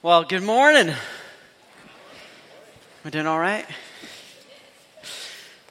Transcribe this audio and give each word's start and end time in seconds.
Well, 0.00 0.22
good 0.22 0.44
morning. 0.44 0.94
We're 3.04 3.10
doing 3.10 3.26
all 3.26 3.40
right? 3.40 3.66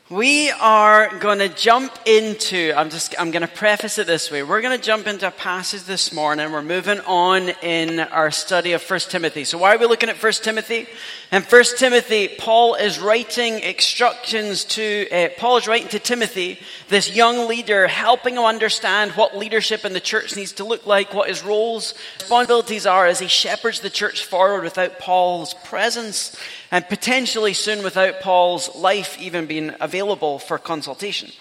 We 0.09 0.51
are 0.51 1.13
going 1.17 1.39
to 1.39 1.49
jump 1.49 1.91
into, 2.05 2.71
I'm 2.77 2.89
just, 2.89 3.13
I'm 3.19 3.29
going 3.29 3.41
to 3.41 3.47
preface 3.49 3.97
it 3.97 4.07
this 4.07 4.31
way. 4.31 4.41
We're 4.41 4.61
going 4.61 4.79
to 4.79 4.81
jump 4.81 5.05
into 5.05 5.27
a 5.27 5.31
passage 5.31 5.83
this 5.83 6.13
morning. 6.13 6.49
We're 6.53 6.61
moving 6.61 7.01
on 7.01 7.49
in 7.61 7.99
our 7.99 8.31
study 8.31 8.71
of 8.71 8.81
1 8.89 8.99
Timothy. 9.01 9.43
So 9.43 9.57
why 9.57 9.75
are 9.75 9.77
we 9.77 9.85
looking 9.85 10.07
at 10.07 10.23
1 10.23 10.31
Timothy? 10.31 10.87
In 11.33 11.41
1 11.41 11.63
Timothy, 11.77 12.29
Paul 12.29 12.75
is 12.75 12.99
writing 12.99 13.59
instructions 13.59 14.63
to, 14.63 15.09
uh, 15.11 15.27
Paul 15.37 15.57
is 15.57 15.67
writing 15.67 15.89
to 15.89 15.99
Timothy, 15.99 16.57
this 16.87 17.13
young 17.13 17.49
leader, 17.49 17.85
helping 17.87 18.35
him 18.35 18.45
understand 18.45 19.11
what 19.11 19.37
leadership 19.37 19.83
in 19.83 19.91
the 19.91 19.99
church 19.99 20.37
needs 20.37 20.53
to 20.53 20.63
look 20.63 20.85
like, 20.85 21.13
what 21.13 21.27
his 21.27 21.43
roles, 21.43 21.93
responsibilities 22.21 22.85
are 22.85 23.07
as 23.07 23.19
he 23.19 23.27
shepherds 23.27 23.81
the 23.81 23.89
church 23.89 24.23
forward 24.23 24.63
without 24.63 24.99
Paul's 24.99 25.53
presence 25.65 26.33
and 26.71 26.87
potentially 26.87 27.53
soon 27.53 27.83
without 27.83 28.21
Paul's 28.21 28.73
life 28.73 29.19
even 29.19 29.47
being 29.47 29.73
available 29.81 29.96
for 30.39 30.57
consultation. 30.57 31.31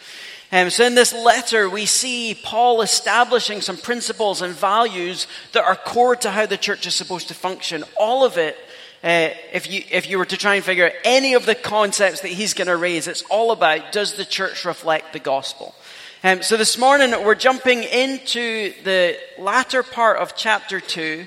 Um, 0.53 0.71
so 0.71 0.85
in 0.85 0.95
this 0.95 1.13
letter, 1.13 1.69
we 1.69 1.87
see 1.87 2.39
Paul 2.41 2.81
establishing 2.81 3.61
some 3.61 3.77
principles 3.77 4.43
and 4.43 4.55
values 4.55 5.27
that 5.53 5.65
are 5.65 5.75
core 5.75 6.15
to 6.17 6.31
how 6.31 6.47
the 6.47 6.57
church 6.57 6.87
is 6.87 6.95
supposed 6.95 7.29
to 7.29 7.35
function. 7.35 7.85
All 7.99 8.25
of 8.25 8.39
it, 8.39 8.57
uh, 9.03 9.31
if 9.53 9.69
you 9.71 9.83
if 9.91 10.09
you 10.09 10.19
were 10.19 10.27
to 10.27 10.37
try 10.37 10.55
and 10.55 10.65
figure 10.65 10.87
out 10.87 10.93
any 11.05 11.35
of 11.35 11.47
the 11.47 11.55
concepts 11.57 12.21
that 12.21 12.29
he's 12.29 12.55
going 12.55 12.69
to 12.69 12.77
raise, 12.77 13.09
it's 13.09 13.25
all 13.29 13.51
about 13.51 13.91
does 13.91 14.15
the 14.15 14.25
church 14.25 14.65
reflect 14.65 15.13
the 15.13 15.19
gospel. 15.19 15.75
Um, 16.23 16.43
so 16.43 16.57
this 16.57 16.79
morning 16.79 17.11
we're 17.25 17.35
jumping 17.35 17.83
into 17.83 18.73
the 18.85 19.19
latter 19.39 19.83
part 19.83 20.19
of 20.19 20.37
chapter 20.37 20.81
two. 20.81 21.27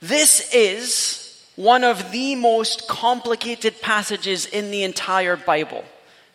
This 0.00 0.52
is 0.52 1.24
one 1.56 1.84
of 1.84 2.12
the 2.12 2.34
most 2.34 2.86
complicated 2.88 3.80
passages 3.80 4.46
in 4.46 4.70
the 4.70 4.82
entire 4.82 5.36
Bible. 5.36 5.84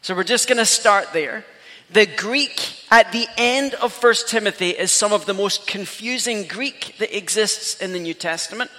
So 0.04 0.14
we're 0.14 0.26
just 0.26 0.50
going 0.50 0.58
to 0.58 0.66
start 0.66 1.14
there. 1.14 1.46
The 1.90 2.06
Greek 2.06 2.60
at 2.92 3.14
the 3.14 3.26
end 3.38 3.74
of 3.76 4.04
1 4.04 4.14
Timothy 4.28 4.72
is 4.72 4.92
some 4.92 5.14
of 5.14 5.26
the 5.26 5.34
most 5.34 5.66
confusing 5.66 6.46
Greek 6.46 6.98
that 7.00 7.16
exists 7.16 7.80
in 7.80 7.94
the 7.94 8.00
New 8.00 8.14
Testament. 8.14 8.70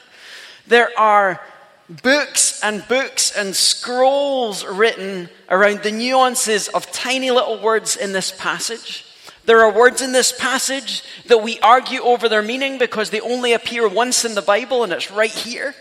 There 0.67 0.91
are 0.99 1.41
books 1.89 2.63
and 2.63 2.87
books 2.89 3.35
and 3.35 3.57
scrolls 3.57 4.67
written 4.67 5.31
around 5.49 5.83
the 5.83 5.93
nuances 5.93 6.69
of 6.69 6.93
tiny 6.93 7.31
little 7.31 7.59
words 7.59 7.97
in 7.97 8.13
this 8.13 8.31
passage. 8.31 9.07
There 9.47 9.63
are 9.63 9.73
words 9.73 10.03
in 10.03 10.13
this 10.13 10.31
passage 10.31 11.03
that 11.29 11.43
we 11.43 11.59
argue 11.61 12.03
over 12.03 12.29
their 12.29 12.43
meaning 12.43 12.77
because 12.77 13.09
they 13.09 13.21
only 13.21 13.55
appear 13.55 13.89
once 13.89 14.27
in 14.27 14.35
the 14.35 14.43
Bible 14.43 14.85
and 14.85 14.93
it's 14.93 15.11
right 15.11 15.33
here. 15.33 15.75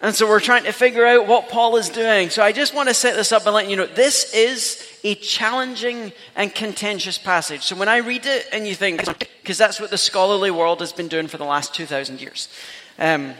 And 0.00 0.14
so 0.14 0.28
we're 0.28 0.40
trying 0.40 0.64
to 0.64 0.72
figure 0.72 1.06
out 1.06 1.26
what 1.26 1.48
Paul 1.48 1.76
is 1.76 1.88
doing. 1.88 2.28
So 2.28 2.42
I 2.42 2.52
just 2.52 2.74
want 2.74 2.88
to 2.88 2.94
set 2.94 3.16
this 3.16 3.32
up 3.32 3.46
and 3.46 3.54
let 3.54 3.70
you 3.70 3.76
know 3.76 3.86
this 3.86 4.34
is 4.34 4.86
a 5.02 5.14
challenging 5.14 6.12
and 6.36 6.54
contentious 6.54 7.16
passage. 7.16 7.62
So 7.62 7.76
when 7.76 7.88
I 7.88 7.98
read 7.98 8.26
it 8.26 8.46
and 8.52 8.66
you 8.66 8.74
think, 8.74 9.02
because 9.42 9.56
that's 9.56 9.80
what 9.80 9.90
the 9.90 9.98
scholarly 9.98 10.50
world 10.50 10.80
has 10.80 10.92
been 10.92 11.08
doing 11.08 11.26
for 11.26 11.38
the 11.38 11.44
last 11.44 11.74
2,000 11.74 12.20
years. 12.20 12.48
Um, 12.98 13.34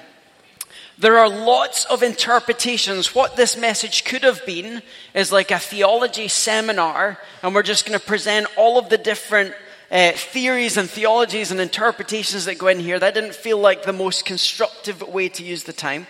there 0.97 1.19
are 1.19 1.29
lots 1.29 1.87
of 1.87 2.03
interpretations. 2.05 3.15
What 3.15 3.37
this 3.37 3.57
message 3.57 4.05
could 4.05 4.23
have 4.23 4.47
been 4.47 4.81
is 5.13 5.33
like 5.33 5.51
a 5.51 5.59
theology 5.59 6.29
seminar, 6.29 7.19
and 7.43 7.53
we're 7.55 7.65
just 7.65 7.85
going 7.85 7.99
to 7.99 8.05
present 8.05 8.47
all 8.57 8.79
of 8.79 8.91
the 8.91 8.99
different 8.99 9.55
uh, 9.91 10.13
theories 10.13 10.77
and 10.77 10.89
theologies 10.89 11.51
and 11.51 11.61
interpretations 11.61 12.45
that 12.45 12.59
go 12.59 12.69
in 12.69 12.79
here. 12.79 12.99
That 12.99 13.15
didn't 13.15 13.35
feel 13.35 13.59
like 13.59 13.83
the 13.83 13.93
most 13.93 14.25
constructive 14.25 15.03
way 15.03 15.29
to 15.31 15.43
use 15.43 15.65
the 15.65 15.73
time. 15.73 16.07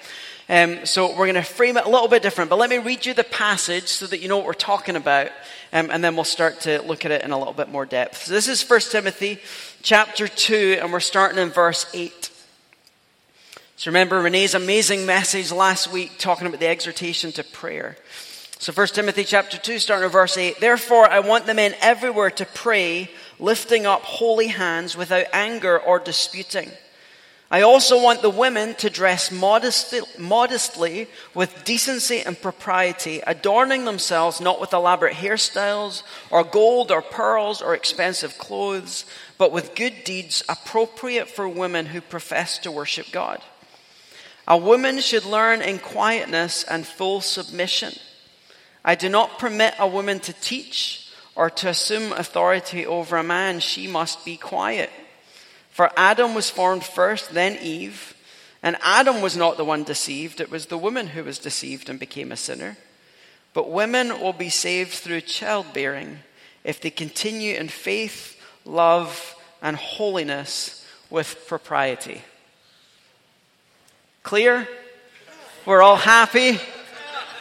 Um, 0.49 0.85
so 0.85 1.09
we're 1.11 1.25
going 1.25 1.35
to 1.37 1.43
frame 1.43 1.79
it 1.79 1.87
a 1.87 1.89
little 1.89 2.09
bit 2.09 2.23
different, 2.23 2.51
but 2.51 2.59
let 2.59 2.69
me 2.69 2.77
read 2.77 3.07
you 3.07 3.15
the 3.15 3.25
passage 3.25 3.89
so 3.89 4.07
that 4.07 4.19
you 4.21 4.29
know 4.29 4.37
what 4.37 4.45
we're 4.45 4.53
talking 4.53 4.95
about, 4.95 5.31
um, 5.73 5.89
and 5.91 6.05
then 6.05 6.17
we'll 6.17 6.25
start 6.25 6.61
to 6.63 6.83
look 6.83 7.07
at 7.07 7.11
it 7.11 7.23
in 7.23 7.31
a 7.31 7.39
little 7.39 7.55
bit 7.55 7.71
more 7.71 7.87
depth. 7.87 8.25
So 8.25 8.35
this 8.35 8.47
is 8.47 8.63
1 8.69 8.81
Timothy 8.91 9.39
chapter 9.83 10.29
2, 10.29 10.81
and 10.83 10.93
we're 10.93 11.01
starting 11.01 11.39
in 11.39 11.49
verse 11.49 11.87
8. 11.95 12.31
So 13.77 13.91
remember 13.91 14.21
Renee's 14.21 14.55
amazing 14.55 15.07
message 15.07 15.51
last 15.51 15.91
week 15.91 16.13
talking 16.19 16.47
about 16.47 16.61
the 16.61 16.69
exhortation 16.69 17.33
to 17.33 17.45
prayer. 17.45 17.97
So 18.59 18.71
1 18.71 18.89
Timothy 18.89 19.25
chapter 19.25 19.57
2, 19.57 19.79
starting 19.79 20.05
in 20.05 20.13
verse 20.13 20.37
8. 20.37 20.61
Therefore, 20.61 21.11
I 21.11 21.21
want 21.21 21.47
the 21.47 21.55
men 21.55 21.75
everywhere 21.81 22.31
to 22.33 22.45
pray, 22.45 23.11
lifting 23.39 23.87
up 23.87 24.03
holy 24.03 24.49
hands 24.49 24.95
without 24.95 25.27
anger 25.33 25.79
or 25.79 25.99
disputing. 25.99 26.71
I 27.51 27.61
also 27.61 28.03
want 28.03 28.23
the 28.23 28.31
women 28.31 28.75
to 28.77 28.91
dress 28.91 29.31
modestly, 29.31 30.01
modestly, 30.19 31.09
with 31.35 31.65
decency 31.65 32.21
and 32.21 32.41
propriety, 32.41 33.21
adorning 33.27 33.85
themselves 33.85 34.41
not 34.41 34.61
with 34.61 34.73
elaborate 34.73 35.15
hairstyles 35.15 36.03
or 36.31 36.43
gold 36.43 36.91
or 36.91 37.03
pearls 37.03 37.61
or 37.61 37.75
expensive 37.75 38.39
clothes, 38.39 39.05
but 39.37 39.53
with 39.53 39.75
good 39.75 40.05
deeds 40.05 40.43
appropriate 40.49 41.29
for 41.29 41.49
women 41.49 41.87
who 41.87 42.01
profess 42.01 42.59
to 42.59 42.73
worship 42.73 43.07
God. 43.13 43.41
A 44.49 44.57
woman 44.57 45.01
should 45.01 45.25
learn 45.25 45.63
in 45.63 45.79
quietness 45.79 46.65
and 46.65 46.87
full 46.87 47.21
submission. 47.21 47.93
I 48.85 48.95
do 48.95 49.09
not 49.09 49.39
permit 49.39 49.75
a 49.79 49.87
woman 49.87 50.21
to 50.21 50.33
teach 50.33 51.11
or 51.35 51.51
to 51.51 51.69
assume 51.69 52.13
authority 52.13 52.85
over 52.87 53.17
a 53.17 53.23
man. 53.23 53.61
She 53.61 53.87
must 53.87 54.25
be 54.25 54.37
quiet. 54.37 54.91
For 55.75 55.91
Adam 55.97 56.37
was 56.37 56.51
formed 56.51 56.85
first, 56.85 57.35
then 57.35 57.59
Eve. 57.61 58.15
And 58.63 58.77
Adam 58.81 59.21
was 59.21 59.37
not 59.37 59.57
the 59.57 59.65
one 59.65 59.83
deceived, 59.83 60.41
it 60.41 60.49
was 60.49 60.67
the 60.67 60.79
woman 60.79 61.09
who 61.09 61.25
was 61.25 61.41
deceived 61.41 61.91
and 61.91 61.99
became 61.99 62.31
a 62.31 62.37
sinner. 62.37 62.77
But 63.55 63.73
women 63.73 64.21
will 64.21 64.33
be 64.33 64.51
saved 64.51 64.93
through 64.93 65.23
childbearing 65.23 66.21
if 66.63 66.81
they 66.81 66.91
continue 66.91 67.57
in 67.57 67.67
faith, 67.67 68.41
love, 68.65 69.35
and 69.61 69.77
holiness 69.77 70.87
with 71.11 71.45
propriety. 71.49 72.23
Clear? 74.23 74.69
We're 75.67 75.83
all 75.83 75.97
happy? 75.97 76.61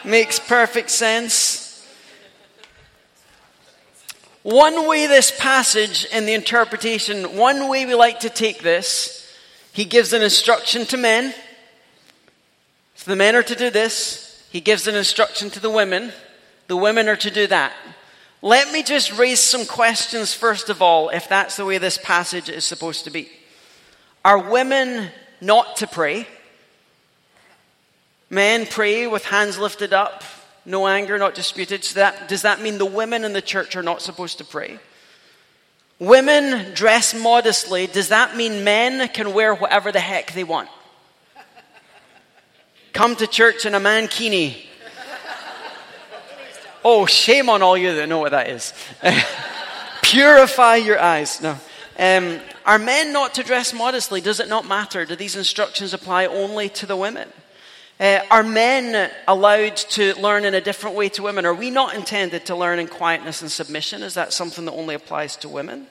Makes 0.04 0.40
perfect 0.40 0.90
sense. 0.90 1.63
One 4.44 4.88
way 4.88 5.08
this 5.08 5.32
passage 5.38 6.06
in 6.06 6.26
the 6.26 6.34
interpretation, 6.34 7.38
one 7.38 7.70
way 7.70 7.86
we 7.86 7.96
like 7.96 8.20
to 8.22 8.30
take 8.30 8.62
this, 8.62 9.34
he 9.72 9.86
gives 9.86 10.14
an 10.14 10.22
instruction 10.22 10.86
to 10.88 10.98
men. 10.98 11.34
So 12.96 13.12
the 13.12 13.16
men 13.16 13.36
are 13.36 13.44
to 13.44 13.56
do 13.56 13.70
this. 13.70 14.46
He 14.52 14.62
gives 14.62 14.86
an 14.86 14.96
instruction 14.96 15.50
to 15.52 15.60
the 15.60 15.70
women. 15.70 16.12
The 16.68 16.78
women 16.78 17.08
are 17.08 17.16
to 17.16 17.32
do 17.32 17.48
that. 17.48 17.74
Let 18.42 18.72
me 18.74 18.84
just 18.84 19.18
raise 19.18 19.40
some 19.40 19.66
questions 19.66 20.34
first 20.34 20.70
of 20.70 20.82
all, 20.82 21.08
if 21.10 21.30
that's 21.30 21.56
the 21.56 21.66
way 21.66 21.78
this 21.78 21.98
passage 21.98 22.50
is 22.50 22.66
supposed 22.66 23.06
to 23.06 23.10
be. 23.10 23.30
Are 24.26 24.38
women 24.38 25.10
not 25.40 25.78
to 25.78 25.88
pray? 25.88 26.28
Men 28.30 28.66
pray 28.66 29.08
with 29.08 29.26
hands 29.26 29.58
lifted 29.58 29.94
up, 29.94 30.24
no 30.66 30.88
anger, 30.88 31.18
not 31.18 31.36
disputed. 31.36 31.84
So 31.84 32.00
that, 32.00 32.28
does 32.28 32.44
that 32.44 32.62
mean 32.62 32.78
the 32.78 32.86
women 32.86 33.24
in 33.24 33.34
the 33.34 33.42
church 33.42 33.76
are 33.76 33.84
not 33.84 34.02
supposed 34.02 34.38
to 34.38 34.44
pray? 34.44 34.80
Women 36.00 36.74
dress 36.74 37.14
modestly. 37.14 37.88
Does 37.88 38.10
that 38.10 38.36
mean 38.36 38.64
men 38.64 39.08
can 39.10 39.34
wear 39.34 39.54
whatever 39.54 39.92
the 39.92 40.00
heck 40.00 40.34
they 40.34 40.44
want? 40.44 40.70
Come 42.94 43.16
to 43.16 43.28
church 43.28 43.66
in 43.66 43.74
a 43.74 43.80
mankini. 43.80 44.66
Oh, 46.86 47.06
shame 47.06 47.50
on 47.50 47.62
all 47.62 47.78
you 47.78 47.96
that 47.96 48.10
know 48.10 48.20
what 48.20 48.32
that 48.32 48.50
is. 48.50 48.74
Purify 50.02 50.76
your 50.76 51.00
eyes. 51.00 51.42
No. 51.42 51.58
Um, 51.98 52.40
are 52.66 52.80
men 52.80 53.14
not 53.14 53.36
to 53.36 53.44
dress 53.44 53.74
modestly? 53.74 54.20
Does 54.22 54.40
it 54.40 54.50
not 54.50 54.68
matter? 54.68 55.06
Do 55.06 55.16
these 55.16 55.36
instructions 55.36 55.94
apply 55.94 56.26
only 56.26 56.70
to 56.70 56.86
the 56.86 56.98
women? 56.98 57.30
Uh, 58.00 58.20
are 58.32 58.44
men 58.44 59.12
allowed 59.28 59.78
to 59.78 60.20
learn 60.20 60.46
in 60.46 60.54
a 60.54 60.62
different 60.62 60.96
way 60.96 61.10
to 61.10 61.24
women? 61.24 61.46
Are 61.46 61.54
we 61.54 61.70
not 61.70 61.94
intended 61.94 62.46
to 62.48 62.56
learn 62.56 62.80
in 62.80 62.88
quietness 62.88 63.42
and 63.42 63.52
submission? 63.52 64.02
Is 64.02 64.16
that 64.16 64.34
something 64.34 64.66
that 64.66 64.72
only 64.72 64.96
applies 64.96 65.36
to 65.38 65.50
women? 65.50 65.88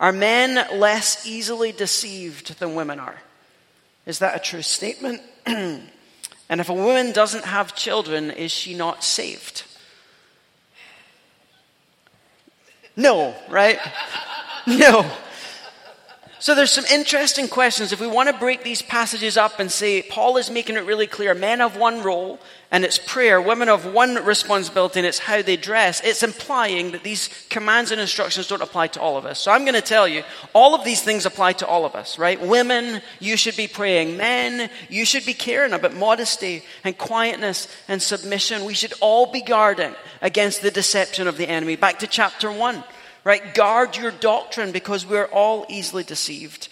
Are 0.00 0.12
men 0.12 0.66
less 0.78 1.26
easily 1.26 1.70
deceived 1.70 2.58
than 2.58 2.74
women 2.74 2.98
are? 2.98 3.22
Is 4.04 4.18
that 4.18 4.34
a 4.34 4.40
true 4.40 4.62
statement? 4.62 5.22
and 5.46 5.90
if 6.48 6.68
a 6.68 6.74
woman 6.74 7.12
doesn't 7.12 7.44
have 7.44 7.76
children, 7.76 8.30
is 8.32 8.50
she 8.50 8.74
not 8.74 9.04
saved? 9.04 9.62
No, 12.96 13.34
right? 13.48 13.78
no. 14.66 15.08
So 16.42 16.56
there's 16.56 16.72
some 16.72 16.86
interesting 16.86 17.46
questions. 17.46 17.92
If 17.92 18.00
we 18.00 18.08
want 18.08 18.28
to 18.28 18.36
break 18.36 18.64
these 18.64 18.82
passages 18.82 19.36
up 19.36 19.60
and 19.60 19.70
say, 19.70 20.02
Paul 20.02 20.38
is 20.38 20.50
making 20.50 20.74
it 20.74 20.84
really 20.84 21.06
clear 21.06 21.36
men 21.36 21.60
have 21.60 21.76
one 21.76 22.02
role 22.02 22.40
and 22.72 22.84
it's 22.84 22.98
prayer, 22.98 23.40
women 23.40 23.68
have 23.68 23.86
one 23.86 24.16
responsibility 24.16 24.98
and 24.98 25.06
it's 25.06 25.20
how 25.20 25.40
they 25.40 25.56
dress, 25.56 26.00
it's 26.02 26.24
implying 26.24 26.90
that 26.90 27.04
these 27.04 27.28
commands 27.48 27.92
and 27.92 28.00
instructions 28.00 28.48
don't 28.48 28.60
apply 28.60 28.88
to 28.88 29.00
all 29.00 29.16
of 29.16 29.24
us. 29.24 29.38
So 29.38 29.52
I'm 29.52 29.60
going 29.60 29.74
to 29.74 29.80
tell 29.80 30.08
you, 30.08 30.24
all 30.52 30.74
of 30.74 30.84
these 30.84 31.00
things 31.00 31.26
apply 31.26 31.52
to 31.52 31.66
all 31.68 31.84
of 31.84 31.94
us, 31.94 32.18
right? 32.18 32.40
Women, 32.40 33.02
you 33.20 33.36
should 33.36 33.56
be 33.56 33.68
praying. 33.68 34.16
Men, 34.16 34.68
you 34.88 35.04
should 35.04 35.24
be 35.24 35.34
caring 35.34 35.72
about 35.72 35.94
modesty 35.94 36.64
and 36.82 36.98
quietness 36.98 37.68
and 37.86 38.02
submission. 38.02 38.64
We 38.64 38.74
should 38.74 38.94
all 39.00 39.30
be 39.30 39.42
guarding 39.42 39.94
against 40.20 40.60
the 40.60 40.72
deception 40.72 41.28
of 41.28 41.36
the 41.36 41.48
enemy. 41.48 41.76
Back 41.76 42.00
to 42.00 42.08
chapter 42.08 42.50
1 42.50 42.82
right? 43.24 43.54
Guard 43.54 43.96
your 43.96 44.10
doctrine 44.10 44.72
because 44.72 45.06
we're 45.06 45.26
all 45.26 45.66
easily 45.68 46.04
deceived. 46.04 46.68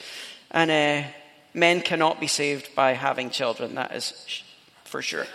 And 0.50 0.70
uh, 0.70 1.08
men 1.55 1.81
cannot 1.81 2.20
be 2.20 2.26
saved 2.26 2.75
by 2.75 2.93
having 2.93 3.31
children, 3.31 3.75
that 3.76 3.94
is 3.94 4.43
for 4.85 5.02
sure. 5.02 5.26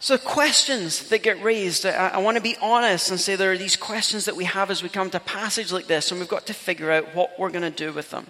So, 0.00 0.16
questions 0.16 1.08
that 1.08 1.24
get 1.24 1.42
raised, 1.42 1.84
I, 1.84 2.08
I, 2.08 2.18
want 2.18 2.36
to 2.36 2.42
be 2.42 2.56
honest 2.62 3.10
and 3.10 3.18
say 3.18 3.34
there 3.34 3.50
are 3.50 3.58
these 3.58 3.74
questions 3.74 4.26
that 4.26 4.36
we 4.36 4.44
have 4.44 4.70
as 4.70 4.80
we 4.80 4.88
come 4.88 5.10
to 5.10 5.16
a 5.16 5.20
passage 5.20 5.72
like 5.72 5.88
this, 5.88 6.12
and 6.12 6.20
we've 6.20 6.28
got 6.28 6.46
to 6.46 6.54
figure 6.54 6.92
out 6.92 7.16
what 7.16 7.36
we're 7.36 7.50
going 7.50 7.62
to 7.62 7.70
do 7.70 7.92
with 7.92 8.10
them. 8.10 8.28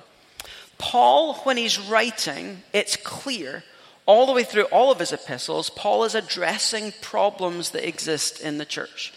Paul, 0.79 1.35
when 1.45 1.59
he's 1.59 1.79
writing, 1.79 2.63
it's 2.73 2.97
clear 2.97 3.65
all 4.07 4.25
the 4.25 4.33
way 4.33 4.45
through 4.45 4.65
all 4.65 4.91
of 4.91 4.99
his 4.99 5.13
epistles, 5.13 5.69
Paul 5.69 6.05
is 6.05 6.15
addressing 6.15 6.95
problems 7.03 7.71
that 7.71 7.87
exist 7.87 8.41
in 8.41 8.57
the 8.57 8.65
church. 8.65 9.13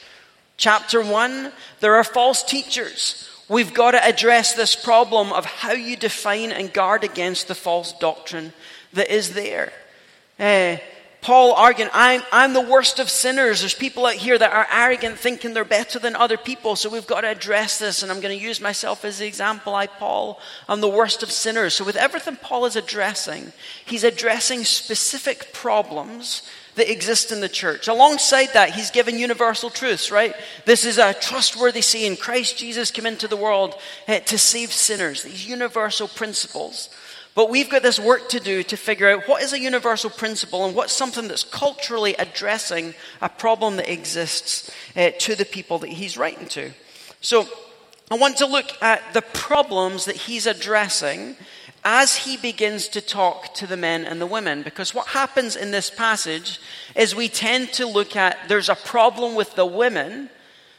Chapter 0.61 1.01
1, 1.01 1.51
there 1.79 1.95
are 1.95 2.03
false 2.03 2.43
teachers. 2.43 3.27
We've 3.49 3.73
got 3.73 3.91
to 3.91 4.05
address 4.05 4.53
this 4.53 4.75
problem 4.75 5.33
of 5.33 5.43
how 5.43 5.71
you 5.71 5.97
define 5.97 6.51
and 6.51 6.71
guard 6.71 7.03
against 7.03 7.47
the 7.47 7.55
false 7.55 7.93
doctrine 7.93 8.53
that 8.93 9.11
is 9.11 9.33
there. 9.33 9.73
Uh, 10.39 10.77
Paul 11.21 11.53
arguing, 11.53 11.89
I'm, 11.95 12.21
I'm 12.31 12.53
the 12.53 12.61
worst 12.61 12.99
of 12.99 13.09
sinners. 13.09 13.61
There's 13.61 13.73
people 13.73 14.05
out 14.05 14.13
here 14.13 14.37
that 14.37 14.53
are 14.53 14.67
arrogant, 14.71 15.17
thinking 15.17 15.55
they're 15.55 15.65
better 15.65 15.97
than 15.97 16.15
other 16.15 16.37
people. 16.37 16.75
So 16.75 16.91
we've 16.91 17.07
got 17.07 17.21
to 17.21 17.31
address 17.31 17.79
this. 17.79 18.03
And 18.03 18.11
I'm 18.11 18.21
going 18.21 18.37
to 18.37 18.45
use 18.45 18.61
myself 18.61 19.03
as 19.03 19.17
the 19.17 19.25
example. 19.25 19.73
I, 19.73 19.87
Paul, 19.87 20.39
I'm 20.69 20.81
the 20.81 20.87
worst 20.87 21.23
of 21.23 21.31
sinners. 21.31 21.73
So 21.73 21.83
with 21.83 21.95
everything 21.95 22.35
Paul 22.35 22.65
is 22.65 22.75
addressing, 22.75 23.51
he's 23.83 24.03
addressing 24.03 24.63
specific 24.65 25.53
problems 25.53 26.43
that 26.75 26.91
exist 26.91 27.31
in 27.31 27.41
the 27.41 27.49
church. 27.49 27.87
Alongside 27.87 28.49
that, 28.53 28.71
he's 28.71 28.91
given 28.91 29.19
universal 29.19 29.69
truths, 29.69 30.11
right? 30.11 30.35
This 30.65 30.85
is 30.85 30.97
a 30.97 31.13
trustworthy 31.13 31.81
saying. 31.81 32.17
Christ 32.17 32.57
Jesus 32.57 32.91
came 32.91 33.05
into 33.05 33.27
the 33.27 33.37
world 33.37 33.75
uh, 34.07 34.19
to 34.19 34.37
save 34.37 34.71
sinners. 34.71 35.23
These 35.23 35.47
universal 35.47 36.07
principles. 36.07 36.89
But 37.33 37.49
we've 37.49 37.69
got 37.69 37.81
this 37.81 37.99
work 37.99 38.27
to 38.29 38.39
do 38.39 38.61
to 38.63 38.75
figure 38.75 39.09
out 39.09 39.27
what 39.27 39.41
is 39.41 39.53
a 39.53 39.59
universal 39.59 40.09
principle 40.09 40.65
and 40.65 40.75
what's 40.75 40.93
something 40.93 41.27
that's 41.27 41.45
culturally 41.45 42.13
addressing 42.15 42.93
a 43.21 43.29
problem 43.29 43.77
that 43.77 43.91
exists 43.91 44.69
uh, 44.97 45.11
to 45.19 45.35
the 45.35 45.45
people 45.45 45.79
that 45.79 45.89
he's 45.89 46.17
writing 46.17 46.47
to. 46.49 46.71
So 47.21 47.47
I 48.09 48.15
want 48.15 48.37
to 48.37 48.45
look 48.45 48.71
at 48.81 49.13
the 49.13 49.21
problems 49.21 50.05
that 50.05 50.17
he's 50.17 50.45
addressing 50.45 51.37
as 51.83 52.15
he 52.15 52.37
begins 52.37 52.87
to 52.89 53.01
talk 53.01 53.53
to 53.55 53.65
the 53.65 53.77
men 53.77 54.05
and 54.05 54.21
the 54.21 54.25
women. 54.25 54.61
Because 54.61 54.93
what 54.93 55.07
happens 55.07 55.55
in 55.55 55.71
this 55.71 55.89
passage 55.89 56.59
is 56.95 57.15
we 57.15 57.27
tend 57.27 57.73
to 57.73 57.87
look 57.87 58.15
at 58.15 58.37
there's 58.47 58.69
a 58.69 58.75
problem 58.75 59.35
with 59.35 59.55
the 59.55 59.65
women, 59.65 60.29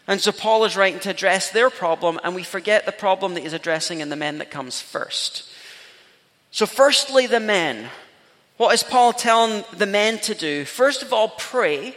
and 0.06 0.20
so 0.20 0.32
Paul 0.32 0.64
is 0.64 0.76
writing 0.76 1.00
to 1.00 1.10
address 1.10 1.50
their 1.50 1.70
problem, 1.70 2.20
and 2.22 2.34
we 2.34 2.44
forget 2.44 2.86
the 2.86 2.92
problem 2.92 3.34
that 3.34 3.42
he's 3.42 3.52
addressing 3.52 4.00
in 4.00 4.08
the 4.08 4.16
men 4.16 4.38
that 4.38 4.50
comes 4.50 4.80
first. 4.80 5.48
So, 6.50 6.66
firstly, 6.66 7.26
the 7.26 7.40
men. 7.40 7.88
What 8.58 8.74
is 8.74 8.82
Paul 8.82 9.12
telling 9.12 9.64
the 9.72 9.86
men 9.86 10.18
to 10.20 10.34
do? 10.34 10.64
First 10.64 11.02
of 11.02 11.12
all, 11.12 11.30
pray. 11.30 11.96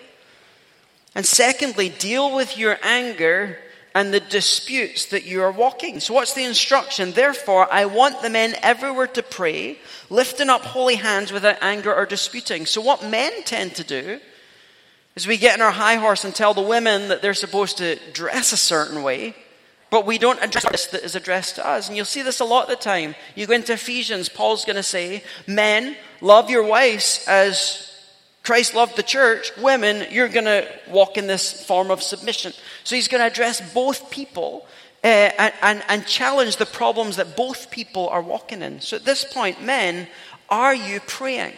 And 1.13 1.25
secondly, 1.25 1.90
deal 1.90 2.34
with 2.34 2.57
your 2.57 2.80
anger 2.81 3.60
and 3.95 4.13
the 4.13 4.19
disputes 4.19 5.06
that 5.06 5.25
you 5.25 5.42
are 5.42 5.51
walking. 5.51 6.01
So, 6.01 6.13
what's 6.13 6.33
the 6.33 6.44
instruction? 6.44 7.13
Therefore, 7.13 7.71
I 7.71 7.86
want 7.86 8.21
the 8.21 8.30
men 8.30 8.53
everywhere 8.62 9.07
to 9.07 9.24
pray, 9.24 9.80
lifting 10.09 10.50
up 10.50 10.63
holy 10.63 10.95
hands 10.95 11.31
without 11.31 11.57
anger 11.62 11.95
or 11.95 12.06
disputing. 12.06 12.65
So, 12.65 12.81
what 12.81 13.09
men 13.09 13.31
tend 13.45 13.74
to 13.75 13.86
do 13.86 14.19
is 15.15 15.25
we 15.25 15.38
get 15.38 15.56
in 15.56 15.62
our 15.62 15.71
high 15.71 15.95
horse 15.95 16.25
and 16.25 16.36
tell 16.36 16.53
the 16.53 16.62
women 16.62 17.07
that 17.07 17.21
they're 17.21 17.33
supposed 17.33 17.77
to 17.77 17.97
dress 18.12 18.51
a 18.51 18.57
certain 18.57 19.01
way, 19.01 19.33
but 19.89 20.06
we 20.06 20.18
don't 20.18 20.44
address 20.44 20.69
this 20.69 20.88
that 20.88 21.06
is 21.06 21.15
addressed 21.15 21.56
to 21.56 21.65
us. 21.65 21.88
And 21.88 21.95
you'll 21.95 22.06
see 22.06 22.21
this 22.21 22.42
a 22.42 22.45
lot 22.45 22.63
of 22.63 22.69
the 22.69 22.75
time. 22.75 23.15
You 23.33 23.47
go 23.47 23.53
into 23.53 23.71
Ephesians, 23.74 24.27
Paul's 24.27 24.65
going 24.65 24.75
to 24.75 24.83
say, 24.83 25.24
Men, 25.47 25.95
love 26.19 26.50
your 26.50 26.63
wives 26.63 27.24
as 27.30 27.94
Christ 28.45 28.75
loved 28.75 28.95
the 28.95 29.03
church, 29.03 29.51
women, 29.57 30.06
you're 30.12 30.30
going 30.30 30.45
to 30.45 30.68
walk 30.88 31.18
in 31.18 31.25
this 31.25 31.65
form 31.65 31.89
of 31.89 32.03
submission. 32.03 32.53
So 32.83 32.95
he's 32.95 33.07
going 33.07 33.21
to 33.21 33.27
address 33.27 33.74
both 33.74 34.12
people 34.12 34.68
uh, 35.03 35.07
and, 35.07 35.53
and, 35.63 35.83
and 35.89 36.06
challenge 36.06 36.57
the 36.57 36.65
problems 36.68 37.15
that 37.15 37.36
both 37.36 37.71
people 37.71 38.07
are 38.09 38.21
walking 38.21 38.62
in. 38.62 38.81
So 38.81 38.97
at 38.97 39.03
this 39.03 39.24
point, 39.24 39.63
men, 39.63 40.07
are 40.47 40.75
you 40.75 41.00
praying? 41.01 41.57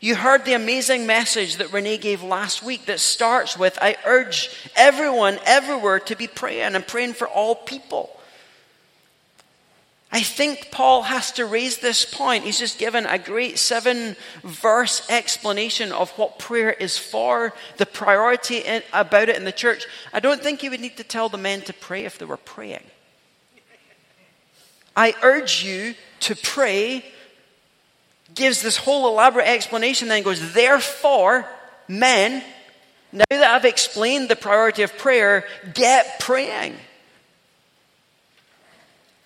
You 0.00 0.14
heard 0.14 0.44
the 0.44 0.52
amazing 0.52 1.06
message 1.06 1.56
that 1.56 1.72
Renee 1.72 1.96
gave 1.96 2.22
last 2.22 2.62
week 2.62 2.86
that 2.86 3.00
starts 3.00 3.58
with 3.58 3.78
I 3.80 3.96
urge 4.04 4.50
everyone 4.76 5.38
everywhere 5.44 5.98
to 6.00 6.14
be 6.14 6.26
praying 6.26 6.74
and 6.74 6.86
praying 6.86 7.14
for 7.14 7.26
all 7.26 7.54
people. 7.54 8.10
I 10.10 10.22
think 10.22 10.70
Paul 10.70 11.02
has 11.02 11.32
to 11.32 11.44
raise 11.44 11.78
this 11.78 12.06
point. 12.06 12.44
He's 12.44 12.58
just 12.58 12.78
given 12.78 13.04
a 13.04 13.18
great 13.18 13.58
seven 13.58 14.16
verse 14.42 15.08
explanation 15.10 15.92
of 15.92 16.10
what 16.12 16.38
prayer 16.38 16.70
is 16.70 16.96
for, 16.96 17.52
the 17.76 17.84
priority 17.84 18.58
in, 18.58 18.82
about 18.94 19.28
it 19.28 19.36
in 19.36 19.44
the 19.44 19.52
church. 19.52 19.86
I 20.12 20.20
don't 20.20 20.42
think 20.42 20.60
he 20.60 20.70
would 20.70 20.80
need 20.80 20.96
to 20.96 21.04
tell 21.04 21.28
the 21.28 21.36
men 21.36 21.60
to 21.62 21.74
pray 21.74 22.06
if 22.06 22.18
they 22.18 22.24
were 22.24 22.38
praying. 22.38 22.84
I 24.96 25.14
urge 25.22 25.62
you 25.62 25.94
to 26.20 26.34
pray, 26.34 27.04
gives 28.34 28.62
this 28.62 28.78
whole 28.78 29.08
elaborate 29.08 29.46
explanation, 29.46 30.08
then 30.08 30.22
goes, 30.22 30.54
Therefore, 30.54 31.46
men, 31.86 32.42
now 33.12 33.24
that 33.28 33.44
I've 33.44 33.66
explained 33.66 34.30
the 34.30 34.36
priority 34.36 34.82
of 34.82 34.96
prayer, 34.96 35.44
get 35.74 36.18
praying. 36.18 36.76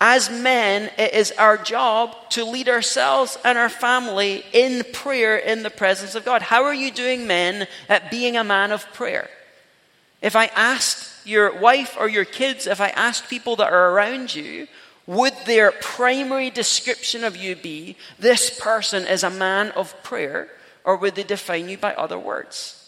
As 0.05 0.29
men, 0.29 0.91
it 0.99 1.15
is 1.15 1.31
our 1.39 1.57
job 1.57 2.17
to 2.31 2.45
lead 2.45 2.69
ourselves 2.69 3.39
and 3.45 3.57
our 3.57 3.69
family 3.69 4.45
in 4.53 4.83
prayer 4.93 5.37
in 5.37 5.63
the 5.63 5.71
presence 5.71 6.17
of 6.17 6.25
God. 6.25 6.43
How 6.43 6.65
are 6.65 6.75
you 6.75 6.91
doing, 6.91 7.29
men, 7.29 7.69
at 7.89 8.11
being 8.11 8.37
a 8.37 8.43
man 8.43 8.73
of 8.73 8.93
prayer? 8.93 9.31
If 10.21 10.35
I 10.35 10.47
asked 10.57 11.25
your 11.25 11.57
wife 11.57 11.97
or 11.97 12.09
your 12.09 12.25
kids, 12.25 12.67
if 12.67 12.81
I 12.81 12.89
asked 12.89 13.31
people 13.31 13.55
that 13.57 13.73
are 13.73 13.91
around 13.93 14.35
you, 14.35 14.67
would 15.07 15.35
their 15.47 15.71
primary 15.71 16.51
description 16.51 17.23
of 17.23 17.37
you 17.37 17.55
be, 17.55 17.97
this 18.19 18.59
person 18.59 19.07
is 19.07 19.23
a 19.23 19.31
man 19.31 19.71
of 19.71 19.95
prayer, 20.03 20.49
or 20.83 20.97
would 20.97 21.15
they 21.15 21.23
define 21.23 21.69
you 21.69 21.79
by 21.79 21.95
other 21.95 22.19
words? 22.19 22.82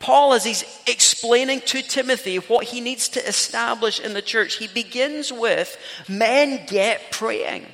Paul, 0.00 0.32
as 0.32 0.44
he's 0.44 0.64
explaining 0.86 1.60
to 1.62 1.82
Timothy 1.82 2.36
what 2.36 2.64
he 2.64 2.80
needs 2.80 3.08
to 3.10 3.26
establish 3.26 3.98
in 3.98 4.14
the 4.14 4.22
church, 4.22 4.56
he 4.56 4.68
begins 4.68 5.32
with 5.32 5.76
men 6.08 6.66
get 6.66 7.10
praying. 7.10 7.66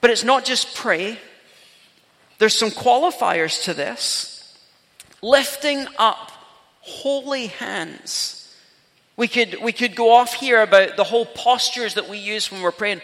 But 0.00 0.10
it's 0.10 0.24
not 0.24 0.44
just 0.44 0.74
pray, 0.74 1.18
there's 2.38 2.58
some 2.58 2.70
qualifiers 2.70 3.64
to 3.64 3.74
this. 3.74 4.58
Lifting 5.22 5.86
up 5.98 6.32
holy 6.80 7.46
hands. 7.46 8.40
We 9.16 9.28
could, 9.28 9.62
we 9.62 9.72
could 9.72 9.94
go 9.94 10.12
off 10.12 10.34
here 10.34 10.60
about 10.60 10.96
the 10.96 11.04
whole 11.04 11.24
postures 11.24 11.94
that 11.94 12.08
we 12.08 12.18
use 12.18 12.50
when 12.50 12.60
we're 12.60 12.72
praying. 12.72 13.00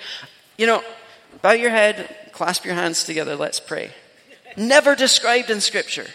You 0.58 0.66
know, 0.66 0.84
bow 1.40 1.52
your 1.52 1.70
head, 1.70 2.14
clasp 2.32 2.64
your 2.64 2.74
hands 2.74 3.04
together, 3.04 3.36
let's 3.36 3.60
pray. 3.60 3.92
Never 4.56 4.94
described 4.96 5.50
in 5.50 5.60
Scripture. 5.60 6.08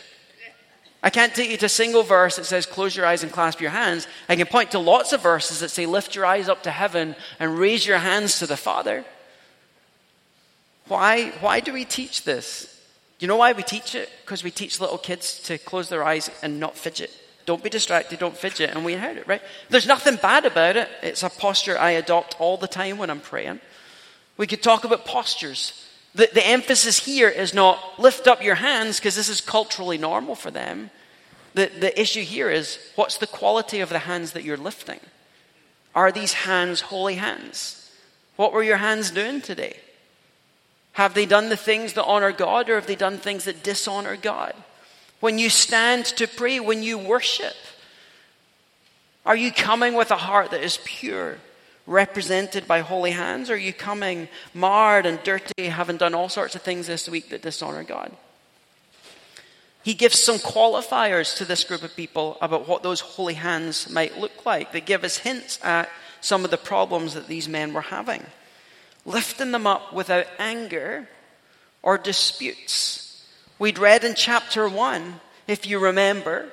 I 1.04 1.10
can't 1.10 1.36
take 1.36 1.52
you 1.52 1.58
to 1.58 1.68
a 1.68 1.70
single 1.70 2.04
verse 2.04 2.38
that 2.38 2.46
says 2.46 2.66
close 2.66 2.96
your 2.96 3.06
eyes 3.06 3.22
and 3.22 3.32
clasp 3.32 3.62
your 3.62 3.72
hands. 3.72 4.08
I 4.28 4.36
can 4.36 4.48
point 4.48 4.72
to 4.72 4.80
lots 4.80 5.14
of 5.14 5.22
verses 5.22 5.60
that 5.60 5.70
say 5.70 5.86
lift 5.86 6.16
your 6.16 6.25
eyes 6.25 6.50
up 6.50 6.64
to 6.64 6.72
heaven 6.72 7.16
and 7.40 7.60
raise 7.60 7.86
your 7.86 8.00
hands 8.00 8.40
to 8.40 8.48
the 8.48 8.58
Father. 8.58 9.06
Why, 10.88 11.30
why 11.42 11.60
do 11.60 11.74
we 11.74 11.86
teach 11.86 12.24
this? 12.24 12.72
You 13.20 13.28
know 13.28 13.38
why 13.38 13.54
we 13.54 13.64
teach 13.64 13.96
it? 13.96 14.10
Because 14.24 14.44
we 14.44 14.52
teach 14.52 14.80
little 14.80 14.98
kids 14.98 15.40
to 15.44 15.58
close 15.58 15.90
their 15.90 16.04
eyes 16.04 16.30
and 16.42 16.60
not 16.60 16.78
fidget. 16.78 17.12
Don't 17.46 17.64
be 17.64 17.70
distracted, 17.70 18.20
don't 18.20 18.36
fidget. 18.36 18.72
And 18.72 18.84
we 18.84 18.94
heard 18.94 19.18
it, 19.18 19.28
right? 19.28 19.42
There's 19.70 19.88
nothing 19.88 20.16
bad 20.16 20.46
about 20.46 20.75
it. 20.78 20.90
It's 21.04 21.24
a 21.24 21.30
posture 21.30 21.78
I 21.78 21.92
adopt 21.92 22.40
all 22.40 22.58
the 22.58 22.68
time 22.68 22.98
when 22.98 23.10
I'm 23.10 23.22
praying. 23.22 23.62
We 24.38 24.48
could 24.48 24.64
talk 24.64 24.84
about 24.84 25.06
postures. 25.06 25.85
The, 26.15 26.29
the 26.34 26.45
emphasis 26.45 27.05
here 27.05 27.29
is 27.29 27.53
not 27.53 28.00
lift 28.00 28.25
up 28.25 28.41
your 28.41 28.55
hands 28.55 29.00
because 29.00 29.15
this 29.15 29.27
is 29.27 29.41
culturally 29.41 29.98
normal 29.98 30.36
for 30.36 30.50
them. 30.50 30.89
The, 31.55 31.69
the 31.77 32.00
issue 32.00 32.24
here 32.24 32.50
is 32.50 32.79
what's 32.95 33.17
the 33.17 33.27
quality 33.27 33.81
of 33.81 33.89
the 33.89 34.00
hands 34.00 34.31
that 34.31 34.43
you're 34.43 34.57
lifting? 34.57 35.01
Are 35.93 36.12
these 36.12 36.34
hands 36.34 36.81
holy 36.81 37.15
hands? 37.15 37.91
What 38.38 38.53
were 38.53 38.63
your 38.63 38.77
hands 38.77 39.12
doing 39.12 39.41
today? 39.41 39.77
Have 40.93 41.13
they 41.13 41.25
done 41.25 41.50
the 41.50 41.57
things 41.57 41.93
that 41.93 42.05
honor 42.05 42.31
God 42.31 42.69
or 42.69 42.75
have 42.75 42.88
they 42.88 42.95
done 42.95 43.17
things 43.17 43.43
that 43.43 43.63
dishonor 43.63 44.15
God? 44.15 44.53
When 45.19 45.38
you 45.38 45.50
stand 45.50 46.05
to 46.05 46.27
pray, 46.27 46.62
when 46.62 46.81
you 46.81 46.98
worship, 46.98 47.55
are 49.25 49.36
you 49.36 49.51
coming 49.51 49.95
with 49.95 50.12
a 50.12 50.17
heart 50.17 50.51
that 50.51 50.63
is 50.63 50.79
pure, 50.86 51.38
represented 51.88 52.68
by 52.68 52.80
holy 52.80 53.12
hands? 53.12 53.50
Or 53.50 53.54
are 53.54 53.58
you 53.58 53.74
coming 53.74 54.27
marred 54.54 55.06
and 55.06 55.22
dirty, 55.24 55.68
having 55.68 55.98
done 55.98 56.13
all 56.13 56.30
sorts 56.30 56.56
of 56.56 56.62
things 56.62 56.88
this 56.88 57.08
week 57.08 57.30
that 57.30 57.42
dishonor 57.42 57.84
God? 57.84 58.12
He 59.84 59.94
gives 59.94 60.18
some 60.18 60.38
qualifiers 60.38 61.38
to 61.38 61.46
this 61.46 61.63
group 61.63 61.84
of 61.84 61.96
people 61.96 62.38
about 62.42 62.68
what 62.68 62.82
those 62.82 63.01
holy 63.01 63.36
hands 63.36 63.88
might 63.88 64.18
look 64.18 64.46
like. 64.46 64.72
They 64.72 64.82
give 64.82 65.04
us 65.04 65.20
hints 65.20 65.60
at 65.63 65.89
some 66.22 66.44
of 66.44 66.50
the 66.50 66.58
problems 66.58 67.13
that 67.13 67.27
these 67.27 67.48
men 67.48 67.72
were 67.72 67.82
having. 67.82 68.25
Lifting 69.06 69.51
them 69.51 69.68
up 69.68 69.94
without 69.94 70.25
anger 70.39 71.08
or 71.84 72.00
disputes. 72.00 73.24
We'd 73.60 73.77
read 73.77 74.04
in 74.04 74.15
chapter 74.15 74.68
1, 74.68 75.20
if 75.48 75.68
you 75.68 75.77
remember, 75.77 76.50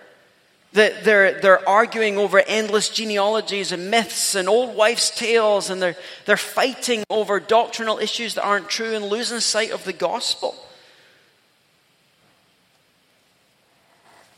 they're, 0.72 1.40
they're 1.40 1.68
arguing 1.68 2.16
over 2.16 2.38
endless 2.38 2.88
genealogies 2.88 3.72
and 3.72 3.90
myths 3.90 4.34
and 4.34 4.48
old 4.48 4.74
wives' 4.74 5.10
tales, 5.10 5.68
and 5.68 5.82
they're, 5.82 5.96
they're 6.24 6.36
fighting 6.36 7.04
over 7.10 7.40
doctrinal 7.40 7.98
issues 7.98 8.34
that 8.34 8.42
aren't 8.42 8.70
true 8.70 8.94
and 8.94 9.04
losing 9.04 9.40
sight 9.40 9.70
of 9.70 9.84
the 9.84 9.92
gospel. 9.92 10.54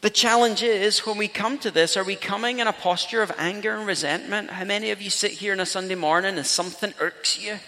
The 0.00 0.10
challenge 0.10 0.62
is 0.62 1.06
when 1.06 1.16
we 1.16 1.28
come 1.28 1.56
to 1.58 1.70
this, 1.70 1.96
are 1.96 2.04
we 2.04 2.16
coming 2.16 2.58
in 2.58 2.66
a 2.66 2.72
posture 2.72 3.22
of 3.22 3.32
anger 3.38 3.74
and 3.76 3.86
resentment? 3.86 4.50
How 4.50 4.64
many 4.64 4.90
of 4.90 5.00
you 5.00 5.08
sit 5.08 5.30
here 5.30 5.54
on 5.54 5.60
a 5.60 5.66
Sunday 5.66 5.94
morning 5.94 6.36
and 6.36 6.46
something 6.46 6.92
irks 7.00 7.40
you? 7.40 7.58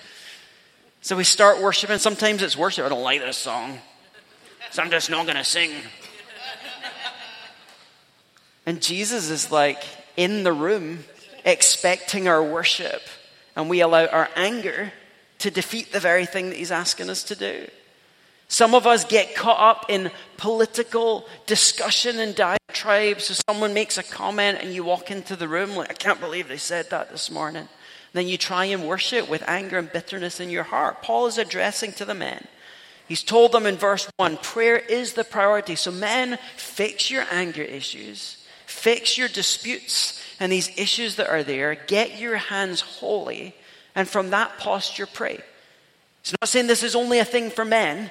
So 1.01 1.17
we 1.17 1.25
start 1.25 1.63
worshiping. 1.63 1.99
Sometimes 1.99 2.43
it's 2.43 2.57
worship. 2.57 2.85
I 2.85 2.89
don't 2.89 3.03
like 3.03 3.21
this 3.21 3.37
song. 3.39 3.79
So 4.71 4.83
I'm 4.83 4.91
just 4.91 5.09
not 5.09 5.25
going 5.25 5.39
to 5.39 5.45
sing. 5.45 5.71
And 8.67 8.83
Jesus 8.83 9.31
is 9.31 9.51
like 9.51 9.83
in 10.17 10.43
the 10.43 10.53
room 10.53 11.05
expecting 11.45 12.29
our 12.29 12.43
worship. 12.43 13.03
And 13.55 13.71
we 13.71 13.81
allow 13.81 14.07
our 14.07 14.29
anger 14.37 14.93
to 15.39 15.51
defeat 15.51 15.93
the 15.93 16.01
very 16.01 16.27
thing 16.27 16.51
that 16.51 16.59
he's 16.59 16.73
asking 16.73 17.09
us 17.09 17.23
to 17.25 17.37
do. 17.37 17.69
Some 18.49 18.75
of 18.75 18.87
us 18.87 19.05
get 19.05 19.35
caught 19.35 19.59
up 19.59 19.87
in 19.89 20.11
political 20.37 21.27
discussion 21.47 22.19
and 22.19 22.35
diatribe. 22.35 23.21
So 23.21 23.35
someone 23.49 23.75
makes 23.75 23.99
a 23.99 24.03
comment 24.03 24.59
and 24.61 24.73
you 24.73 24.85
walk 24.85 25.11
into 25.11 25.37
the 25.37 25.49
room 25.49 25.75
like, 25.75 25.91
I 25.91 25.95
can't 25.95 26.21
believe 26.21 26.49
they 26.49 26.57
said 26.57 26.91
that 26.91 27.11
this 27.11 27.31
morning. 27.31 27.69
Then 28.13 28.29
you 28.29 28.39
try 28.39 28.67
and 28.67 28.87
worship 28.87 29.29
with 29.29 29.47
anger 29.49 29.79
and 29.79 29.93
bitterness 29.93 30.41
in 30.41 30.49
your 30.49 30.63
heart. 30.63 31.03
Paul 31.03 31.27
is 31.27 31.39
addressing 31.39 31.93
to 31.95 32.05
the 32.05 32.15
men. 32.15 32.47
He's 33.09 33.23
told 33.23 33.53
them 33.53 33.67
in 33.67 33.77
verse 33.77 34.09
1 34.17 34.39
prayer 34.39 34.77
is 34.77 35.13
the 35.13 35.25
priority. 35.25 35.77
So, 35.77 35.93
men, 35.93 36.39
fix 36.57 37.11
your 37.11 37.25
anger 37.31 37.63
issues, 37.63 38.36
fix 38.77 39.17
your 39.17 39.29
disputes 39.29 40.23
and 40.39 40.53
these 40.53 40.71
issues 40.77 41.17
that 41.17 41.29
are 41.29 41.43
there. 41.43 41.75
Get 41.75 42.19
your 42.19 42.37
hands 42.37 42.81
holy, 42.81 43.55
and 43.95 44.07
from 44.07 44.31
that 44.31 44.59
posture, 44.59 45.07
pray. 45.07 45.41
He's 46.23 46.35
not 46.41 46.49
saying 46.49 46.67
this 46.67 46.83
is 46.83 46.95
only 46.95 47.19
a 47.19 47.25
thing 47.25 47.51
for 47.51 47.65
men. 47.65 48.11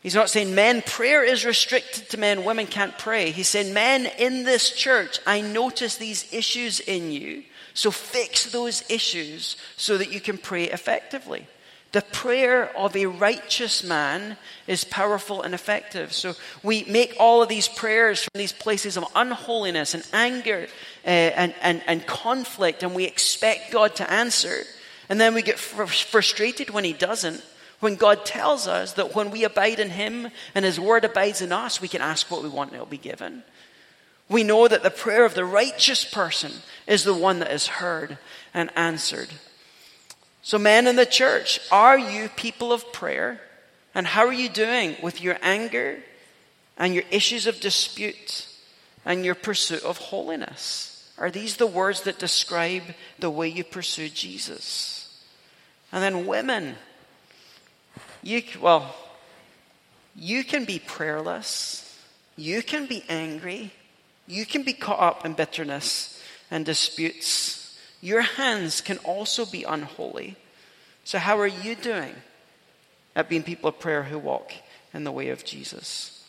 He's 0.00 0.14
not 0.14 0.30
saying 0.30 0.54
men, 0.54 0.82
prayer 0.82 1.24
is 1.24 1.44
restricted 1.44 2.08
to 2.10 2.18
men, 2.18 2.44
women 2.44 2.66
can't 2.66 2.96
pray. 2.96 3.30
He's 3.30 3.48
saying, 3.48 3.74
men 3.74 4.06
in 4.18 4.44
this 4.44 4.70
church, 4.70 5.18
I 5.26 5.40
notice 5.40 5.96
these 5.96 6.32
issues 6.32 6.78
in 6.80 7.10
you. 7.10 7.42
So 7.74 7.90
fix 7.90 8.50
those 8.50 8.88
issues 8.88 9.56
so 9.76 9.98
that 9.98 10.12
you 10.12 10.20
can 10.20 10.38
pray 10.38 10.64
effectively. 10.64 11.46
The 11.92 12.02
prayer 12.02 12.76
of 12.76 12.94
a 12.94 13.06
righteous 13.06 13.82
man 13.82 14.36
is 14.66 14.84
powerful 14.84 15.40
and 15.40 15.54
effective. 15.54 16.12
So 16.12 16.34
we 16.62 16.84
make 16.84 17.16
all 17.18 17.42
of 17.42 17.48
these 17.48 17.66
prayers 17.66 18.22
from 18.22 18.38
these 18.38 18.52
places 18.52 18.98
of 18.98 19.06
unholiness 19.14 19.94
and 19.94 20.06
anger 20.12 20.68
uh, 21.04 21.08
and, 21.08 21.54
and, 21.62 21.82
and 21.86 22.06
conflict, 22.06 22.82
and 22.82 22.94
we 22.94 23.04
expect 23.04 23.72
God 23.72 23.96
to 23.96 24.10
answer. 24.10 24.64
And 25.08 25.18
then 25.18 25.32
we 25.32 25.40
get 25.40 25.58
fr- 25.58 25.84
frustrated 25.84 26.70
when 26.70 26.84
He 26.84 26.92
doesn't. 26.92 27.42
When 27.80 27.94
God 27.94 28.26
tells 28.26 28.66
us 28.66 28.94
that 28.94 29.14
when 29.14 29.30
we 29.30 29.44
abide 29.44 29.78
in 29.78 29.90
Him 29.90 30.28
and 30.54 30.64
His 30.64 30.78
Word 30.78 31.04
abides 31.04 31.40
in 31.40 31.52
us, 31.52 31.80
we 31.80 31.88
can 31.88 32.02
ask 32.02 32.30
what 32.30 32.42
we 32.42 32.48
want 32.50 32.70
and 32.70 32.76
it'll 32.76 32.86
be 32.86 32.98
given. 32.98 33.44
We 34.28 34.44
know 34.44 34.68
that 34.68 34.82
the 34.82 34.90
prayer 34.90 35.24
of 35.24 35.34
the 35.34 35.44
righteous 35.44 36.04
person 36.04 36.52
is 36.86 37.04
the 37.04 37.14
one 37.14 37.38
that 37.38 37.50
is 37.50 37.66
heard 37.66 38.18
and 38.52 38.70
answered. 38.76 39.28
So, 40.48 40.56
men 40.56 40.86
in 40.86 40.96
the 40.96 41.04
church, 41.04 41.60
are 41.70 41.98
you 41.98 42.30
people 42.30 42.72
of 42.72 42.90
prayer? 42.90 43.38
And 43.94 44.06
how 44.06 44.24
are 44.24 44.32
you 44.32 44.48
doing 44.48 44.96
with 45.02 45.20
your 45.20 45.36
anger 45.42 45.98
and 46.78 46.94
your 46.94 47.04
issues 47.10 47.46
of 47.46 47.60
dispute 47.60 48.46
and 49.04 49.26
your 49.26 49.34
pursuit 49.34 49.82
of 49.82 49.98
holiness? 49.98 51.12
Are 51.18 51.30
these 51.30 51.58
the 51.58 51.66
words 51.66 52.04
that 52.04 52.18
describe 52.18 52.84
the 53.18 53.28
way 53.28 53.48
you 53.48 53.62
pursue 53.62 54.08
Jesus? 54.08 55.22
And 55.92 56.02
then, 56.02 56.26
women, 56.26 56.76
you, 58.22 58.42
well, 58.58 58.96
you 60.16 60.44
can 60.44 60.64
be 60.64 60.78
prayerless. 60.78 61.94
You 62.36 62.62
can 62.62 62.86
be 62.86 63.04
angry. 63.10 63.70
You 64.26 64.46
can 64.46 64.62
be 64.62 64.72
caught 64.72 65.00
up 65.00 65.26
in 65.26 65.34
bitterness 65.34 66.22
and 66.50 66.64
disputes. 66.64 67.57
Your 68.00 68.22
hands 68.22 68.80
can 68.80 68.98
also 68.98 69.44
be 69.44 69.64
unholy. 69.64 70.36
So, 71.04 71.18
how 71.18 71.38
are 71.38 71.46
you 71.46 71.74
doing 71.74 72.14
at 73.16 73.28
being 73.28 73.42
people 73.42 73.68
of 73.68 73.80
prayer 73.80 74.04
who 74.04 74.18
walk 74.18 74.52
in 74.94 75.04
the 75.04 75.12
way 75.12 75.30
of 75.30 75.44
Jesus? 75.44 76.24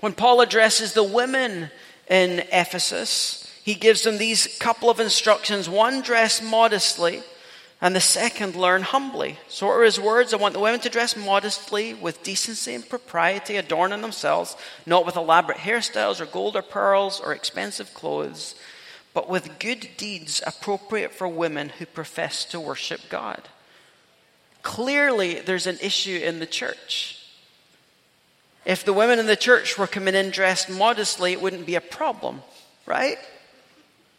When 0.00 0.12
Paul 0.12 0.40
addresses 0.40 0.92
the 0.92 1.02
women 1.02 1.70
in 2.08 2.44
Ephesus, 2.52 3.50
he 3.64 3.74
gives 3.74 4.02
them 4.02 4.18
these 4.18 4.56
couple 4.58 4.90
of 4.90 5.00
instructions. 5.00 5.68
One, 5.68 6.02
dress 6.02 6.42
modestly 6.42 7.22
and 7.80 7.94
the 7.94 8.00
second, 8.00 8.56
learn 8.56 8.82
humbly. 8.82 9.38
So, 9.48 9.66
what 9.66 9.74
are 9.74 9.84
his 9.84 10.00
words? 10.00 10.32
I 10.32 10.38
want 10.38 10.54
the 10.54 10.60
women 10.60 10.80
to 10.80 10.88
dress 10.88 11.14
modestly, 11.14 11.92
with 11.92 12.22
decency 12.22 12.74
and 12.74 12.88
propriety, 12.88 13.56
adorning 13.56 14.00
themselves, 14.00 14.56
not 14.86 15.04
with 15.04 15.16
elaborate 15.16 15.58
hairstyles 15.58 16.20
or 16.20 16.26
gold 16.26 16.56
or 16.56 16.62
pearls 16.62 17.20
or 17.20 17.34
expensive 17.34 17.92
clothes, 17.92 18.54
but 19.16 19.30
with 19.30 19.58
good 19.58 19.88
deeds 19.96 20.42
appropriate 20.46 21.10
for 21.10 21.26
women 21.26 21.70
who 21.70 21.86
profess 21.86 22.44
to 22.44 22.60
worship 22.60 23.00
God. 23.08 23.48
Clearly, 24.60 25.40
there's 25.40 25.66
an 25.66 25.78
issue 25.82 26.20
in 26.22 26.38
the 26.38 26.44
church. 26.44 27.26
If 28.66 28.84
the 28.84 28.92
women 28.92 29.18
in 29.18 29.24
the 29.24 29.34
church 29.34 29.78
were 29.78 29.86
coming 29.86 30.14
in 30.14 30.28
dressed 30.28 30.68
modestly, 30.68 31.32
it 31.32 31.40
wouldn't 31.40 31.64
be 31.64 31.76
a 31.76 31.80
problem, 31.80 32.42
right? 32.84 33.16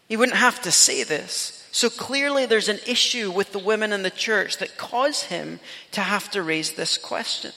He 0.07 0.17
wouldn't 0.17 0.39
have 0.39 0.63
to 0.63 0.71
say 0.71 1.03
this. 1.03 1.67
So 1.71 1.91
clearly, 1.91 2.47
there's 2.47 2.67
an 2.67 2.79
issue 2.87 3.29
with 3.29 3.51
the 3.51 3.59
women 3.59 3.93
in 3.93 4.01
the 4.01 4.09
church 4.09 4.57
that 4.57 4.77
cause 4.77 5.21
him 5.21 5.59
to 5.91 6.01
have 6.01 6.31
to 6.31 6.41
raise 6.41 6.71
this 6.71 6.97
question. 6.97 7.51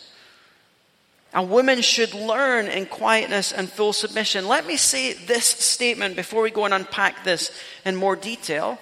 A 1.33 1.43
woman 1.43 1.81
should 1.81 2.13
learn 2.13 2.67
in 2.67 2.87
quietness 2.87 3.53
and 3.53 3.71
full 3.71 3.93
submission. 3.93 4.49
Let 4.49 4.67
me 4.67 4.77
say 4.77 5.13
this 5.13 5.45
statement 5.45 6.17
before 6.17 6.43
we 6.43 6.51
go 6.51 6.65
and 6.65 6.75
unpack 6.75 7.23
this 7.23 7.53
in 7.85 7.95
more 7.95 8.17
detail. 8.17 8.79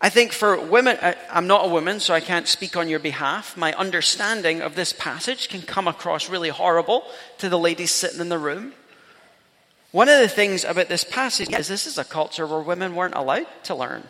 I 0.00 0.10
think 0.10 0.32
for 0.32 0.60
women, 0.60 0.98
I'm 1.30 1.46
not 1.46 1.64
a 1.64 1.68
woman, 1.68 1.98
so 1.98 2.14
I 2.14 2.20
can't 2.20 2.46
speak 2.46 2.76
on 2.76 2.88
your 2.88 2.98
behalf. 2.98 3.56
My 3.56 3.72
understanding 3.72 4.60
of 4.60 4.76
this 4.76 4.92
passage 4.92 5.48
can 5.48 5.62
come 5.62 5.88
across 5.88 6.28
really 6.28 6.50
horrible 6.50 7.04
to 7.38 7.48
the 7.48 7.58
ladies 7.58 7.90
sitting 7.90 8.20
in 8.20 8.28
the 8.28 8.38
room. 8.38 8.74
One 9.92 10.08
of 10.08 10.20
the 10.20 10.28
things 10.28 10.64
about 10.64 10.88
this 10.88 11.04
passage 11.04 11.52
is 11.52 11.68
this 11.68 11.86
is 11.86 11.98
a 11.98 12.04
culture 12.04 12.46
where 12.46 12.60
women 12.60 12.94
weren't 12.94 13.14
allowed 13.14 13.46
to 13.64 13.74
learn. 13.74 14.04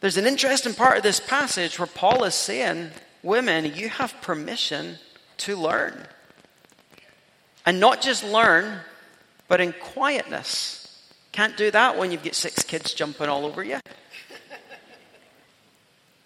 There's 0.00 0.16
an 0.16 0.26
interesting 0.26 0.74
part 0.74 0.96
of 0.96 1.02
this 1.02 1.20
passage 1.20 1.78
where 1.78 1.86
Paul 1.86 2.24
is 2.24 2.34
saying, 2.34 2.90
Women, 3.22 3.64
you 3.74 3.88
have 3.88 4.20
permission 4.20 4.98
to 5.38 5.56
learn. 5.56 6.06
And 7.64 7.80
not 7.80 8.00
just 8.00 8.22
learn, 8.22 8.80
but 9.48 9.60
in 9.60 9.72
quietness. 9.72 10.82
Can't 11.32 11.56
do 11.56 11.70
that 11.72 11.98
when 11.98 12.12
you've 12.12 12.22
got 12.22 12.34
six 12.34 12.62
kids 12.62 12.94
jumping 12.94 13.28
all 13.28 13.44
over 13.44 13.64
you. 13.64 13.80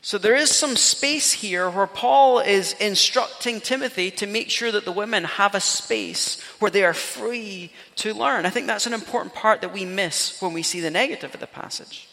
So 0.02 0.18
there 0.18 0.34
is 0.34 0.50
some 0.50 0.76
space 0.76 1.32
here 1.32 1.70
where 1.70 1.86
Paul 1.86 2.40
is 2.40 2.72
instructing 2.80 3.60
Timothy 3.60 4.10
to 4.12 4.26
make 4.26 4.50
sure 4.50 4.72
that 4.72 4.84
the 4.84 4.92
women 4.92 5.24
have 5.24 5.54
a 5.54 5.60
space 5.60 6.40
where 6.58 6.70
they 6.70 6.84
are 6.84 6.94
free 6.94 7.70
to 7.96 8.12
learn. 8.12 8.44
I 8.44 8.50
think 8.50 8.66
that's 8.66 8.86
an 8.86 8.94
important 8.94 9.34
part 9.34 9.60
that 9.60 9.72
we 9.72 9.84
miss 9.84 10.40
when 10.40 10.52
we 10.52 10.62
see 10.62 10.80
the 10.80 10.90
negative 10.90 11.34
of 11.34 11.40
the 11.40 11.46
passage. 11.46 12.09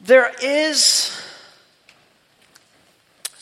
There 0.00 0.32
is 0.42 1.18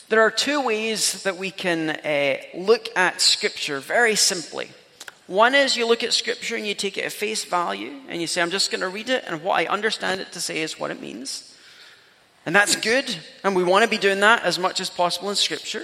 There 0.09 0.21
are 0.21 0.31
two 0.31 0.61
ways 0.61 1.23
that 1.23 1.37
we 1.37 1.51
can 1.51 1.89
uh, 1.89 2.37
look 2.55 2.87
at 2.95 3.19
Scripture 3.19 3.81
very 3.81 4.15
simply. 4.15 4.69
One 5.27 5.53
is 5.53 5.75
you 5.75 5.85
look 5.85 6.01
at 6.01 6.13
Scripture 6.13 6.55
and 6.55 6.65
you 6.65 6.73
take 6.73 6.97
it 6.97 7.03
at 7.03 7.11
face 7.11 7.43
value 7.43 7.93
and 8.07 8.21
you 8.21 8.27
say, 8.27 8.41
I'm 8.41 8.49
just 8.49 8.71
going 8.71 8.79
to 8.81 8.87
read 8.87 9.09
it, 9.09 9.25
and 9.27 9.43
what 9.43 9.59
I 9.59 9.65
understand 9.65 10.21
it 10.21 10.31
to 10.31 10.39
say 10.39 10.61
is 10.61 10.79
what 10.79 10.91
it 10.91 11.01
means. 11.01 11.53
And 12.45 12.55
that's 12.55 12.77
good, 12.77 13.17
and 13.43 13.53
we 13.53 13.65
want 13.65 13.83
to 13.83 13.89
be 13.89 13.97
doing 13.97 14.21
that 14.21 14.43
as 14.43 14.57
much 14.57 14.79
as 14.79 14.89
possible 14.89 15.29
in 15.29 15.35
Scripture. 15.35 15.83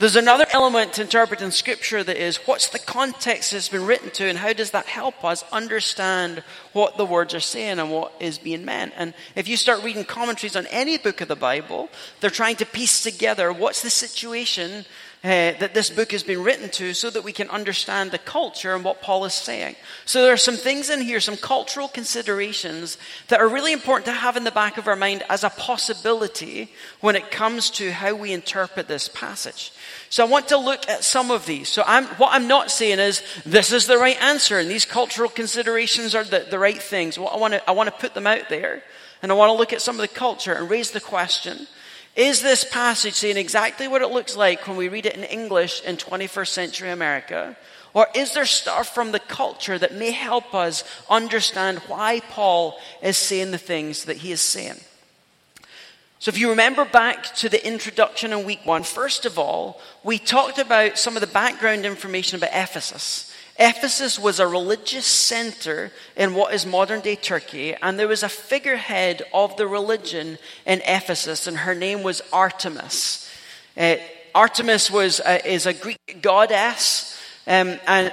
There's 0.00 0.16
another 0.16 0.46
element 0.50 0.94
to 0.94 1.02
interpreting 1.02 1.50
Scripture 1.50 2.02
that 2.02 2.16
is 2.16 2.38
what's 2.46 2.68
the 2.68 2.78
context 2.78 3.52
it's 3.52 3.68
been 3.68 3.84
written 3.84 4.08
to, 4.12 4.26
and 4.26 4.38
how 4.38 4.54
does 4.54 4.70
that 4.70 4.86
help 4.86 5.22
us 5.26 5.44
understand 5.52 6.42
what 6.72 6.96
the 6.96 7.04
words 7.04 7.34
are 7.34 7.38
saying 7.38 7.78
and 7.78 7.90
what 7.90 8.14
is 8.18 8.38
being 8.38 8.64
meant? 8.64 8.94
And 8.96 9.12
if 9.36 9.46
you 9.46 9.58
start 9.58 9.84
reading 9.84 10.06
commentaries 10.06 10.56
on 10.56 10.64
any 10.68 10.96
book 10.96 11.20
of 11.20 11.28
the 11.28 11.36
Bible, 11.36 11.90
they're 12.20 12.30
trying 12.30 12.56
to 12.56 12.64
piece 12.64 13.02
together 13.02 13.52
what's 13.52 13.82
the 13.82 13.90
situation 13.90 14.86
uh, 15.22 15.52
that 15.58 15.74
this 15.74 15.90
book 15.90 16.12
has 16.12 16.22
been 16.22 16.42
written 16.42 16.70
to 16.70 16.94
so 16.94 17.10
that 17.10 17.24
we 17.24 17.32
can 17.32 17.50
understand 17.50 18.10
the 18.10 18.18
culture 18.18 18.74
and 18.74 18.82
what 18.82 19.02
Paul 19.02 19.26
is 19.26 19.34
saying. 19.34 19.76
So 20.06 20.22
there 20.22 20.32
are 20.32 20.38
some 20.38 20.56
things 20.56 20.88
in 20.88 21.02
here, 21.02 21.20
some 21.20 21.36
cultural 21.36 21.88
considerations 21.88 22.96
that 23.28 23.38
are 23.38 23.48
really 23.48 23.74
important 23.74 24.06
to 24.06 24.12
have 24.12 24.38
in 24.38 24.44
the 24.44 24.50
back 24.50 24.78
of 24.78 24.88
our 24.88 24.96
mind 24.96 25.22
as 25.28 25.44
a 25.44 25.50
possibility 25.50 26.72
when 27.00 27.16
it 27.16 27.30
comes 27.30 27.68
to 27.72 27.92
how 27.92 28.14
we 28.14 28.32
interpret 28.32 28.88
this 28.88 29.08
passage. 29.08 29.72
So 30.08 30.24
I 30.24 30.28
want 30.28 30.48
to 30.48 30.56
look 30.56 30.88
at 30.88 31.04
some 31.04 31.30
of 31.30 31.44
these. 31.44 31.68
So 31.68 31.82
I'm, 31.86 32.06
what 32.16 32.32
I'm 32.32 32.48
not 32.48 32.70
saying 32.70 32.98
is 32.98 33.22
this 33.44 33.72
is 33.72 33.86
the 33.86 33.98
right 33.98 34.20
answer 34.22 34.58
and 34.58 34.70
these 34.70 34.86
cultural 34.86 35.28
considerations 35.28 36.14
are 36.14 36.24
the, 36.24 36.46
the 36.50 36.58
right 36.58 36.80
things. 36.80 37.18
Well, 37.18 37.28
I 37.28 37.36
want 37.36 37.52
to 37.52 37.68
I 37.68 37.72
want 37.72 37.88
to 37.88 38.00
put 38.00 38.14
them 38.14 38.26
out 38.26 38.48
there 38.48 38.82
and 39.22 39.30
I 39.30 39.34
want 39.34 39.50
to 39.50 39.58
look 39.58 39.74
at 39.74 39.82
some 39.82 39.96
of 39.96 40.00
the 40.00 40.08
culture 40.08 40.54
and 40.54 40.70
raise 40.70 40.92
the 40.92 41.00
question 41.00 41.66
is 42.16 42.42
this 42.42 42.64
passage 42.64 43.14
saying 43.14 43.36
exactly 43.36 43.88
what 43.88 44.02
it 44.02 44.10
looks 44.10 44.36
like 44.36 44.66
when 44.66 44.76
we 44.76 44.88
read 44.88 45.06
it 45.06 45.16
in 45.16 45.24
English 45.24 45.82
in 45.82 45.96
21st 45.96 46.48
century 46.48 46.90
America? 46.90 47.56
Or 47.92 48.06
is 48.14 48.34
there 48.34 48.46
stuff 48.46 48.94
from 48.94 49.12
the 49.12 49.18
culture 49.18 49.78
that 49.78 49.94
may 49.94 50.10
help 50.10 50.54
us 50.54 50.84
understand 51.08 51.78
why 51.88 52.20
Paul 52.30 52.78
is 53.02 53.16
saying 53.16 53.50
the 53.50 53.58
things 53.58 54.04
that 54.04 54.18
he 54.18 54.32
is 54.32 54.40
saying? 54.40 54.80
So, 56.20 56.28
if 56.28 56.38
you 56.38 56.50
remember 56.50 56.84
back 56.84 57.34
to 57.36 57.48
the 57.48 57.66
introduction 57.66 58.34
in 58.34 58.44
week 58.44 58.60
one, 58.66 58.82
first 58.82 59.24
of 59.24 59.38
all, 59.38 59.80
we 60.04 60.18
talked 60.18 60.58
about 60.58 60.98
some 60.98 61.16
of 61.16 61.22
the 61.22 61.26
background 61.26 61.86
information 61.86 62.36
about 62.36 62.50
Ephesus. 62.52 63.29
Ephesus 63.60 64.18
was 64.18 64.40
a 64.40 64.46
religious 64.46 65.04
center 65.04 65.92
in 66.16 66.34
what 66.34 66.54
is 66.54 66.64
modern 66.64 67.00
day 67.00 67.14
Turkey, 67.14 67.74
and 67.74 67.98
there 67.98 68.08
was 68.08 68.22
a 68.22 68.28
figurehead 68.28 69.22
of 69.34 69.54
the 69.58 69.66
religion 69.66 70.38
in 70.64 70.80
Ephesus, 70.86 71.46
and 71.46 71.58
her 71.58 71.74
name 71.74 72.02
was 72.02 72.22
Artemis. 72.32 73.30
Uh, 73.76 73.96
Artemis 74.34 74.90
was, 74.90 75.20
uh, 75.20 75.40
is 75.44 75.66
a 75.66 75.74
Greek 75.74 76.22
goddess, 76.22 77.20
um, 77.46 77.78
and, 77.86 78.10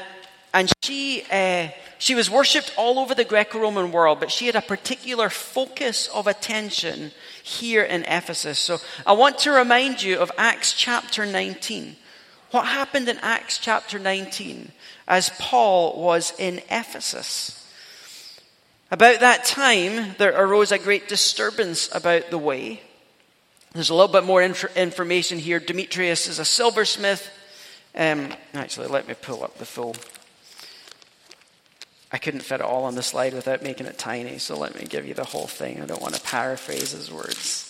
and 0.53 0.69
she, 0.83 1.23
uh, 1.31 1.69
she 1.97 2.13
was 2.13 2.29
worshipped 2.29 2.73
all 2.75 2.99
over 2.99 3.15
the 3.15 3.23
Greco 3.23 3.59
Roman 3.59 3.93
world, 3.93 4.19
but 4.19 4.31
she 4.31 4.47
had 4.47 4.55
a 4.57 4.61
particular 4.61 5.29
focus 5.29 6.09
of 6.09 6.27
attention 6.27 7.11
here 7.41 7.83
in 7.83 8.03
Ephesus. 8.03 8.59
So 8.59 8.79
I 9.05 9.13
want 9.13 9.37
to 9.39 9.51
remind 9.51 10.03
you 10.03 10.19
of 10.19 10.29
Acts 10.37 10.73
chapter 10.73 11.25
19. 11.25 11.95
What 12.51 12.65
happened 12.65 13.07
in 13.07 13.17
Acts 13.19 13.57
chapter 13.57 13.97
19? 13.97 14.71
As 15.07 15.31
Paul 15.39 16.01
was 16.01 16.33
in 16.37 16.61
Ephesus. 16.69 17.53
About 18.89 19.19
that 19.19 19.45
time, 19.45 20.15
there 20.17 20.33
arose 20.33 20.71
a 20.71 20.77
great 20.77 21.07
disturbance 21.07 21.89
about 21.93 22.29
the 22.29 22.37
way. 22.37 22.81
There's 23.73 23.89
a 23.89 23.93
little 23.93 24.11
bit 24.11 24.23
more 24.23 24.41
inf- 24.41 24.75
information 24.77 25.39
here. 25.39 25.59
Demetrius 25.59 26.27
is 26.27 26.39
a 26.39 26.45
silversmith. 26.45 27.29
Um, 27.95 28.33
actually, 28.53 28.87
let 28.87 29.07
me 29.07 29.13
pull 29.13 29.43
up 29.43 29.57
the 29.57 29.65
full. 29.65 29.95
I 32.11 32.17
couldn't 32.17 32.41
fit 32.41 32.61
it 32.61 32.61
all 32.61 32.85
on 32.85 32.95
the 32.95 33.03
slide 33.03 33.33
without 33.33 33.61
making 33.61 33.85
it 33.85 33.97
tiny, 33.97 34.37
so 34.37 34.57
let 34.57 34.75
me 34.75 34.85
give 34.85 35.05
you 35.05 35.13
the 35.13 35.25
whole 35.25 35.47
thing. 35.47 35.81
I 35.81 35.85
don't 35.85 36.01
want 36.01 36.15
to 36.15 36.21
paraphrase 36.21 36.91
his 36.91 37.11
words. 37.11 37.66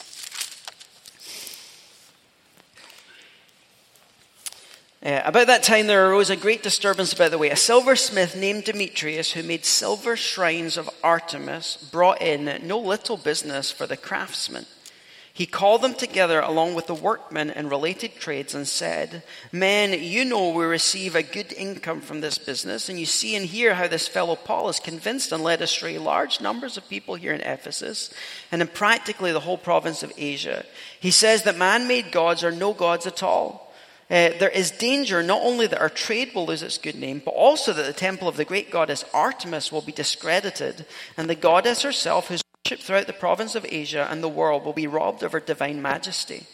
Uh, 5.06 5.22
about 5.26 5.46
that 5.46 5.62
time, 5.62 5.86
there 5.86 6.10
arose 6.10 6.32
a 6.32 6.36
great 6.36 6.64
disturbance 6.64 7.14
about 7.14 7.30
the 7.30 7.38
way. 7.38 7.52
A 7.52 7.56
silversmith 7.56 8.36
named 8.36 8.64
Demetrius, 8.64 9.32
who 9.32 9.44
made 9.44 9.64
silver 9.64 10.16
shrines 10.16 10.76
of 10.76 10.90
Artemis, 11.04 11.78
brought 11.92 12.20
in 12.22 12.68
no 12.68 12.80
little 12.80 13.18
business 13.18 13.70
for 13.70 13.86
the 13.86 13.98
craftsmen. 13.98 14.66
He 15.38 15.46
called 15.46 15.84
them 15.84 15.94
together 15.94 16.40
along 16.40 16.74
with 16.74 16.88
the 16.88 16.96
workmen 16.96 17.52
and 17.52 17.70
related 17.70 18.16
trades 18.16 18.56
and 18.56 18.68
said, 18.68 19.22
Men, 19.52 19.94
you 20.02 20.26
know 20.26 20.50
we 20.50 20.66
receive 20.66 21.16
a 21.16 21.22
good 21.22 21.54
income 21.54 22.02
from 22.02 22.22
this 22.22 22.40
business, 22.40 22.90
and 22.90 23.00
you 23.00 23.06
see 23.06 23.36
and 23.36 23.46
hear 23.46 23.76
how 23.76 23.88
this 23.88 24.08
fellow 24.08 24.36
Paul 24.36 24.66
has 24.66 24.80
convinced 24.80 25.32
and 25.32 25.44
led 25.44 25.62
astray 25.62 26.00
large 26.00 26.42
numbers 26.42 26.76
of 26.76 26.90
people 26.90 27.14
here 27.14 27.34
in 27.34 27.42
Ephesus 27.42 28.12
and 28.52 28.64
in 28.64 28.68
practically 28.68 29.32
the 29.32 29.42
whole 29.42 29.60
province 29.60 30.02
of 30.02 30.12
Asia. 30.18 30.66
He 31.00 31.12
says 31.12 31.44
that 31.44 31.56
man 31.56 31.88
made 31.88 32.12
gods 32.12 32.44
are 32.44 32.52
no 32.52 32.74
gods 32.74 33.06
at 33.06 33.22
all. 33.22 33.67
Uh, 34.10 34.32
there 34.40 34.50
is 34.50 34.72
danger 34.72 35.22
not 35.22 35.42
only 35.42 35.68
that 35.68 35.82
our 35.82 35.90
trade 35.90 36.34
will 36.34 36.46
lose 36.46 36.64
its 36.64 36.78
good 36.78 36.96
name, 36.96 37.22
but 37.24 37.34
also 37.34 37.74
that 37.74 37.86
the 37.86 37.94
temple 37.94 38.28
of 38.28 38.38
the 38.38 38.46
great 38.46 38.72
goddess 38.72 39.04
Artemis 39.14 39.70
will 39.70 39.82
be 39.82 39.92
discredited, 39.92 40.86
and 41.18 41.30
the 41.30 41.36
goddess 41.36 41.82
herself, 41.82 42.28
who's 42.28 42.42
worshipped 42.66 42.84
throughout 42.84 43.08
the 43.08 43.14
province 43.14 43.54
of 43.54 43.66
Asia 43.68 44.08
and 44.10 44.24
the 44.24 44.30
world, 44.30 44.64
will 44.64 44.72
be 44.72 44.88
robbed 44.88 45.24
of 45.24 45.34
her 45.34 45.42
divine 45.42 45.82
majesty. 45.82 46.46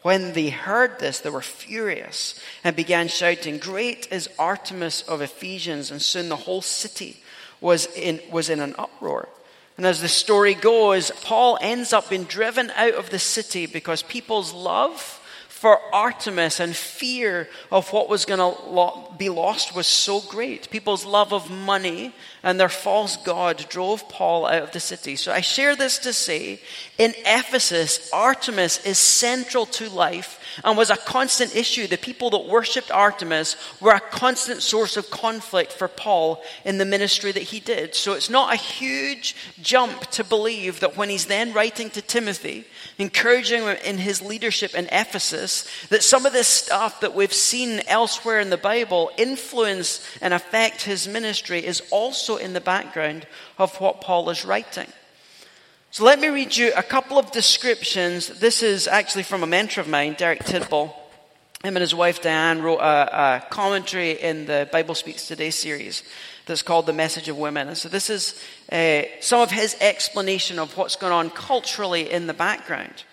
When 0.00 0.32
they 0.32 0.48
heard 0.48 0.98
this, 0.98 1.18
they 1.18 1.28
were 1.28 1.42
furious 1.42 2.40
and 2.64 2.74
began 2.74 3.08
shouting, 3.08 3.58
Great 3.58 4.08
is 4.10 4.30
Artemis 4.38 5.02
of 5.02 5.20
Ephesians! 5.20 5.90
And 5.90 6.00
soon 6.00 6.30
the 6.30 6.36
whole 6.36 6.62
city 6.62 7.22
was 7.60 7.86
in, 7.96 8.20
was 8.30 8.48
in 8.48 8.60
an 8.60 8.74
uproar. 8.78 9.28
And 9.76 9.84
as 9.84 10.00
the 10.00 10.08
story 10.08 10.54
goes, 10.54 11.10
Paul 11.22 11.58
ends 11.60 11.92
up 11.92 12.08
being 12.08 12.24
driven 12.24 12.70
out 12.70 12.94
of 12.94 13.10
the 13.10 13.18
city 13.18 13.66
because 13.66 14.02
people's 14.02 14.52
love 14.52 15.17
for 15.58 15.80
Artemis 15.92 16.60
and 16.60 16.76
fear 16.76 17.48
of 17.72 17.92
what 17.92 18.08
was 18.08 18.24
going 18.24 18.38
to 18.38 19.16
be 19.18 19.28
lost 19.28 19.74
was 19.74 19.88
so 19.88 20.20
great. 20.20 20.70
People's 20.70 21.04
love 21.04 21.32
of 21.32 21.50
money 21.50 22.14
and 22.44 22.60
their 22.60 22.68
false 22.68 23.16
God 23.16 23.66
drove 23.68 24.08
Paul 24.08 24.46
out 24.46 24.62
of 24.62 24.70
the 24.70 24.78
city. 24.78 25.16
So 25.16 25.32
I 25.32 25.40
share 25.40 25.74
this 25.74 25.98
to 25.98 26.12
say 26.12 26.60
in 26.96 27.12
Ephesus, 27.26 28.08
Artemis 28.12 28.86
is 28.86 28.98
central 28.98 29.66
to 29.66 29.90
life 29.90 30.38
and 30.62 30.78
was 30.78 30.90
a 30.90 30.96
constant 30.96 31.56
issue. 31.56 31.88
The 31.88 31.98
people 31.98 32.30
that 32.30 32.46
worshipped 32.46 32.92
Artemis 32.92 33.56
were 33.80 33.94
a 33.94 34.00
constant 34.00 34.62
source 34.62 34.96
of 34.96 35.10
conflict 35.10 35.72
for 35.72 35.88
Paul 35.88 36.40
in 36.64 36.78
the 36.78 36.84
ministry 36.84 37.32
that 37.32 37.42
he 37.42 37.58
did. 37.58 37.96
So 37.96 38.12
it's 38.12 38.30
not 38.30 38.54
a 38.54 38.56
huge 38.56 39.34
jump 39.60 40.02
to 40.12 40.22
believe 40.22 40.78
that 40.80 40.96
when 40.96 41.08
he's 41.08 41.26
then 41.26 41.52
writing 41.52 41.90
to 41.90 42.02
Timothy, 42.02 42.64
encouraging 42.96 43.62
him 43.62 43.76
in 43.84 43.98
his 43.98 44.22
leadership 44.22 44.74
in 44.76 44.88
Ephesus, 44.92 45.47
that 45.90 46.02
some 46.02 46.26
of 46.26 46.32
this 46.32 46.48
stuff 46.48 47.00
that 47.00 47.14
we've 47.14 47.32
seen 47.32 47.80
elsewhere 47.86 48.40
in 48.40 48.50
the 48.50 48.56
Bible 48.56 49.10
influence 49.16 50.06
and 50.20 50.34
affect 50.34 50.82
his 50.82 51.08
ministry 51.08 51.64
is 51.64 51.82
also 51.90 52.36
in 52.36 52.52
the 52.52 52.60
background 52.60 53.26
of 53.58 53.76
what 53.80 54.00
Paul 54.00 54.30
is 54.30 54.44
writing. 54.44 54.88
So 55.90 56.04
let 56.04 56.20
me 56.20 56.28
read 56.28 56.56
you 56.56 56.72
a 56.76 56.82
couple 56.82 57.18
of 57.18 57.32
descriptions. 57.32 58.40
This 58.40 58.62
is 58.62 58.86
actually 58.86 59.24
from 59.24 59.42
a 59.42 59.46
mentor 59.46 59.80
of 59.80 59.88
mine, 59.88 60.16
Derek 60.18 60.40
Tidball. 60.40 60.92
Him 61.64 61.76
and 61.76 61.80
his 61.80 61.94
wife 61.94 62.22
Diane 62.22 62.62
wrote 62.62 62.78
a, 62.78 63.16
a 63.16 63.46
commentary 63.50 64.12
in 64.12 64.46
the 64.46 64.68
Bible 64.70 64.94
Speaks 64.94 65.26
Today 65.26 65.50
series 65.50 66.04
that's 66.46 66.62
called 66.62 66.86
The 66.86 66.92
Message 66.92 67.28
of 67.28 67.36
Women. 67.36 67.68
And 67.68 67.76
so 67.76 67.88
this 67.88 68.10
is 68.10 68.40
uh, 68.70 69.02
some 69.20 69.40
of 69.40 69.50
his 69.50 69.76
explanation 69.80 70.58
of 70.58 70.76
what's 70.76 70.96
going 70.96 71.12
on 71.12 71.30
culturally 71.30 72.10
in 72.10 72.26
the 72.26 72.34
background. 72.34 73.04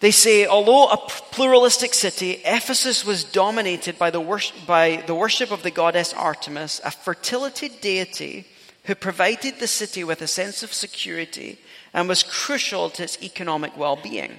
They 0.00 0.12
say, 0.12 0.46
although 0.46 0.88
a 0.88 0.96
pluralistic 0.96 1.92
city, 1.92 2.40
Ephesus 2.44 3.04
was 3.04 3.24
dominated 3.24 3.98
by 3.98 4.10
the, 4.10 4.20
worship, 4.20 4.64
by 4.64 5.02
the 5.06 5.14
worship 5.14 5.50
of 5.50 5.64
the 5.64 5.72
goddess 5.72 6.14
Artemis, 6.14 6.80
a 6.84 6.90
fertility 6.92 7.68
deity 7.68 8.46
who 8.84 8.94
provided 8.94 9.58
the 9.58 9.66
city 9.66 10.04
with 10.04 10.22
a 10.22 10.28
sense 10.28 10.62
of 10.62 10.72
security 10.72 11.58
and 11.92 12.08
was 12.08 12.22
crucial 12.22 12.90
to 12.90 13.02
its 13.02 13.20
economic 13.22 13.76
well 13.76 13.96
being. 13.96 14.38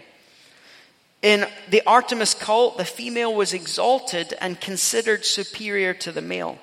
In 1.22 1.45
the 1.69 1.82
Artemis 1.86 2.34
cult, 2.34 2.78
the 2.78 2.86
female 2.86 3.36
was 3.36 3.54
exalted 3.54 4.34
and 4.39 4.62
considered 4.62 5.26
superior 5.26 5.93
to 5.95 6.13
the 6.13 6.22
male. 6.22 6.58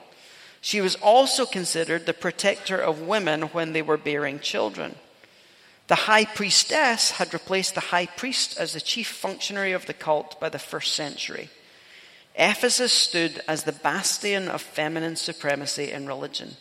She 0.62 0.80
was 0.80 0.94
also 0.96 1.44
considered 1.44 2.06
the 2.06 2.14
protector 2.14 2.78
of 2.78 3.02
women 3.02 3.42
when 3.42 3.74
they 3.74 3.82
were 3.82 3.98
bearing 3.98 4.40
children. 4.40 4.94
The 5.88 5.94
high 5.94 6.24
priestess 6.24 7.12
had 7.12 7.32
replaced 7.32 7.74
the 7.74 7.80
high 7.80 8.06
priest 8.06 8.58
as 8.58 8.72
the 8.72 8.80
chief 8.80 9.08
functionary 9.08 9.72
of 9.72 9.86
the 9.86 9.94
cult 9.94 10.40
by 10.40 10.48
the 10.48 10.58
first 10.58 10.94
century. 10.94 11.48
Ephesus 12.34 12.92
stood 12.92 13.40
as 13.48 13.64
the 13.64 13.72
bastion 13.72 14.48
of 14.48 14.60
feminine 14.60 15.16
supremacy 15.16 15.92
in 15.92 16.06
religion. 16.06 16.56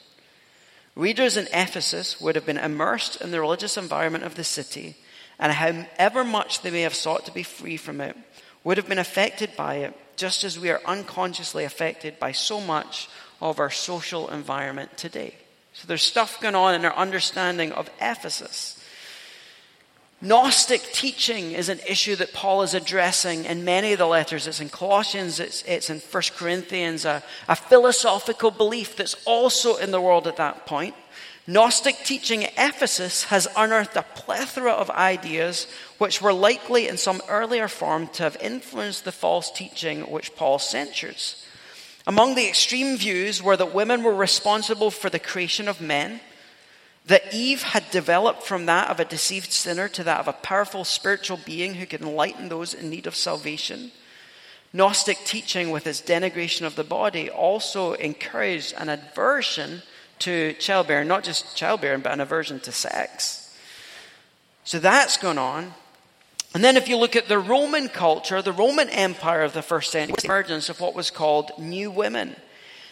Readers 0.96 1.36
in 1.36 1.48
Ephesus 1.52 2.22
would 2.22 2.36
have 2.36 2.46
been 2.46 2.58
immersed 2.58 3.20
in 3.20 3.32
the 3.32 3.42
religious 3.42 3.78
environment 3.78 4.24
of 4.24 4.36
the 4.36 4.44
city 4.44 4.96
and 5.40 5.52
however 5.52 6.24
much 6.24 6.62
they 6.62 6.72
may 6.72 6.82
have 6.82 6.96
sought 6.96 7.26
to 7.26 7.32
be 7.34 7.44
free 7.44 7.78
from 7.78 8.02
it, 8.02 8.16
would 8.64 8.78
have 8.78 8.88
been 8.88 9.00
affected 9.00 9.56
by 9.56 9.76
it, 9.76 9.94
just 10.16 10.44
as 10.44 10.60
we 10.60 10.70
are 10.70 10.82
unconsciously 10.86 11.64
affected 11.64 12.18
by 12.20 12.32
so 12.32 12.62
much 12.62 13.10
of 13.42 13.60
our 13.60 13.70
social 13.70 14.30
environment 14.30 14.98
today. 14.98 15.36
So 15.74 15.88
there's 15.88 16.02
stuff 16.02 16.40
going 16.40 16.56
on 16.56 16.74
in 16.74 16.86
our 16.86 16.96
understanding 16.96 17.74
of 17.74 17.90
Ephesus. 18.00 18.75
Gnostic 20.26 20.82
teaching 20.92 21.52
is 21.52 21.70
an 21.70 21.80
issue 21.88 22.16
that 22.16 22.34
Paul 22.34 22.64
is 22.64 22.74
addressing 22.74 23.46
in 23.46 23.64
many 23.64 23.94
of 23.94 24.00
the 24.00 24.08
letters. 24.08 24.48
It's 24.48 24.60
in 24.60 24.70
Colossians, 24.70 25.40
it's, 25.40 25.62
it's 25.68 25.92
in 25.92 26.00
1 26.00 26.24
Corinthians, 26.36 27.06
a, 27.06 27.22
a 27.48 27.56
philosophical 27.56 28.50
belief 28.50 28.96
that's 28.96 29.16
also 29.26 29.76
in 29.76 29.92
the 29.92 30.02
world 30.02 30.26
at 30.26 30.38
that 30.38 30.66
point. 30.66 30.96
Gnostic 31.46 31.98
teaching 32.04 32.44
at 32.44 32.54
Ephesus 32.58 33.26
has 33.26 33.48
unearthed 33.56 33.96
a 33.96 34.02
plethora 34.02 34.72
of 34.72 34.90
ideas 34.90 35.68
which 36.00 36.24
were 36.24 36.34
likely 36.34 36.88
in 36.88 36.98
some 36.98 37.22
earlier 37.30 37.68
form 37.68 38.08
to 38.08 38.24
have 38.24 38.36
influenced 38.42 39.06
the 39.06 39.12
false 39.12 39.52
teaching 39.52 40.10
which 40.10 40.36
Paul 40.36 40.58
censures. 40.58 41.46
Among 42.08 42.34
the 42.34 42.48
extreme 42.48 42.98
views 42.98 43.44
were 43.44 43.58
that 43.58 43.76
women 43.76 44.02
were 44.02 44.16
responsible 44.16 44.90
for 44.90 45.12
the 45.12 45.20
creation 45.20 45.68
of 45.68 45.80
men, 45.80 46.20
that 47.08 47.34
Eve 47.34 47.62
had 47.62 47.90
developed 47.92 48.44
from 48.44 48.66
that 48.66 48.90
of 48.90 49.00
a 49.00 49.06
deceived 49.06 49.52
sinner 49.52 49.88
to 49.90 50.04
that 50.04 50.20
of 50.20 50.28
a 50.28 50.34
powerful 50.34 50.84
spiritual 50.84 51.40
being 51.46 51.76
who 51.76 51.86
could 51.86 52.02
enlighten 52.02 52.50
those 52.50 52.74
in 52.74 52.90
need 52.90 53.06
of 53.06 53.16
salvation. 53.16 53.92
Gnostic 54.74 55.20
teaching, 55.24 55.70
with 55.70 55.88
its 55.88 56.02
denigration 56.02 56.66
of 56.66 56.76
the 56.76 56.84
body, 56.84 57.30
also 57.30 57.94
encouraged 57.94 58.74
an 58.78 58.90
aversion 58.90 59.84
to 60.20 60.54
childbearing, 60.54 61.08
not 61.08 61.24
just 61.24 61.56
childbearing, 61.56 62.02
but 62.02 62.12
an 62.12 62.22
aversion 62.22 62.60
to 62.62 62.72
sex. 62.72 63.56
So 64.64 64.80
that's 64.80 65.18
going 65.18 65.38
on. 65.38 65.74
And 66.56 66.64
then 66.64 66.78
if 66.78 66.88
you 66.88 66.98
look 66.98 67.16
at 67.16 67.28
the 67.28 67.38
Roman 67.38 67.88
culture, 67.90 68.42
the 68.42 68.52
Roman 68.52 68.90
Empire 68.90 69.44
of 69.44 69.54
the 69.54 69.62
first 69.62 69.92
century, 69.92 70.16
the 70.18 70.26
emergence 70.26 70.70
of 70.70 70.80
what 70.80 70.96
was 70.96 71.12
called 71.12 71.52
new 71.60 71.92
women. 71.92 72.36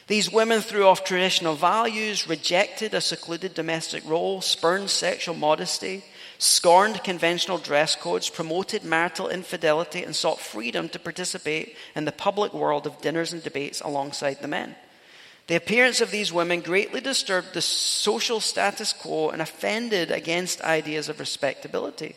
These 0.07 0.31
women 0.31 0.61
threw 0.61 0.85
off 0.85 1.05
traditional 1.05 1.55
values, 1.55 2.27
rejected 2.27 2.93
a 2.93 2.99
secluded 2.99 3.53
domestic 3.53 4.03
role, 4.05 4.41
spurned 4.41 4.89
sexual 4.89 5.35
modesty, 5.35 6.03
scorned 6.37 7.03
conventional 7.03 7.57
dress 7.57 7.95
codes, 7.95 8.29
promoted 8.29 8.83
marital 8.83 9.29
infidelity, 9.29 10.03
and 10.03 10.13
sought 10.13 10.41
freedom 10.41 10.89
to 10.89 10.99
participate 10.99 11.77
in 11.95 12.03
the 12.03 12.11
public 12.11 12.53
world 12.53 12.85
of 12.85 12.99
dinners 13.01 13.31
and 13.31 13.43
debates 13.43 13.79
alongside 13.79 14.41
the 14.41 14.47
men. 14.47 14.75
The 15.47 15.55
appearance 15.55 16.01
of 16.01 16.11
these 16.11 16.33
women 16.33 16.59
greatly 16.61 16.99
disturbed 16.99 17.53
the 17.53 17.61
social 17.61 18.39
status 18.39 18.91
quo 18.91 19.29
and 19.29 19.41
offended 19.41 20.11
against 20.11 20.61
ideas 20.61 21.07
of 21.07 21.19
respectability. 21.19 22.15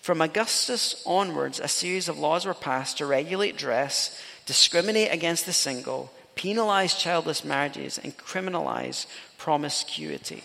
From 0.00 0.20
Augustus 0.20 1.02
onwards, 1.06 1.58
a 1.58 1.68
series 1.68 2.08
of 2.08 2.18
laws 2.18 2.44
were 2.44 2.54
passed 2.54 2.98
to 2.98 3.06
regulate 3.06 3.56
dress, 3.56 4.20
discriminate 4.44 5.12
against 5.12 5.46
the 5.46 5.52
single, 5.52 6.12
penalize 6.34 6.94
childless 6.94 7.44
marriages, 7.44 7.98
and 7.98 8.16
criminalize 8.16 9.06
promiscuity. 9.38 10.42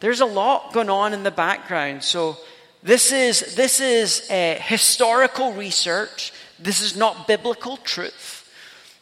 There's 0.00 0.20
a 0.20 0.26
lot 0.26 0.72
going 0.72 0.90
on 0.90 1.12
in 1.12 1.22
the 1.22 1.30
background. 1.30 2.02
So, 2.02 2.36
this 2.82 3.12
is, 3.12 3.54
this 3.56 3.80
is 3.80 4.30
uh, 4.30 4.58
historical 4.58 5.52
research. 5.52 6.32
This 6.58 6.80
is 6.80 6.96
not 6.96 7.26
biblical 7.26 7.76
truth. 7.76 8.40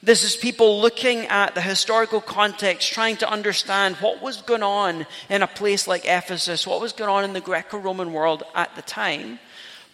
This 0.03 0.23
is 0.23 0.37
people 0.37 0.81
looking 0.81 1.27
at 1.27 1.55
the 1.55 1.61
historical 1.61 2.21
context, 2.21 2.93
trying 2.93 3.17
to 3.19 3.31
understand 3.31 3.97
what 3.97 4.23
was 4.23 4.43
going 4.43 4.63
on 4.63 5.07
in 5.29 5.43
a 5.43 5.49
place 5.49 5.89
like 5.89 6.05
Ephesus, 6.05 6.67
what 6.67 6.81
was 6.81 6.93
going 6.93 7.11
on 7.11 7.25
in 7.25 7.33
the 7.33 7.41
Greco 7.41 7.79
Roman 7.79 8.13
world 8.13 8.45
at 8.55 8.75
the 8.77 8.83
time. 8.83 9.41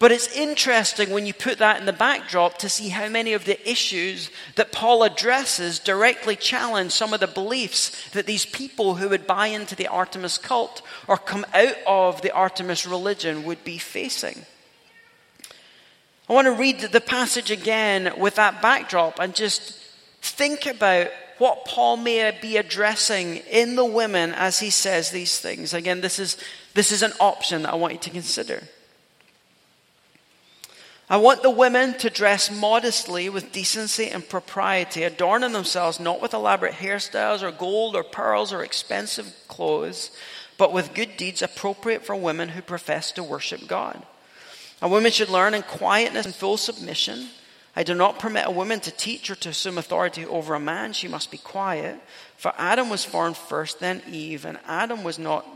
But 0.05 0.13
it's 0.13 0.37
interesting 0.37 1.09
when 1.09 1.25
you 1.25 1.33
put 1.33 1.57
that 1.61 1.81
in 1.81 1.87
the 1.87 1.93
backdrop 1.95 2.59
to 2.59 2.69
see 2.69 2.91
how 2.91 3.09
many 3.09 3.33
of 3.33 3.47
the 3.47 3.59
issues 3.67 4.29
that 4.55 4.71
Paul 4.71 5.03
addresses 5.03 5.79
directly 5.79 6.37
challenge 6.37 6.93
some 6.93 7.15
of 7.15 7.21
the 7.21 7.27
beliefs 7.27 8.11
that 8.11 8.27
these 8.27 8.45
people 8.45 8.97
who 8.97 9.09
would 9.09 9.27
buy 9.27 9.47
into 9.47 9.75
the 9.75 9.87
Artemis 9.87 10.37
cult 10.37 10.83
or 11.09 11.17
come 11.17 11.47
out 11.55 11.77
of 11.87 12.21
the 12.21 12.33
Artemis 12.33 12.87
religion 12.87 13.45
would 13.45 13.65
be 13.65 13.79
facing. 13.79 14.45
I 16.29 16.35
want 16.35 16.49
to 16.49 16.53
read 16.53 16.81
the 16.81 17.01
passage 17.01 17.51
again 17.51 18.13
with 18.19 18.35
that 18.35 18.61
backdrop 18.61 19.19
and 19.19 19.35
just 19.35 19.81
Think 20.25 20.65
about 20.65 21.09
what 21.37 21.67
Paul 21.67 21.99
may 21.99 22.37
be 22.41 22.57
addressing 22.57 23.37
in 23.51 23.77
the 23.77 23.85
women 23.85 24.33
as 24.33 24.59
he 24.59 24.71
says 24.71 25.11
these 25.11 25.39
things. 25.39 25.75
Again, 25.75 26.01
this 26.01 26.19
is, 26.19 26.39
this 26.73 26.91
is 26.91 27.03
an 27.03 27.13
option 27.21 27.61
that 27.63 27.75
I 27.75 27.77
want 27.77 27.93
you 27.93 27.99
to 27.99 28.11
consider. 28.11 28.63
I 31.09 31.19
want 31.19 31.43
the 31.43 31.51
women 31.51 31.99
to 31.99 32.09
dress 32.09 32.51
modestly 32.51 33.29
with 33.29 33.53
decency 33.53 34.09
and 34.09 34.27
propriety, 34.27 35.03
adorning 35.03 35.53
themselves 35.53 36.01
not 36.01 36.23
with 36.23 36.33
elaborate 36.33 36.75
hairstyles 36.75 37.43
or 37.43 37.51
gold 37.51 37.95
or 37.95 38.03
pearls 38.03 38.53
or 38.53 38.65
expensive 38.65 39.35
clothes, 39.47 40.11
but 40.57 40.73
with 40.73 40.95
good 40.95 41.17
deeds 41.17 41.43
appropriate 41.43 42.05
for 42.07 42.17
women 42.17 42.51
who 42.51 42.63
profess 42.63 43.13
to 43.13 43.23
worship 43.23 43.67
God. 43.67 44.03
A 44.81 44.89
woman 44.89 45.13
should 45.13 45.29
learn 45.29 45.55
in 45.55 45.63
quietness 45.63 46.27
and 46.27 46.35
full 46.35 46.57
submission 46.57 47.29
I 47.77 47.83
do 47.83 47.95
not 47.95 48.19
permit 48.19 48.47
a 48.47 48.53
woman 48.53 48.81
to 48.81 48.91
teach 48.93 49.31
or 49.31 49.35
to 49.37 49.49
assume 49.49 49.79
authority 49.79 50.25
over 50.25 50.55
a 50.55 50.61
man. 50.61 50.93
She 50.93 51.09
must 51.09 51.31
be 51.31 51.39
quiet. 51.39 52.01
For 52.37 52.53
Adam 52.57 52.89
was 52.89 53.05
formed 53.05 53.37
first, 53.37 53.81
then 53.81 54.03
Eve, 54.09 54.45
and 54.45 54.59
Adam 54.67 55.03
was 55.03 55.19
not 55.19 55.47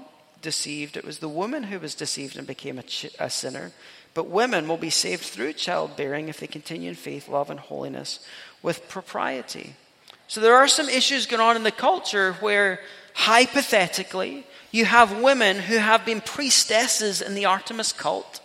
deceived. 0.43 0.97
It 0.97 1.05
was 1.05 1.21
the 1.21 1.29
woman 1.29 1.65
who 1.65 1.79
was 1.79 1.95
deceived 1.95 2.37
and 2.37 2.47
became 2.47 2.79
a, 2.79 2.83
ch- 2.83 3.15
a 3.21 3.31
sinner. 3.31 3.71
But 4.15 4.29
women 4.29 4.69
will 4.69 4.77
be 4.77 4.91
saved 4.91 5.23
through 5.23 5.53
childbearing 5.55 6.29
if 6.29 6.41
they 6.41 6.47
continue 6.47 6.91
in 6.91 6.97
faith, 6.97 7.29
love, 7.29 7.51
and 7.51 7.61
holiness 7.61 8.21
with 8.63 8.89
propriety. 8.89 9.75
So 10.27 10.41
there 10.41 10.57
are 10.57 10.69
some 10.69 10.89
issues 10.89 11.27
going 11.27 11.41
on 11.41 11.57
in 11.57 11.63
the 11.63 11.71
culture 11.71 12.35
where, 12.35 12.81
hypothetically, 13.15 14.47
you 14.71 14.85
have 14.85 15.21
women 15.21 15.59
who 15.59 15.79
have 15.79 16.05
been 16.05 16.21
priestesses 16.21 17.23
in 17.23 17.35
the 17.35 17.47
Artemis 17.47 17.93
cult, 17.93 18.41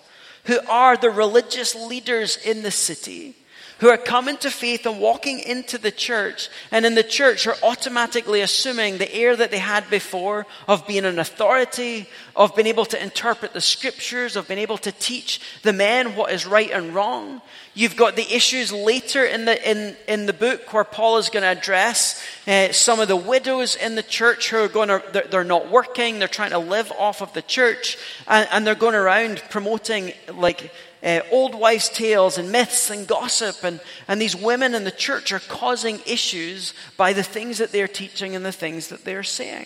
who 0.46 0.60
are 0.70 0.96
the 0.96 1.10
religious 1.10 1.76
leaders 1.76 2.38
in 2.38 2.64
the 2.64 2.72
city 2.72 3.36
who 3.84 3.90
are 3.90 3.98
coming 3.98 4.38
to 4.38 4.50
faith 4.50 4.86
and 4.86 4.98
walking 4.98 5.40
into 5.40 5.78
the 5.78 5.92
church, 5.92 6.48
and 6.72 6.86
in 6.86 6.96
the 6.96 7.04
church 7.04 7.46
are 7.46 7.58
automatically 7.62 8.40
assuming 8.40 8.98
the 8.98 9.14
air 9.14 9.36
that 9.36 9.52
they 9.52 9.58
had 9.58 9.90
before 9.90 10.46
of 10.70 10.88
being 10.88 11.04
an 11.04 11.20
authority, 11.20 12.08
of 12.34 12.56
being 12.56 12.68
able 12.68 12.86
to 12.86 13.04
interpret 13.04 13.52
the 13.52 13.60
scriptures, 13.60 14.38
of 14.38 14.48
being 14.48 14.62
able 14.62 14.78
to 14.78 14.94
teach 14.94 15.42
the 15.64 15.74
men 15.74 16.16
what 16.16 16.32
is 16.32 16.46
right 16.46 16.72
and 16.72 16.96
wrong. 16.96 17.42
You've 17.74 17.98
got 17.98 18.16
the 18.16 18.34
issues 18.34 18.72
later 18.72 19.26
in 19.26 19.44
the, 19.44 19.70
in, 19.70 19.98
in 20.08 20.28
the 20.28 20.34
book 20.34 20.72
where 20.72 20.86
Paul 20.86 21.18
is 21.18 21.28
going 21.28 21.44
to 21.44 21.50
address 21.50 22.24
uh, 22.48 22.72
some 22.72 23.02
of 23.02 23.10
the 23.10 23.18
widows 23.18 23.76
in 23.76 23.96
the 23.96 24.04
church 24.04 24.50
who 24.50 24.60
are 24.60 24.70
going 24.70 24.88
to, 24.88 25.04
they're, 25.12 25.28
they're 25.30 25.44
not 25.44 25.70
working, 25.70 26.20
they're 26.20 26.30
trying 26.30 26.52
to 26.52 26.58
live 26.58 26.90
off 26.94 27.22
of 27.22 27.34
the 27.34 27.42
church, 27.42 27.98
and, 28.30 28.48
and 28.50 28.66
they're 28.66 28.76
going 28.76 28.96
around 28.96 29.44
promoting 29.50 30.14
like 30.34 30.72
uh, 31.04 31.20
old 31.32 31.56
wives' 31.56 31.90
tales 31.90 32.38
and 32.38 32.52
myths 32.52 32.90
and 32.90 33.08
gossip, 33.08 33.64
and, 33.64 33.80
and 34.08 34.22
these 34.22 34.36
women 34.36 34.74
in 34.74 34.84
the 34.84 34.92
church 34.92 35.32
are 35.32 35.40
causing 35.40 36.00
issues 36.06 36.74
by 36.98 37.14
the 37.14 37.24
things 37.24 37.58
that 37.58 37.72
they're 37.72 37.88
teaching 37.88 38.36
and 38.36 38.46
the 38.46 38.52
things 38.52 38.88
that 38.88 39.04
they're 39.04 39.24
saying. 39.24 39.66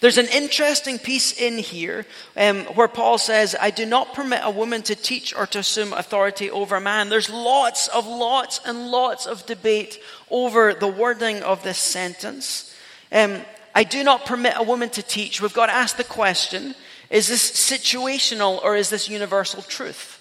There's 0.00 0.18
an 0.18 0.28
interesting 0.28 0.98
piece 0.98 1.40
in 1.40 1.58
here 1.58 2.06
um, 2.36 2.64
where 2.76 2.88
Paul 2.88 3.18
says, 3.18 3.56
I 3.60 3.70
do 3.70 3.86
not 3.86 4.14
permit 4.14 4.40
a 4.42 4.50
woman 4.50 4.82
to 4.82 4.94
teach 4.94 5.34
or 5.34 5.46
to 5.48 5.58
assume 5.58 5.92
authority 5.92 6.50
over 6.50 6.76
a 6.76 6.80
man. 6.80 7.08
There's 7.08 7.30
lots 7.30 7.88
of 7.88 8.06
lots 8.06 8.60
and 8.64 8.90
lots 8.90 9.26
of 9.26 9.46
debate 9.46 9.98
over 10.30 10.74
the 10.74 10.88
wording 10.88 11.42
of 11.42 11.62
this 11.62 11.78
sentence. 11.78 12.74
Um, 13.10 13.40
I 13.74 13.84
do 13.84 14.04
not 14.04 14.24
permit 14.24 14.54
a 14.56 14.62
woman 14.62 14.90
to 14.90 15.02
teach. 15.02 15.40
We've 15.40 15.52
got 15.52 15.66
to 15.66 15.74
ask 15.74 15.96
the 15.96 16.04
question 16.04 16.74
is 17.10 17.28
this 17.28 17.50
situational 17.52 18.62
or 18.62 18.76
is 18.76 18.90
this 18.90 19.08
universal 19.08 19.62
truth? 19.62 20.16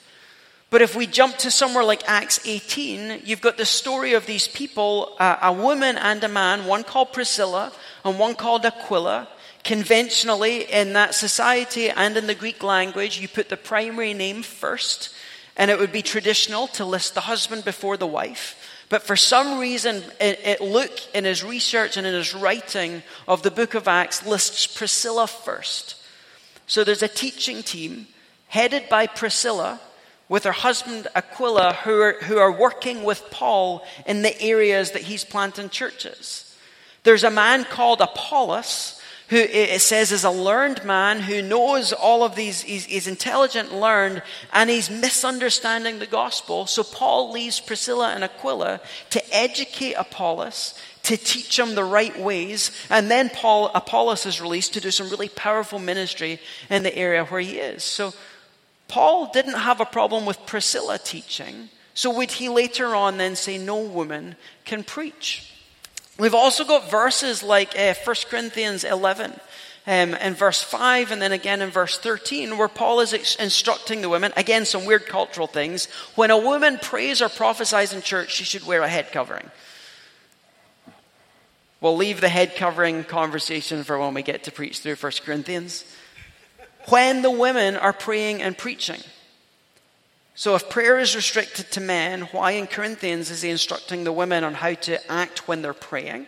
But 0.69 0.82
if 0.82 0.95
we 0.95 1.08
jump 1.08 1.38
to 1.38 1.52
somewhere 1.52 1.84
like 1.84 2.04
Acts 2.08 2.45
18, 2.45 3.21
you've 3.24 3.41
got 3.41 3.58
the 3.58 3.65
story 3.65 4.13
of 4.13 4.26
these 4.26 4.48
people, 4.48 5.15
uh, 5.19 5.38
a 5.41 5.54
woman 5.54 5.98
and 5.98 6.24
a 6.24 6.28
man, 6.28 6.65
one 6.65 6.84
called 6.84 7.13
Priscilla 7.13 7.71
and 8.04 8.19
one 8.19 8.36
called 8.36 8.65
Aquila. 8.65 9.28
Conventionally, 9.63 10.63
in 10.71 10.93
that 10.93 11.15
society 11.15 11.89
and 11.89 12.17
in 12.17 12.28
the 12.28 12.36
Greek 12.36 12.62
language, 12.62 13.19
you 13.19 13.28
put 13.28 13.50
the 13.50 13.58
primary 13.58 14.13
name 14.13 14.43
first, 14.43 15.15
and 15.56 15.71
it 15.71 15.80
would 15.80 15.91
be 15.91 16.04
traditional 16.04 16.67
to 16.67 16.86
list 16.86 17.15
the 17.15 17.21
husband 17.21 17.65
before 17.65 17.98
the 17.98 18.06
wife. 18.06 18.56
But 18.89 19.02
for 19.02 19.15
some 19.15 19.60
reason, 19.60 20.04
it, 20.19 20.39
it, 20.43 20.62
Luke, 20.62 21.00
in 21.15 21.24
his 21.26 21.43
research 21.43 21.98
and 21.98 22.06
in 22.06 22.13
his 22.13 22.36
writing 22.36 23.02
of 23.28 23.41
the 23.41 23.50
book 23.50 23.74
of 23.74 23.88
Acts, 23.88 24.26
lists 24.26 24.67
Priscilla 24.67 25.26
first. 25.26 25.95
So 26.67 26.84
there's 26.84 27.04
a 27.04 27.08
teaching 27.08 27.63
team 27.63 28.08
headed 28.47 28.89
by 28.89 29.08
Priscilla 29.08 29.80
with 30.28 30.43
her 30.43 30.51
husband 30.51 31.08
Aquila 31.15 31.73
who 31.84 32.01
are, 32.01 32.13
who 32.23 32.38
are 32.38 32.51
working 32.51 33.04
with 33.04 33.30
Paul 33.30 33.86
in 34.06 34.21
the 34.21 34.39
areas 34.41 34.91
that 34.91 35.04
he's 35.04 35.23
planting 35.23 35.69
churches. 35.69 36.56
There's 37.04 37.23
a 37.23 37.30
man 37.30 37.65
called 37.65 38.01
Apollos 38.01 38.99
who 39.30 39.38
it 39.38 39.82
says 39.82 40.12
is 40.12 40.23
a 40.23 40.30
learned 40.30 40.84
man 40.86 41.19
who 41.19 41.41
knows 41.41 41.91
all 41.91 42.23
of 42.23 42.36
these, 42.36 42.62
he's, 42.62 42.86
he's, 42.86 43.08
intelligent, 43.08 43.73
learned, 43.73 44.21
and 44.54 44.69
he's 44.69 44.89
misunderstanding 44.89 45.97
the 45.97 46.06
gospel. 46.06 46.67
So 46.67 46.84
Paul 46.84 47.32
leaves 47.32 47.60
Priscilla 47.60 48.10
and 48.13 48.23
Aquila 48.23 48.82
to 49.10 49.36
educate 49.36 49.93
Apollos, 49.93 50.80
to 51.06 51.18
teach 51.18 51.56
them 51.58 51.76
the 51.76 51.84
right 51.84 52.18
ways, 52.20 52.72
and 52.89 53.10
then 53.10 53.30
Paul, 53.30 53.72
Apollos 53.76 54.26
is 54.26 54.41
released 54.41 54.74
to 54.74 54.82
do 54.82 54.91
some 54.91 55.10
really 55.10 55.30
powerful 55.30 55.80
ministry 55.80 56.39
in 56.70 56.84
the 56.84 56.96
area 56.96 57.24
where 57.26 57.41
he 57.41 57.60
is. 57.60 57.84
So 57.84 58.13
Paul 58.88 59.32
didn't 59.32 59.54
have 59.54 59.80
a 59.80 59.86
problem 59.86 60.26
with 60.26 60.46
Priscilla 60.46 60.98
teaching. 60.98 61.70
So 61.94 62.10
would 62.15 62.32
he 62.32 62.50
later 62.50 62.96
on 62.96 63.18
then 63.18 63.36
say, 63.36 63.58
no 63.58 63.82
woman 63.82 64.36
can 64.65 64.84
preach? 64.84 65.54
We've 66.18 66.34
also 66.34 66.63
got 66.63 66.89
verses 66.89 67.44
like 67.44 67.78
uh, 67.78 67.94
1 68.04 68.15
Corinthians 68.30 68.84
11 68.84 69.39
um, 69.88 70.15
in 70.15 70.34
verse 70.34 70.63
5 70.63 71.12
and 71.12 71.22
then 71.22 71.32
again 71.32 71.62
in 71.62 71.70
verse 71.70 72.00
13 72.00 72.58
where 72.58 72.68
Paul 72.68 73.02
is 73.02 73.13
ex- 73.13 73.36
instructing 73.36 74.02
the 74.02 74.10
women, 74.10 74.34
again, 74.36 74.65
some 74.65 74.86
weird 74.86 75.06
cultural 75.06 75.48
things. 75.48 75.86
When 76.15 76.32
a 76.32 76.38
woman 76.38 76.80
prays 76.82 77.22
or 77.22 77.30
prophesies 77.30 77.94
in 77.94 78.02
church, 78.02 78.32
she 78.32 78.44
should 78.44 78.65
wear 78.65 78.82
a 78.82 78.89
head 78.89 79.12
covering. 79.12 79.52
We'll 81.86 81.95
leave 81.95 82.19
the 82.19 82.30
head 82.30 82.56
covering 82.56 83.04
conversation 83.04 83.84
for 83.84 84.00
when 84.00 84.15
we 84.15 84.24
get 84.24 84.45
to 84.45 84.52
preach 84.52 84.80
through 84.80 84.95
1 84.95 85.12
Corinthians. 85.24 85.86
When 86.88 87.21
the 87.21 87.30
women 87.30 87.78
are 87.78 87.93
praying 87.93 88.41
and 88.41 88.58
preaching, 88.58 89.00
so, 90.34 90.56
if 90.56 90.67
prayer 90.67 90.98
is 90.98 91.15
restricted 91.15 91.69
to 91.74 91.82
men, 91.82 92.21
why 92.32 92.54
in 92.54 92.65
Corinthians 92.65 93.30
is 93.30 93.43
he 93.43 93.52
instructing 93.52 94.04
the 94.04 94.12
women 94.12 94.43
on 94.43 94.56
how 94.56 94.74
to 94.74 95.12
act 95.12 95.48
when 95.48 95.62
they're 95.62 95.76
praying? 95.76 96.26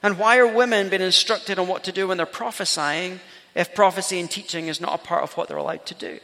And 0.00 0.16
why 0.16 0.38
are 0.38 0.46
women 0.46 0.90
being 0.90 1.02
instructed 1.02 1.58
on 1.58 1.66
what 1.66 1.82
to 1.82 1.92
do 1.92 2.06
when 2.06 2.16
they're 2.16 2.24
prophesying 2.24 3.18
if 3.56 3.74
prophecy 3.74 4.20
and 4.20 4.30
teaching 4.30 4.68
is 4.68 4.80
not 4.80 4.94
a 4.94 5.04
part 5.04 5.24
of 5.24 5.36
what 5.36 5.48
they're 5.48 5.56
allowed 5.56 5.86
to 5.86 5.94
do? 5.94 6.20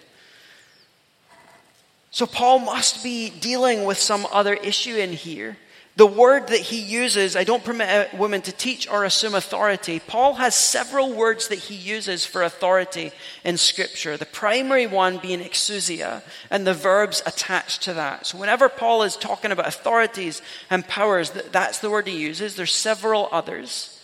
So, 2.12 2.24
Paul 2.24 2.60
must 2.60 3.02
be 3.02 3.30
dealing 3.30 3.84
with 3.84 3.98
some 3.98 4.28
other 4.30 4.54
issue 4.54 4.94
in 4.94 5.12
here 5.12 5.56
the 5.98 6.06
word 6.06 6.46
that 6.46 6.60
he 6.60 6.78
uses, 6.78 7.34
I 7.34 7.42
don't 7.42 7.64
permit 7.64 8.10
a 8.12 8.16
woman 8.16 8.40
to 8.42 8.52
teach 8.52 8.88
or 8.88 9.02
assume 9.02 9.34
authority. 9.34 9.98
Paul 9.98 10.34
has 10.34 10.54
several 10.54 11.12
words 11.12 11.48
that 11.48 11.58
he 11.58 11.74
uses 11.74 12.24
for 12.24 12.44
authority 12.44 13.10
in 13.42 13.56
Scripture. 13.56 14.16
The 14.16 14.24
primary 14.24 14.86
one 14.86 15.18
being 15.18 15.40
exousia 15.40 16.22
and 16.50 16.64
the 16.64 16.72
verbs 16.72 17.20
attached 17.26 17.82
to 17.82 17.94
that. 17.94 18.26
So 18.26 18.38
whenever 18.38 18.68
Paul 18.68 19.02
is 19.02 19.16
talking 19.16 19.50
about 19.50 19.66
authorities 19.66 20.40
and 20.70 20.86
powers, 20.86 21.32
that's 21.32 21.80
the 21.80 21.90
word 21.90 22.06
he 22.06 22.16
uses. 22.16 22.54
There's 22.54 22.72
several 22.72 23.28
others. 23.32 24.00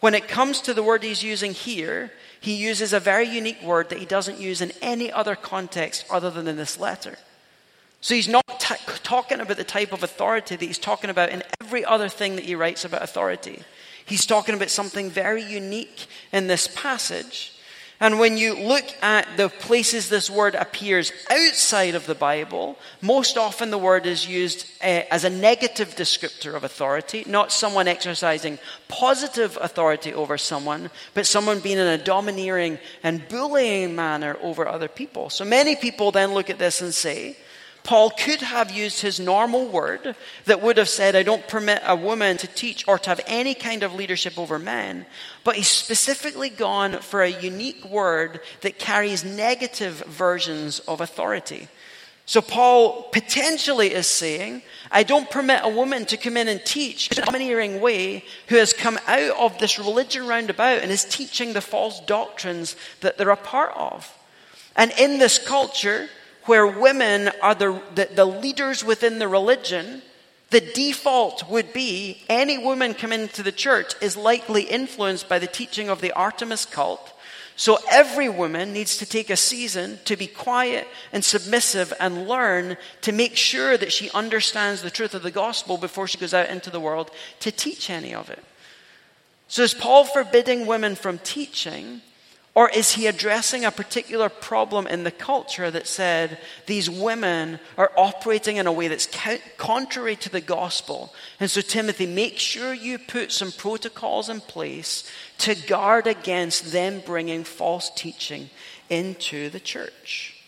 When 0.00 0.14
it 0.14 0.28
comes 0.28 0.62
to 0.62 0.72
the 0.72 0.82
word 0.82 1.02
he's 1.02 1.22
using 1.22 1.52
here, 1.52 2.10
he 2.40 2.54
uses 2.54 2.94
a 2.94 3.00
very 3.00 3.28
unique 3.28 3.62
word 3.62 3.90
that 3.90 3.98
he 3.98 4.06
doesn't 4.06 4.40
use 4.40 4.62
in 4.62 4.72
any 4.80 5.12
other 5.12 5.36
context 5.36 6.06
other 6.08 6.30
than 6.30 6.48
in 6.48 6.56
this 6.56 6.80
letter. 6.80 7.18
So 8.00 8.14
he's 8.14 8.28
not 8.28 8.47
talking 9.08 9.40
about 9.40 9.56
the 9.56 9.64
type 9.64 9.94
of 9.94 10.02
authority 10.02 10.54
that 10.54 10.66
he's 10.66 10.78
talking 10.78 11.08
about 11.08 11.30
in 11.30 11.42
every 11.62 11.82
other 11.82 12.10
thing 12.10 12.36
that 12.36 12.44
he 12.44 12.54
writes 12.54 12.84
about 12.84 13.02
authority. 13.02 13.62
He's 14.04 14.26
talking 14.26 14.54
about 14.54 14.68
something 14.68 15.08
very 15.08 15.42
unique 15.42 16.08
in 16.30 16.46
this 16.46 16.68
passage. 16.68 17.54
And 18.00 18.18
when 18.20 18.36
you 18.36 18.54
look 18.54 18.84
at 19.00 19.26
the 19.38 19.48
places 19.48 20.10
this 20.10 20.28
word 20.28 20.54
appears 20.54 21.10
outside 21.30 21.94
of 21.94 22.04
the 22.04 22.14
Bible, 22.14 22.76
most 23.00 23.38
often 23.38 23.70
the 23.70 23.78
word 23.78 24.04
is 24.04 24.28
used 24.28 24.66
uh, 24.82 25.04
as 25.10 25.24
a 25.24 25.30
negative 25.30 25.96
descriptor 25.96 26.54
of 26.54 26.62
authority, 26.62 27.24
not 27.26 27.50
someone 27.50 27.88
exercising 27.88 28.58
positive 28.88 29.56
authority 29.58 30.12
over 30.12 30.36
someone, 30.36 30.90
but 31.14 31.26
someone 31.26 31.60
being 31.60 31.78
in 31.78 31.86
a 31.86 31.96
domineering 31.96 32.78
and 33.02 33.26
bullying 33.28 33.96
manner 33.96 34.36
over 34.42 34.68
other 34.68 34.88
people. 34.88 35.30
So 35.30 35.46
many 35.46 35.76
people 35.76 36.12
then 36.12 36.34
look 36.34 36.50
at 36.50 36.58
this 36.58 36.82
and 36.82 36.92
say, 36.92 37.38
Paul 37.88 38.10
could 38.10 38.42
have 38.42 38.70
used 38.70 39.00
his 39.00 39.18
normal 39.18 39.66
word 39.66 40.14
that 40.44 40.60
would 40.60 40.76
have 40.76 40.90
said, 40.90 41.16
I 41.16 41.22
don't 41.22 41.48
permit 41.48 41.80
a 41.86 41.96
woman 41.96 42.36
to 42.36 42.46
teach 42.46 42.86
or 42.86 42.98
to 42.98 43.08
have 43.08 43.22
any 43.26 43.54
kind 43.54 43.82
of 43.82 43.94
leadership 43.94 44.38
over 44.38 44.58
men. 44.58 45.06
But 45.42 45.56
he's 45.56 45.68
specifically 45.68 46.50
gone 46.50 46.98
for 46.98 47.22
a 47.22 47.30
unique 47.30 47.82
word 47.86 48.40
that 48.60 48.78
carries 48.78 49.24
negative 49.24 50.00
versions 50.00 50.80
of 50.80 51.00
authority. 51.00 51.68
So 52.26 52.42
Paul 52.42 53.04
potentially 53.04 53.94
is 53.94 54.06
saying, 54.06 54.60
I 54.90 55.02
don't 55.02 55.30
permit 55.30 55.60
a 55.62 55.70
woman 55.70 56.04
to 56.06 56.18
come 56.18 56.36
in 56.36 56.48
and 56.48 56.62
teach 56.62 57.10
in 57.10 57.22
a 57.22 57.24
domineering 57.24 57.80
way 57.80 58.22
who 58.48 58.56
has 58.56 58.74
come 58.74 58.98
out 59.06 59.34
of 59.38 59.56
this 59.56 59.78
religion 59.78 60.26
roundabout 60.26 60.82
and 60.82 60.90
is 60.90 61.06
teaching 61.06 61.54
the 61.54 61.62
false 61.62 62.00
doctrines 62.00 62.76
that 63.00 63.16
they're 63.16 63.30
a 63.30 63.36
part 63.36 63.72
of. 63.74 64.14
And 64.76 64.92
in 64.98 65.16
this 65.16 65.38
culture, 65.38 66.10
where 66.48 66.66
women 66.66 67.30
are 67.42 67.54
the, 67.54 67.80
the, 67.94 68.08
the 68.14 68.24
leaders 68.24 68.82
within 68.82 69.18
the 69.18 69.28
religion, 69.28 70.02
the 70.50 70.60
default 70.60 71.48
would 71.48 71.72
be 71.72 72.22
any 72.28 72.56
woman 72.56 72.94
coming 72.94 73.20
into 73.20 73.42
the 73.42 73.52
church 73.52 73.92
is 74.00 74.16
likely 74.16 74.62
influenced 74.62 75.28
by 75.28 75.38
the 75.38 75.46
teaching 75.46 75.90
of 75.90 76.00
the 76.00 76.12
Artemis 76.12 76.64
cult. 76.64 77.12
So 77.54 77.78
every 77.90 78.28
woman 78.28 78.72
needs 78.72 78.96
to 78.98 79.06
take 79.06 79.30
a 79.30 79.36
season 79.36 79.98
to 80.04 80.16
be 80.16 80.26
quiet 80.26 80.86
and 81.12 81.24
submissive 81.24 81.92
and 82.00 82.28
learn 82.28 82.76
to 83.02 83.12
make 83.12 83.36
sure 83.36 83.76
that 83.76 83.92
she 83.92 84.10
understands 84.10 84.80
the 84.80 84.90
truth 84.90 85.12
of 85.12 85.22
the 85.22 85.30
gospel 85.30 85.76
before 85.76 86.06
she 86.06 86.18
goes 86.18 86.32
out 86.32 86.48
into 86.48 86.70
the 86.70 86.80
world 86.80 87.10
to 87.40 87.50
teach 87.50 87.90
any 87.90 88.14
of 88.14 88.30
it. 88.30 88.42
So 89.48 89.62
is 89.62 89.74
Paul 89.74 90.04
forbidding 90.04 90.66
women 90.66 90.94
from 90.94 91.18
teaching? 91.18 92.00
Or 92.58 92.68
is 92.68 92.94
he 92.94 93.06
addressing 93.06 93.64
a 93.64 93.70
particular 93.70 94.28
problem 94.28 94.88
in 94.88 95.04
the 95.04 95.12
culture 95.12 95.70
that 95.70 95.86
said 95.86 96.38
these 96.66 96.90
women 96.90 97.60
are 97.76 97.92
operating 97.96 98.56
in 98.56 98.66
a 98.66 98.72
way 98.72 98.88
that's 98.88 99.06
contrary 99.56 100.16
to 100.16 100.28
the 100.28 100.40
gospel? 100.40 101.14
And 101.38 101.48
so, 101.48 101.60
Timothy, 101.60 102.04
make 102.04 102.36
sure 102.36 102.74
you 102.74 102.98
put 102.98 103.30
some 103.30 103.52
protocols 103.52 104.28
in 104.28 104.40
place 104.40 105.08
to 105.38 105.54
guard 105.54 106.08
against 106.08 106.72
them 106.72 107.00
bringing 107.06 107.44
false 107.44 107.92
teaching 107.94 108.50
into 108.90 109.50
the 109.50 109.60
church. 109.60 110.42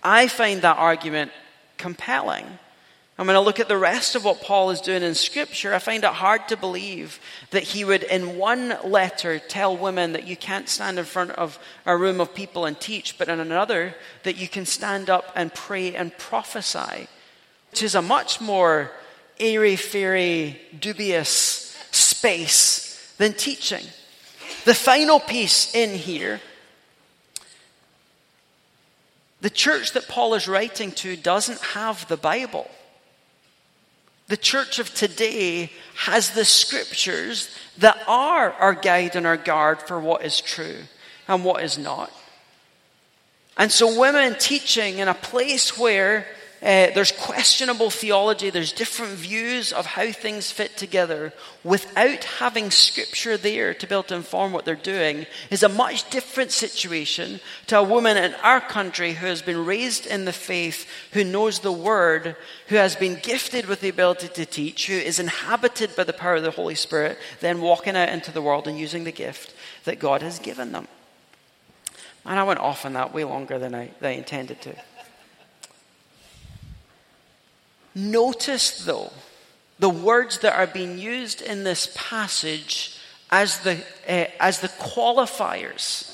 I 0.00 0.28
find 0.28 0.62
that 0.62 0.78
argument 0.78 1.32
compelling 1.76 2.46
I'm 3.18 3.24
going 3.24 3.34
to 3.34 3.40
look 3.40 3.60
at 3.60 3.68
the 3.68 3.78
rest 3.78 4.14
of 4.14 4.24
what 4.24 4.42
Paul 4.42 4.70
is 4.70 4.82
doing 4.82 5.02
in 5.02 5.14
Scripture. 5.14 5.72
I 5.72 5.78
find 5.78 6.04
it 6.04 6.10
hard 6.10 6.48
to 6.48 6.56
believe 6.56 7.18
that 7.50 7.62
he 7.62 7.82
would, 7.82 8.02
in 8.02 8.36
one 8.36 8.76
letter, 8.84 9.38
tell 9.38 9.74
women 9.74 10.12
that 10.12 10.26
you 10.26 10.36
can't 10.36 10.68
stand 10.68 10.98
in 10.98 11.06
front 11.06 11.30
of 11.30 11.58
a 11.86 11.96
room 11.96 12.20
of 12.20 12.34
people 12.34 12.66
and 12.66 12.78
teach, 12.78 13.16
but 13.16 13.30
in 13.30 13.40
another, 13.40 13.94
that 14.24 14.36
you 14.36 14.48
can 14.48 14.66
stand 14.66 15.08
up 15.08 15.32
and 15.34 15.54
pray 15.54 15.94
and 15.94 16.16
prophesy, 16.18 17.08
which 17.70 17.82
is 17.82 17.94
a 17.94 18.02
much 18.02 18.38
more 18.38 18.92
airy 19.40 19.76
fairy, 19.76 20.60
dubious 20.78 21.74
space 21.92 23.14
than 23.16 23.32
teaching. 23.32 23.84
The 24.66 24.74
final 24.74 25.20
piece 25.20 25.74
in 25.74 25.96
here 25.96 26.40
the 29.40 29.50
church 29.50 29.92
that 29.92 30.08
Paul 30.08 30.34
is 30.34 30.48
writing 30.48 30.90
to 30.92 31.14
doesn't 31.16 31.60
have 31.60 32.08
the 32.08 32.16
Bible. 32.16 32.68
The 34.28 34.36
church 34.36 34.78
of 34.78 34.92
today 34.92 35.70
has 35.94 36.30
the 36.30 36.44
scriptures 36.44 37.48
that 37.78 38.02
are 38.08 38.52
our 38.52 38.74
guide 38.74 39.14
and 39.14 39.26
our 39.26 39.36
guard 39.36 39.82
for 39.82 40.00
what 40.00 40.24
is 40.24 40.40
true 40.40 40.78
and 41.28 41.44
what 41.44 41.62
is 41.62 41.78
not. 41.78 42.12
And 43.56 43.70
so, 43.70 43.98
women 43.98 44.36
teaching 44.38 44.98
in 44.98 45.08
a 45.08 45.14
place 45.14 45.78
where 45.78 46.26
uh, 46.62 46.88
there's 46.94 47.12
questionable 47.12 47.90
theology, 47.90 48.48
there's 48.48 48.72
different 48.72 49.12
views 49.12 49.72
of 49.72 49.84
how 49.84 50.10
things 50.10 50.50
fit 50.50 50.74
together 50.76 51.34
without 51.62 52.24
having 52.24 52.70
scripture 52.70 53.36
there 53.36 53.74
to 53.74 53.86
be 53.86 53.94
able 53.94 54.02
to 54.02 54.14
inform 54.14 54.52
what 54.52 54.64
they're 54.64 54.74
doing 54.74 55.26
is 55.50 55.62
a 55.62 55.68
much 55.68 56.08
different 56.08 56.50
situation 56.50 57.40
to 57.66 57.78
a 57.78 57.82
woman 57.82 58.16
in 58.16 58.32
our 58.36 58.60
country 58.60 59.12
who 59.12 59.26
has 59.26 59.42
been 59.42 59.66
raised 59.66 60.06
in 60.06 60.24
the 60.24 60.32
faith, 60.32 60.88
who 61.12 61.22
knows 61.22 61.58
the 61.58 61.70
word, 61.70 62.34
who 62.68 62.76
has 62.76 62.96
been 62.96 63.18
gifted 63.22 63.66
with 63.66 63.82
the 63.82 63.90
ability 63.90 64.28
to 64.28 64.46
teach, 64.46 64.86
who 64.86 64.94
is 64.94 65.20
inhabited 65.20 65.94
by 65.94 66.04
the 66.04 66.12
power 66.12 66.36
of 66.36 66.42
the 66.42 66.50
Holy 66.50 66.74
Spirit, 66.74 67.18
then 67.40 67.60
walking 67.60 67.96
out 67.96 68.08
into 68.08 68.32
the 68.32 68.42
world 68.42 68.66
and 68.66 68.78
using 68.78 69.04
the 69.04 69.12
gift 69.12 69.54
that 69.84 69.98
God 69.98 70.22
has 70.22 70.38
given 70.38 70.72
them. 70.72 70.88
And 72.24 72.40
I 72.40 72.44
went 72.44 72.60
off 72.60 72.86
on 72.86 72.94
that 72.94 73.12
way 73.12 73.24
longer 73.24 73.58
than 73.58 73.74
I, 73.74 73.90
than 74.00 74.10
I 74.10 74.14
intended 74.14 74.62
to. 74.62 74.74
Notice, 77.96 78.84
though, 78.84 79.12
the 79.80 79.90
words 79.90 80.38
that 80.40 80.54
are 80.54 80.68
being 80.68 80.98
used 80.98 81.42
in 81.42 81.64
this 81.64 81.92
passage 81.96 82.96
as 83.30 83.58
the, 83.60 83.82
uh, 84.08 84.26
as 84.38 84.60
the 84.60 84.68
qualifiers 84.68 86.12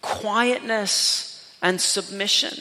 quietness 0.00 1.54
and 1.62 1.80
submission, 1.80 2.54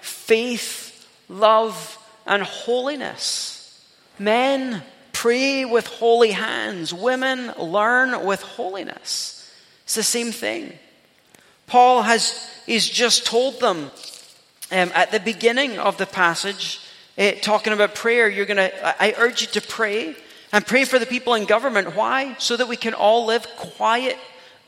faith, 0.00 1.08
love, 1.28 1.96
and 2.26 2.42
holiness. 2.42 3.84
Men, 4.18 4.82
Pray 5.16 5.64
with 5.64 5.86
holy 5.86 6.32
hands. 6.32 6.92
Women, 6.92 7.50
learn 7.58 8.26
with 8.26 8.42
holiness. 8.42 9.50
It's 9.84 9.94
the 9.94 10.02
same 10.02 10.30
thing. 10.30 10.74
Paul 11.66 12.02
has 12.02 12.52
he's 12.66 12.86
just 12.86 13.24
told 13.24 13.58
them 13.58 13.90
um, 14.70 14.90
at 14.94 15.12
the 15.12 15.20
beginning 15.20 15.78
of 15.78 15.96
the 15.96 16.06
passage, 16.06 16.80
uh, 17.18 17.32
talking 17.40 17.72
about 17.72 17.94
prayer. 17.94 18.28
You're 18.28 18.46
gonna. 18.46 18.70
I 18.82 19.14
urge 19.16 19.42
you 19.42 19.48
to 19.48 19.60
pray 19.60 20.14
and 20.52 20.66
pray 20.66 20.84
for 20.84 20.98
the 20.98 21.06
people 21.06 21.34
in 21.34 21.44
government. 21.44 21.94
Why? 21.94 22.34
So 22.38 22.56
that 22.56 22.68
we 22.68 22.76
can 22.76 22.94
all 22.94 23.26
live 23.26 23.46
quiet 23.56 24.16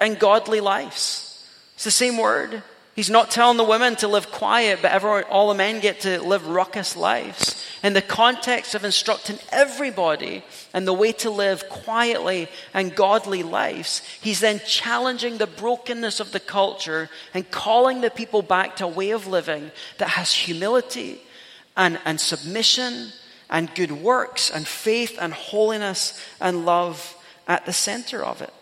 and 0.01 0.19
godly 0.19 0.61
lives. 0.61 1.45
It's 1.75 1.85
the 1.85 1.91
same 1.91 2.17
word. 2.17 2.63
He's 2.99 3.09
not 3.09 3.31
telling 3.31 3.59
the 3.59 3.63
women 3.63 3.95
to 3.99 4.09
live 4.09 4.33
quiet, 4.33 4.81
but 4.83 4.91
everyone, 4.91 5.23
all 5.31 5.51
the 5.51 5.55
men 5.55 5.79
get 5.79 6.01
to 6.01 6.21
live 6.21 6.45
ruckus 6.49 6.97
lives. 6.97 7.65
In 7.85 7.93
the 7.93 8.03
context 8.03 8.75
of 8.75 8.83
instructing 8.83 9.39
everybody 9.53 10.43
and 10.75 10.85
the 10.85 10.93
way 10.93 11.13
to 11.13 11.31
live 11.31 11.69
quietly 11.69 12.49
and 12.75 12.97
godly 12.97 13.45
lives, 13.45 14.03
he's 14.21 14.41
then 14.41 14.61
challenging 14.67 15.39
the 15.39 15.47
brokenness 15.47 16.19
of 16.19 16.33
the 16.33 16.41
culture 16.41 17.09
and 17.35 17.49
calling 17.53 18.01
the 18.01 18.11
people 18.11 18.43
back 18.43 18.75
to 18.75 18.87
a 18.87 18.89
way 18.89 19.11
of 19.11 19.29
living 19.29 19.71
that 19.99 20.09
has 20.09 20.35
humility 20.35 21.21
and, 21.77 22.01
and 22.05 22.21
submission 22.21 23.13
and 23.49 23.73
good 23.77 23.93
works 23.93 24.51
and 24.51 24.67
faith 24.67 25.17
and 25.21 25.33
holiness 25.35 26.21
and 26.41 26.67
love 26.67 27.17
at 27.47 27.65
the 27.65 27.73
center 27.73 28.25
of 28.25 28.43
it. 28.43 28.53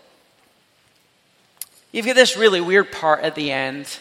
You've 1.91 2.05
got 2.05 2.17
this 2.17 2.37
really 2.37 2.61
weird 2.61 2.93
part 2.93 3.23
at 3.23 3.35
the 3.35 3.51
end 3.51 3.99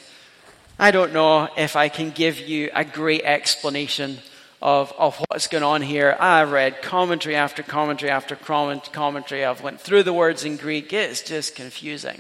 I 0.78 0.92
don't 0.92 1.14
know 1.14 1.48
if 1.56 1.78
I 1.78 1.88
can 1.88 2.12
give 2.12 2.38
you 2.38 2.70
a 2.74 2.84
great 2.84 3.22
explanation 3.24 4.18
of, 4.62 4.92
of 4.98 5.16
what's 5.30 5.48
going 5.48 5.64
on 5.64 5.82
here. 5.82 6.18
I 6.20 6.44
read 6.44 6.82
commentary 6.82 7.38
after 7.38 7.64
commentary 7.64 8.12
after 8.12 8.36
commentary. 8.36 9.46
I've 9.46 9.62
went 9.62 9.80
through 9.80 10.04
the 10.04 10.12
words 10.12 10.44
in 10.44 10.58
Greek. 10.58 10.92
It's 10.92 11.22
just 11.22 11.56
confusing. 11.56 12.20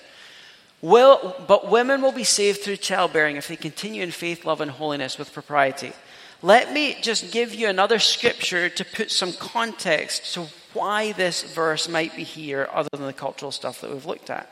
Will, 0.81 1.35
but 1.47 1.69
women 1.69 2.01
will 2.01 2.13
be 2.13 2.23
saved 2.23 2.61
through 2.61 2.77
childbearing 2.77 3.35
if 3.35 3.49
they 3.49 3.57
continue 3.57 4.01
in 4.03 4.11
faith, 4.11 4.45
love, 4.45 4.61
and 4.61 4.71
holiness 4.71 5.17
with 5.17 5.33
propriety. 5.33 5.91
Let 6.41 6.71
me 6.71 6.95
just 7.01 7.33
give 7.33 7.53
you 7.53 7.67
another 7.67 7.99
scripture 7.99 8.69
to 8.69 8.85
put 8.85 9.11
some 9.11 9.33
context 9.33 10.33
to 10.35 10.47
why 10.71 11.11
this 11.11 11.43
verse 11.43 11.89
might 11.89 12.15
be 12.15 12.23
here, 12.23 12.69
other 12.71 12.89
than 12.93 13.05
the 13.05 13.13
cultural 13.13 13.51
stuff 13.51 13.81
that 13.81 13.91
we've 13.91 14.05
looked 14.05 14.29
at. 14.29 14.49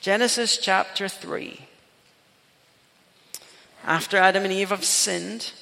Genesis 0.00 0.56
chapter 0.56 1.06
3 1.06 1.66
after 3.86 4.16
Adam 4.16 4.44
and 4.44 4.52
Eve 4.52 4.70
have 4.70 4.84
sinned, 4.84 5.52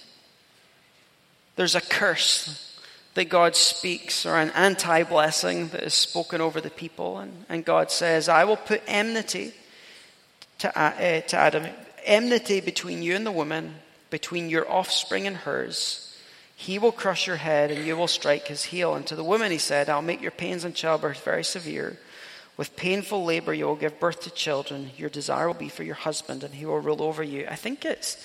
there's 1.57 1.75
a 1.75 1.81
curse 1.81 2.81
that 3.15 3.29
God 3.29 3.55
speaks 3.55 4.27
or 4.27 4.37
an 4.37 4.51
anti 4.51 5.03
blessing 5.05 5.69
that 5.69 5.83
is 5.85 5.95
spoken 5.95 6.41
over 6.41 6.61
the 6.61 6.71
people. 6.71 7.19
And, 7.19 7.45
and 7.49 7.65
God 7.65 7.91
says, 7.91 8.29
I 8.29 8.45
will 8.45 8.57
put 8.57 8.83
enmity 8.87 9.53
to, 10.59 10.79
uh, 10.79 11.21
to 11.21 11.37
Adam, 11.37 11.67
enmity 12.05 12.61
between 12.61 13.03
you 13.03 13.15
and 13.15 13.25
the 13.27 13.33
woman, 13.33 13.77
between 14.11 14.49
your 14.49 14.71
offspring 14.71 15.27
and 15.27 15.37
hers. 15.37 16.17
He 16.57 16.79
will 16.79 16.93
crush 16.93 17.27
your 17.27 17.37
head 17.37 17.71
and 17.71 17.85
you 17.85 17.97
will 17.97 18.09
strike 18.09 18.49
his 18.49 18.65
heel. 18.65 18.95
And 18.95 19.07
to 19.07 19.17
the 19.17 19.25
woman 19.25 19.53
he 19.53 19.59
said, 19.59 19.89
I'll 19.89 20.03
make 20.03 20.23
your 20.23 20.31
pains 20.31 20.65
in 20.65 20.73
childbirth 20.73 21.23
very 21.25 21.45
severe. 21.45 21.99
With 22.57 22.77
painful 22.77 23.25
labor, 23.25 23.53
you 23.53 23.67
will 23.67 23.75
give 23.75 23.99
birth 23.99 24.21
to 24.23 24.31
children. 24.31 24.91
Your 24.97 25.11
desire 25.11 25.49
will 25.49 25.55
be 25.55 25.69
for 25.69 25.83
your 25.83 25.97
husband, 25.97 26.45
and 26.45 26.55
he 26.55 26.67
will 26.67 26.79
rule 26.79 27.03
over 27.03 27.23
you. 27.23 27.47
I 27.51 27.57
think 27.57 27.85
it 27.85 28.17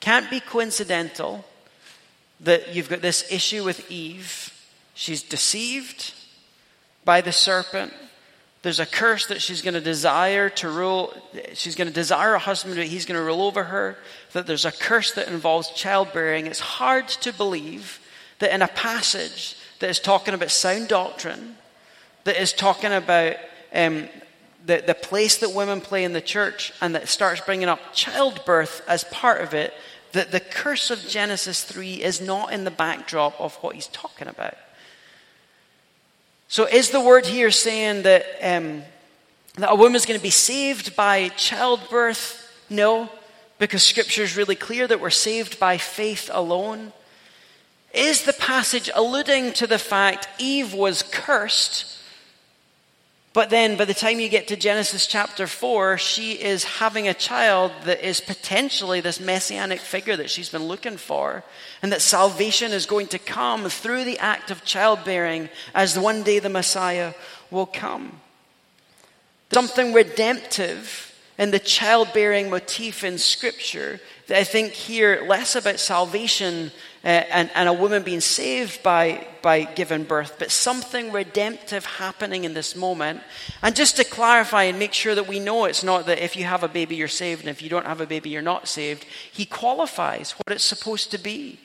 can't 0.00 0.30
be 0.30 0.38
coincidental 0.38 1.44
that 2.40 2.74
you've 2.74 2.88
got 2.88 3.00
this 3.00 3.30
issue 3.32 3.64
with 3.64 3.90
Eve. 3.90 4.52
She's 4.94 5.22
deceived 5.22 6.12
by 7.04 7.20
the 7.20 7.32
serpent. 7.32 7.92
There's 8.62 8.80
a 8.80 8.86
curse 8.86 9.26
that 9.26 9.42
she's 9.42 9.60
going 9.60 9.74
to 9.74 9.80
desire 9.80 10.48
to 10.50 10.70
rule. 10.70 11.12
She's 11.54 11.74
going 11.74 11.88
to 11.88 11.94
desire 11.94 12.34
a 12.34 12.38
husband, 12.38 12.76
but 12.76 12.86
he's 12.86 13.06
going 13.06 13.18
to 13.18 13.24
rule 13.24 13.42
over 13.42 13.64
her. 13.64 13.98
That 14.32 14.46
there's 14.46 14.64
a 14.64 14.72
curse 14.72 15.12
that 15.12 15.28
involves 15.28 15.70
childbearing. 15.70 16.46
It's 16.46 16.60
hard 16.60 17.08
to 17.08 17.32
believe 17.32 17.98
that 18.38 18.54
in 18.54 18.62
a 18.62 18.68
passage 18.68 19.56
that 19.80 19.90
is 19.90 20.00
talking 20.00 20.32
about 20.32 20.50
sound 20.50 20.88
doctrine, 20.88 21.56
that 22.24 22.40
is 22.40 22.52
talking 22.52 22.92
about 22.92 23.36
um, 23.74 24.08
the, 24.66 24.82
the 24.86 24.94
place 24.94 25.38
that 25.38 25.52
women 25.52 25.80
play 25.80 26.04
in 26.04 26.12
the 26.12 26.20
church 26.20 26.72
and 26.80 26.94
that 26.94 27.08
starts 27.08 27.40
bringing 27.40 27.68
up 27.68 27.80
childbirth 27.92 28.82
as 28.88 29.04
part 29.04 29.42
of 29.42 29.52
it, 29.52 29.74
that 30.12 30.30
the 30.30 30.40
curse 30.40 30.90
of 30.90 31.00
Genesis 31.06 31.64
3 31.64 32.02
is 32.02 32.20
not 32.20 32.52
in 32.52 32.64
the 32.64 32.70
backdrop 32.70 33.38
of 33.40 33.54
what 33.56 33.74
he's 33.74 33.88
talking 33.88 34.28
about. 34.28 34.54
So, 36.48 36.66
is 36.66 36.90
the 36.90 37.00
word 37.00 37.26
here 37.26 37.50
saying 37.50 38.02
that, 38.02 38.24
um, 38.40 38.82
that 39.56 39.72
a 39.72 39.74
woman 39.74 39.96
is 39.96 40.06
going 40.06 40.18
to 40.18 40.22
be 40.22 40.30
saved 40.30 40.94
by 40.94 41.28
childbirth? 41.30 42.40
No, 42.70 43.10
because 43.58 43.82
scripture 43.82 44.22
is 44.22 44.36
really 44.36 44.54
clear 44.54 44.86
that 44.86 45.00
we're 45.00 45.10
saved 45.10 45.58
by 45.58 45.78
faith 45.78 46.30
alone. 46.32 46.92
Is 47.92 48.24
the 48.24 48.32
passage 48.32 48.90
alluding 48.94 49.52
to 49.54 49.66
the 49.66 49.78
fact 49.78 50.28
Eve 50.38 50.74
was 50.74 51.02
cursed 51.02 51.98
but 53.34 53.50
then 53.50 53.76
by 53.76 53.84
the 53.84 53.94
time 53.94 54.20
you 54.20 54.28
get 54.28 54.46
to 54.48 54.56
Genesis 54.56 55.08
chapter 55.08 55.48
4, 55.48 55.98
she 55.98 56.32
is 56.34 56.62
having 56.62 57.08
a 57.08 57.14
child 57.14 57.72
that 57.82 58.06
is 58.06 58.20
potentially 58.20 59.00
this 59.00 59.18
messianic 59.18 59.80
figure 59.80 60.16
that 60.16 60.30
she's 60.30 60.50
been 60.50 60.68
looking 60.68 60.96
for. 60.96 61.42
And 61.82 61.90
that 61.90 62.00
salvation 62.00 62.70
is 62.70 62.86
going 62.86 63.08
to 63.08 63.18
come 63.18 63.68
through 63.68 64.04
the 64.04 64.20
act 64.20 64.52
of 64.52 64.64
childbearing 64.64 65.48
as 65.74 65.98
one 65.98 66.22
day 66.22 66.38
the 66.38 66.48
Messiah 66.48 67.12
will 67.50 67.66
come. 67.66 68.20
Something 69.52 69.92
redemptive 69.92 71.12
in 71.36 71.50
the 71.50 71.58
childbearing 71.58 72.50
motif 72.50 73.02
in 73.02 73.18
Scripture 73.18 73.98
that 74.28 74.38
I 74.38 74.44
think 74.44 74.74
here 74.74 75.24
less 75.26 75.56
about 75.56 75.80
salvation 75.80 76.70
uh, 77.04 77.08
and, 77.08 77.50
and 77.54 77.68
a 77.68 77.72
woman 77.72 78.02
being 78.02 78.20
saved 78.20 78.82
by, 78.82 79.26
by 79.42 79.64
giving 79.64 80.04
birth, 80.04 80.36
but 80.38 80.50
something 80.50 81.12
redemptive 81.12 81.84
happening 81.84 82.44
in 82.44 82.54
this 82.54 82.74
moment. 82.74 83.20
And 83.62 83.76
just 83.76 83.96
to 83.96 84.04
clarify 84.04 84.64
and 84.64 84.78
make 84.78 84.94
sure 84.94 85.14
that 85.14 85.28
we 85.28 85.38
know 85.38 85.66
it's 85.66 85.84
not 85.84 86.06
that 86.06 86.24
if 86.24 86.34
you 86.34 86.44
have 86.44 86.62
a 86.62 86.68
baby, 86.68 86.96
you're 86.96 87.08
saved, 87.08 87.42
and 87.42 87.50
if 87.50 87.60
you 87.60 87.68
don't 87.68 87.84
have 87.84 88.00
a 88.00 88.06
baby, 88.06 88.30
you're 88.30 88.40
not 88.40 88.68
saved. 88.68 89.04
He 89.30 89.44
qualifies 89.44 90.32
what 90.32 90.54
it's 90.54 90.64
supposed 90.64 91.10
to 91.10 91.18
be. 91.18 91.60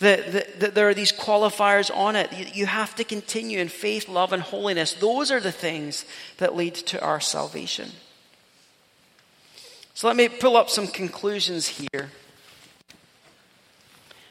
That, 0.00 0.60
that, 0.60 0.74
there 0.74 0.88
are 0.88 0.94
these 0.94 1.12
qualifiers 1.12 1.94
on 1.94 2.16
it. 2.16 2.32
You, 2.32 2.46
you 2.52 2.66
have 2.66 2.96
to 2.96 3.04
continue 3.04 3.60
in 3.60 3.68
faith, 3.68 4.08
love, 4.08 4.32
and 4.32 4.42
holiness. 4.42 4.92
Those 4.92 5.30
are 5.30 5.40
the 5.40 5.52
things 5.52 6.04
that 6.38 6.56
lead 6.56 6.74
to 6.74 7.00
our 7.02 7.20
salvation. 7.20 7.90
So 9.94 10.08
let 10.08 10.16
me 10.16 10.28
pull 10.28 10.56
up 10.56 10.68
some 10.68 10.88
conclusions 10.88 11.68
here 11.68 12.10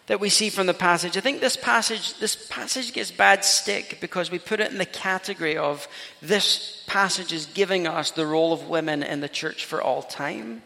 that 0.07 0.19
we 0.19 0.29
see 0.29 0.49
from 0.49 0.67
the 0.67 0.73
passage. 0.73 1.17
I 1.17 1.21
think 1.21 1.41
this 1.41 1.57
passage, 1.57 2.17
this 2.19 2.35
passage 2.35 2.93
gets 2.93 3.11
bad 3.11 3.43
stick 3.43 3.97
because 4.01 4.29
we 4.29 4.37
put 4.37 4.59
it 4.59 4.71
in 4.71 4.77
the 4.77 4.85
category 4.85 5.57
of 5.57 5.87
this 6.21 6.83
passage 6.87 7.33
is 7.33 7.47
giving 7.47 7.87
us 7.87 8.11
the 8.11 8.27
role 8.27 8.53
of 8.53 8.69
women 8.69 9.01
in 9.01 9.21
the 9.21 9.29
church 9.29 9.65
for 9.65 9.81
all 9.81 10.03
time. 10.03 10.61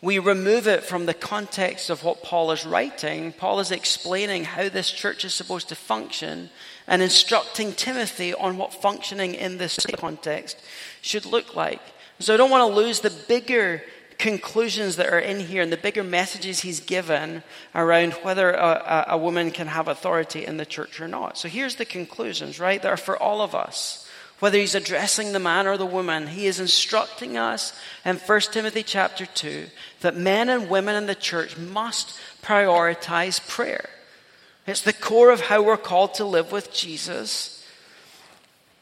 We 0.00 0.18
remove 0.18 0.66
it 0.66 0.84
from 0.84 1.06
the 1.06 1.14
context 1.14 1.88
of 1.88 2.04
what 2.04 2.22
Paul 2.22 2.50
is 2.52 2.66
writing. 2.66 3.32
Paul 3.32 3.60
is 3.60 3.70
explaining 3.70 4.44
how 4.44 4.68
this 4.68 4.90
church 4.90 5.24
is 5.24 5.32
supposed 5.32 5.70
to 5.70 5.74
function 5.74 6.50
and 6.86 7.00
instructing 7.00 7.72
Timothy 7.72 8.34
on 8.34 8.58
what 8.58 8.74
functioning 8.74 9.34
in 9.34 9.56
this 9.56 9.78
context 9.96 10.58
should 11.00 11.24
look 11.24 11.56
like. 11.56 11.80
So 12.18 12.34
I 12.34 12.36
don't 12.36 12.50
want 12.50 12.70
to 12.70 12.76
lose 12.76 13.00
the 13.00 13.10
bigger 13.28 13.82
conclusions 14.18 14.96
that 14.96 15.12
are 15.12 15.18
in 15.18 15.40
here 15.40 15.62
and 15.62 15.72
the 15.72 15.76
bigger 15.76 16.04
messages 16.04 16.60
he's 16.60 16.80
given 16.80 17.42
around 17.74 18.12
whether 18.22 18.50
a, 18.50 19.06
a, 19.08 19.18
woman 19.18 19.50
can 19.50 19.66
have 19.66 19.88
authority 19.88 20.44
in 20.44 20.56
the 20.56 20.66
church 20.66 21.00
or 21.00 21.08
not. 21.08 21.36
So 21.38 21.48
here's 21.48 21.76
the 21.76 21.84
conclusions, 21.84 22.60
right? 22.60 22.80
That 22.80 22.92
are 22.92 22.96
for 22.96 23.20
all 23.20 23.40
of 23.40 23.54
us. 23.54 24.08
Whether 24.40 24.58
he's 24.58 24.74
addressing 24.74 25.32
the 25.32 25.38
man 25.38 25.66
or 25.66 25.76
the 25.76 25.86
woman, 25.86 26.26
he 26.26 26.46
is 26.46 26.60
instructing 26.60 27.36
us 27.36 27.78
in 28.04 28.16
1 28.16 28.40
Timothy 28.52 28.82
chapter 28.82 29.26
2 29.26 29.66
that 30.00 30.16
men 30.16 30.48
and 30.48 30.68
women 30.68 30.96
in 30.96 31.06
the 31.06 31.14
church 31.14 31.56
must 31.56 32.18
prioritize 32.42 33.46
prayer. 33.46 33.88
It's 34.66 34.82
the 34.82 34.92
core 34.92 35.30
of 35.30 35.42
how 35.42 35.62
we're 35.62 35.76
called 35.76 36.14
to 36.14 36.24
live 36.24 36.52
with 36.52 36.72
Jesus. 36.72 37.64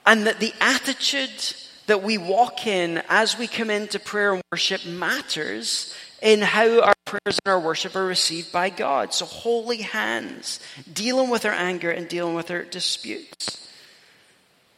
And 0.06 0.26
that 0.26 0.40
the 0.40 0.54
attitude 0.60 1.54
that 1.86 2.02
we 2.02 2.18
walk 2.18 2.66
in 2.66 3.02
as 3.08 3.38
we 3.38 3.46
come 3.46 3.70
into 3.70 3.98
prayer 3.98 4.34
and 4.34 4.42
worship 4.50 4.84
matters 4.86 5.94
in 6.20 6.40
how 6.40 6.80
our 6.80 6.94
prayers 7.04 7.38
and 7.44 7.52
our 7.52 7.60
worship 7.60 7.96
are 7.96 8.06
received 8.06 8.52
by 8.52 8.70
God. 8.70 9.12
So, 9.12 9.26
holy 9.26 9.78
hands, 9.78 10.60
dealing 10.92 11.30
with 11.30 11.44
our 11.44 11.52
anger 11.52 11.90
and 11.90 12.08
dealing 12.08 12.34
with 12.34 12.50
our 12.50 12.62
disputes. 12.62 13.68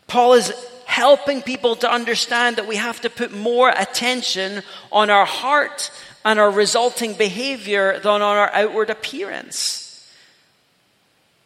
Paul 0.06 0.34
is 0.34 0.52
helping 0.86 1.42
people 1.42 1.76
to 1.76 1.90
understand 1.90 2.56
that 2.56 2.68
we 2.68 2.76
have 2.76 3.00
to 3.02 3.10
put 3.10 3.32
more 3.32 3.68
attention 3.68 4.62
on 4.92 5.10
our 5.10 5.26
heart 5.26 5.90
and 6.24 6.38
our 6.38 6.50
resulting 6.50 7.14
behavior 7.14 7.98
than 7.98 8.22
on 8.22 8.22
our 8.22 8.50
outward 8.52 8.90
appearance. 8.90 9.83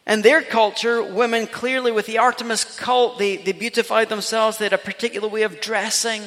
In 0.09 0.23
their 0.23 0.41
culture, 0.41 1.03
women 1.03 1.45
clearly, 1.45 1.91
with 1.91 2.07
the 2.07 2.17
Artemis 2.17 2.63
cult, 2.63 3.19
they, 3.19 3.37
they 3.37 3.51
beautified 3.51 4.09
themselves. 4.09 4.57
They 4.57 4.65
had 4.65 4.73
a 4.73 4.79
particular 4.79 5.27
way 5.27 5.43
of 5.43 5.61
dressing. 5.61 6.23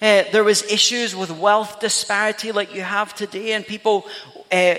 Uh, 0.00 0.22
there 0.30 0.44
was 0.44 0.62
issues 0.70 1.16
with 1.16 1.32
wealth 1.32 1.80
disparity 1.80 2.52
like 2.52 2.72
you 2.72 2.82
have 2.82 3.12
today, 3.12 3.52
and 3.54 3.66
people 3.66 4.06
uh, 4.52 4.76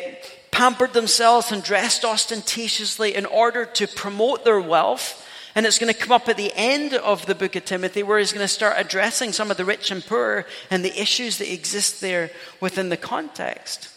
pampered 0.52 0.94
themselves 0.94 1.52
and 1.52 1.64
dressed 1.64 2.06
ostentatiously 2.06 3.14
in 3.14 3.26
order 3.26 3.66
to 3.66 3.88
promote 3.88 4.46
their 4.46 4.62
wealth. 4.62 5.28
And 5.54 5.66
it's 5.66 5.78
going 5.78 5.94
to 5.94 6.00
come 6.00 6.14
up 6.14 6.30
at 6.30 6.38
the 6.38 6.54
end 6.56 6.94
of 6.94 7.26
the 7.26 7.36
book 7.36 7.58
of 7.58 7.66
Timothy 7.66 8.04
where 8.04 8.20
he's 8.20 8.32
going 8.32 8.44
to 8.44 8.48
start 8.48 8.76
addressing 8.78 9.34
some 9.34 9.52
of 9.52 9.58
the 9.58 9.66
rich 9.66 9.92
and 9.92 10.06
poor 10.06 10.46
and 10.72 10.84
the 10.84 10.98
issues 10.98 11.40
that 11.40 11.52
exist 11.52 12.00
there 12.00 12.32
within 12.62 12.88
the 12.88 12.98
context. 12.98 13.90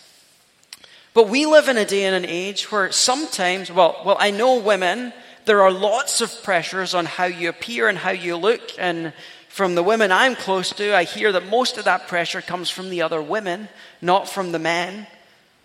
But 1.15 1.29
we 1.29 1.47
live 1.47 1.69
in 1.69 1.77
a 1.77 1.85
day 1.85 2.05
and 2.05 2.15
an 2.15 2.31
age 2.31 2.71
where 2.71 2.93
sometimes, 2.93 3.73
well, 3.73 4.03
well, 4.05 4.17
I 4.21 4.31
know 4.31 4.59
women, 4.59 5.13
there 5.47 5.63
are 5.63 5.71
lots 5.71 6.21
of 6.21 6.43
pressures 6.43 6.95
on 6.95 7.07
how 7.07 7.25
you 7.25 7.49
appear 7.49 7.89
and 7.89 7.97
how 7.97 8.11
you 8.11 8.37
look. 8.37 8.61
And 8.79 9.13
from 9.49 9.75
the 9.75 9.83
women 9.83 10.13
I'm 10.13 10.37
close 10.37 10.71
to, 10.73 10.95
I 10.95 11.05
hear 11.05 11.33
that 11.33 11.49
most 11.49 11.79
of 11.79 11.85
that 11.87 12.07
pressure 12.07 12.43
comes 12.43 12.71
from 12.71 12.91
the 12.91 13.03
other 13.03 13.23
women, 13.23 13.69
not 14.03 14.29
from 14.29 14.53
the 14.53 14.59
men. 14.59 15.07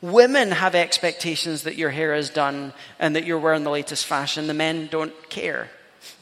Women 0.01 0.51
have 0.51 0.73
expectations 0.73 1.63
that 1.63 1.75
your 1.75 1.89
hair 1.89 2.13
is 2.13 2.29
done 2.29 2.73
and 2.97 3.15
that 3.15 3.25
you're 3.25 3.39
wearing 3.39 3.63
the 3.63 3.69
latest 3.69 4.05
fashion. 4.05 4.47
The 4.47 4.53
men 4.53 4.87
don't 4.87 5.29
care, 5.29 5.69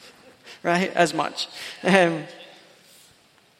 right, 0.62 0.92
as 0.94 1.14
much. 1.14 1.48
Um, 1.84 2.24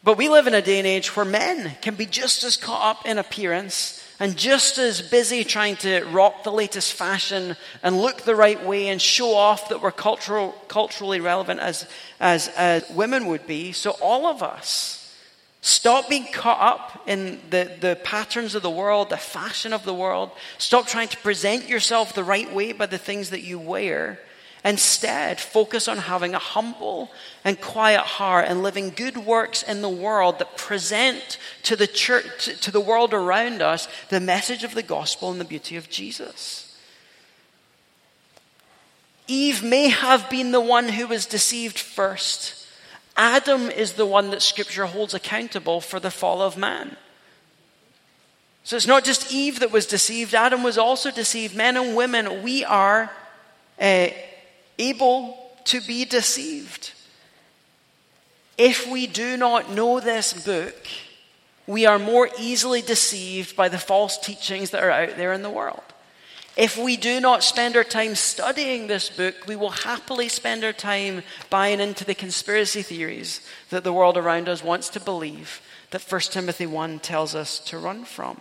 but 0.05 0.19
we 0.19 0.29
live 0.29 0.49
in 0.49 0.55
a 0.55 0.63
day 0.63 0.79
and 0.79 0.87
age 0.87 1.15
where 1.17 1.25
men 1.25 1.77
can 1.81 1.95
be 1.95 2.07
just 2.07 2.43
as 2.43 2.57
caught 2.57 2.97
up 2.97 3.07
in 3.07 3.19
appearance 3.19 4.02
and 4.23 4.37
just 4.37 4.79
as 4.79 5.03
busy 5.03 5.43
trying 5.43 5.75
to 5.75 6.05
rock 6.05 6.45
the 6.45 6.53
latest 6.53 6.93
fashion 6.93 7.57
and 7.83 8.01
look 8.01 8.23
the 8.23 8.37
right 8.37 8.65
way 8.65 8.87
and 8.87 9.03
show 9.03 9.35
off 9.35 9.69
that 9.69 9.83
we're 9.83 9.91
cultural, 9.91 10.53
culturally 10.69 11.19
relevant 11.19 11.59
as, 11.59 11.89
as, 12.21 12.47
as 12.57 12.89
women 12.91 13.27
would 13.27 13.49
be. 13.49 13.73
So, 13.73 13.97
all 14.01 14.27
of 14.27 14.41
us, 14.41 15.13
stop 15.61 16.09
being 16.09 16.29
caught 16.33 16.61
up 16.61 17.03
in 17.09 17.41
the, 17.51 17.69
the 17.81 17.99
patterns 18.05 18.55
of 18.55 18.63
the 18.63 18.71
world, 18.71 19.11
the 19.11 19.17
fashion 19.17 19.73
of 19.73 19.83
the 19.83 19.93
world. 19.93 20.31
Stop 20.57 20.87
trying 20.87 21.09
to 21.09 21.17
present 21.17 21.69
yourself 21.69 22.13
the 22.13 22.23
right 22.23 22.55
way 22.55 22.71
by 22.71 22.87
the 22.87 22.99
things 22.99 23.31
that 23.31 23.43
you 23.43 23.59
wear 23.59 24.21
Instead, 24.65 25.41
focus 25.41 25.89
on 25.89 25.99
having 25.99 26.35
a 26.35 26.39
humble 26.39 27.11
and 27.45 27.61
quiet 27.61 28.03
heart 28.03 28.47
and 28.47 28.63
living 28.63 28.91
good 28.91 29.17
works 29.17 29.63
in 29.65 29.83
the 29.83 29.89
world 29.89 30.39
that 30.39 30.57
present 30.57 31.37
to 31.65 31.75
the 31.75 31.89
church, 31.89 32.61
to 32.61 32.71
the 32.71 32.81
world 32.81 33.13
around 33.13 33.61
us, 33.61 33.89
the 34.09 34.21
message 34.21 34.63
of 34.63 34.75
the 34.75 34.83
gospel 34.83 35.33
and 35.33 35.41
the 35.41 35.45
beauty 35.45 35.75
of 35.75 35.91
Jesus. 35.91 36.79
Eve 39.27 39.65
may 39.65 39.89
have 39.89 40.31
been 40.31 40.53
the 40.53 40.61
one 40.61 40.91
who 40.91 41.09
was 41.09 41.27
deceived 41.27 41.79
first. 41.79 42.67
Adam 43.17 43.69
is 43.69 43.95
the 43.95 44.07
one 44.07 44.31
that 44.31 44.43
Scripture 44.43 44.87
holds 44.87 45.13
accountable 45.13 45.81
for 45.81 45.99
the 45.99 46.11
fall 46.11 46.41
of 46.41 46.57
man. 46.57 46.97
So 48.63 48.77
it's 48.77 48.87
not 48.87 49.03
just 49.03 49.33
Eve 49.33 49.59
that 49.59 49.73
was 49.73 49.87
deceived, 49.87 50.35
Adam 50.35 50.63
was 50.63 50.79
also 50.79 51.11
deceived. 51.11 51.57
Men 51.57 51.77
and 51.77 51.97
women, 51.97 52.45
we 52.45 52.65
are. 52.65 53.11
Uh, 53.81 54.09
able 54.89 55.39
to 55.65 55.81
be 55.81 56.05
deceived. 56.05 56.93
If 58.59 58.87
we 58.87 59.07
do 59.07 59.37
not 59.37 59.71
know 59.71 60.01
this 60.01 60.33
book, 60.33 60.87
we 61.67 61.87
are 61.87 61.99
more 61.99 62.29
easily 62.39 62.83
deceived 62.83 63.57
by 63.57 63.69
the 63.69 63.79
false 63.79 64.19
teachings 64.19 64.71
that 64.71 64.83
are 64.83 64.91
out 64.91 65.17
there 65.17 65.33
in 65.33 65.43
the 65.43 65.51
world. 65.51 65.83
If 66.57 66.77
we 66.77 66.99
do 66.99 67.19
not 67.19 67.43
spend 67.43 67.77
our 67.77 67.85
time 67.85 68.15
studying 68.15 68.87
this 68.87 69.09
book, 69.09 69.47
we 69.47 69.57
will 69.57 69.71
happily 69.71 70.29
spend 70.29 70.65
our 70.65 70.73
time 70.75 71.23
buying 71.49 71.81
into 71.81 72.05
the 72.05 72.15
conspiracy 72.15 72.83
theories 72.83 73.41
that 73.71 73.85
the 73.85 73.93
world 73.93 74.19
around 74.19 74.51
us 74.51 74.63
wants 74.63 74.91
to 74.91 75.01
believe, 75.01 75.63
that 75.91 76.03
1 76.03 76.21
Timothy 76.21 76.67
1 76.67 76.99
tells 76.99 77.35
us 77.35 77.59
to 77.61 77.79
run 77.79 78.05
from. 78.05 78.39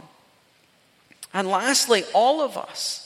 And 1.33 1.47
lastly, 1.47 2.03
all 2.13 2.41
of 2.41 2.57
us 2.57 3.00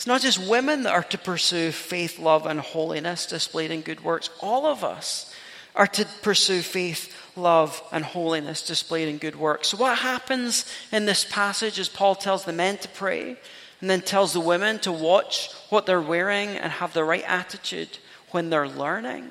it's 0.00 0.06
not 0.06 0.22
just 0.22 0.38
women 0.38 0.84
that 0.84 0.94
are 0.94 1.02
to 1.02 1.18
pursue 1.18 1.72
faith, 1.72 2.18
love, 2.18 2.46
and 2.46 2.58
holiness 2.58 3.26
displayed 3.26 3.70
in 3.70 3.82
good 3.82 4.02
works. 4.02 4.30
All 4.40 4.64
of 4.64 4.82
us 4.82 5.30
are 5.76 5.86
to 5.88 6.06
pursue 6.22 6.62
faith, 6.62 7.14
love, 7.36 7.82
and 7.92 8.02
holiness 8.02 8.66
displayed 8.66 9.08
in 9.08 9.18
good 9.18 9.36
works. 9.36 9.68
So, 9.68 9.76
what 9.76 9.98
happens 9.98 10.64
in 10.90 11.04
this 11.04 11.26
passage 11.26 11.78
is 11.78 11.90
Paul 11.90 12.14
tells 12.14 12.46
the 12.46 12.52
men 12.54 12.78
to 12.78 12.88
pray 12.88 13.36
and 13.82 13.90
then 13.90 14.00
tells 14.00 14.32
the 14.32 14.40
women 14.40 14.78
to 14.78 14.90
watch 14.90 15.52
what 15.68 15.84
they're 15.84 16.00
wearing 16.00 16.48
and 16.48 16.72
have 16.72 16.94
the 16.94 17.04
right 17.04 17.24
attitude 17.26 17.98
when 18.30 18.48
they're 18.48 18.70
learning. 18.70 19.28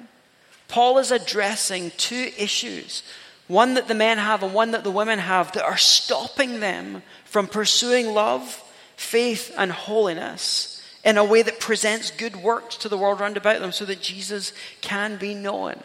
Paul 0.67 0.99
is 0.99 1.09
addressing 1.09 1.93
two 1.97 2.29
issues 2.37 3.01
one 3.47 3.73
that 3.73 3.87
the 3.87 3.95
men 3.95 4.19
have 4.19 4.43
and 4.43 4.53
one 4.53 4.69
that 4.69 4.83
the 4.83 4.91
women 4.91 5.17
have 5.17 5.51
that 5.53 5.65
are 5.65 5.77
stopping 5.77 6.59
them 6.59 7.01
from 7.25 7.47
pursuing 7.47 8.13
love 8.13 8.63
faith 8.99 9.53
and 9.57 9.71
holiness 9.71 10.83
in 11.05 11.17
a 11.17 11.23
way 11.23 11.41
that 11.41 11.61
presents 11.61 12.11
good 12.11 12.35
works 12.35 12.75
to 12.75 12.89
the 12.89 12.97
world 12.97 13.21
round 13.21 13.37
about 13.37 13.61
them 13.61 13.71
so 13.71 13.85
that 13.85 14.01
Jesus 14.01 14.51
can 14.81 15.15
be 15.15 15.33
known. 15.33 15.75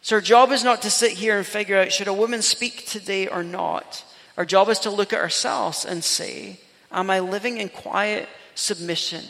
So, 0.00 0.16
our 0.16 0.22
job 0.22 0.50
is 0.50 0.64
not 0.64 0.80
to 0.82 0.90
sit 0.90 1.12
here 1.12 1.36
and 1.36 1.46
figure 1.46 1.76
out 1.76 1.92
should 1.92 2.08
a 2.08 2.14
woman 2.14 2.40
speak 2.40 2.86
today 2.86 3.28
or 3.28 3.42
not. 3.42 4.04
Our 4.38 4.46
job 4.46 4.70
is 4.70 4.78
to 4.80 4.90
look 4.90 5.12
at 5.12 5.20
ourselves 5.20 5.84
and 5.84 6.02
say, 6.02 6.58
Am 6.90 7.10
I 7.10 7.20
living 7.20 7.58
in 7.58 7.68
quiet 7.68 8.26
submission? 8.54 9.24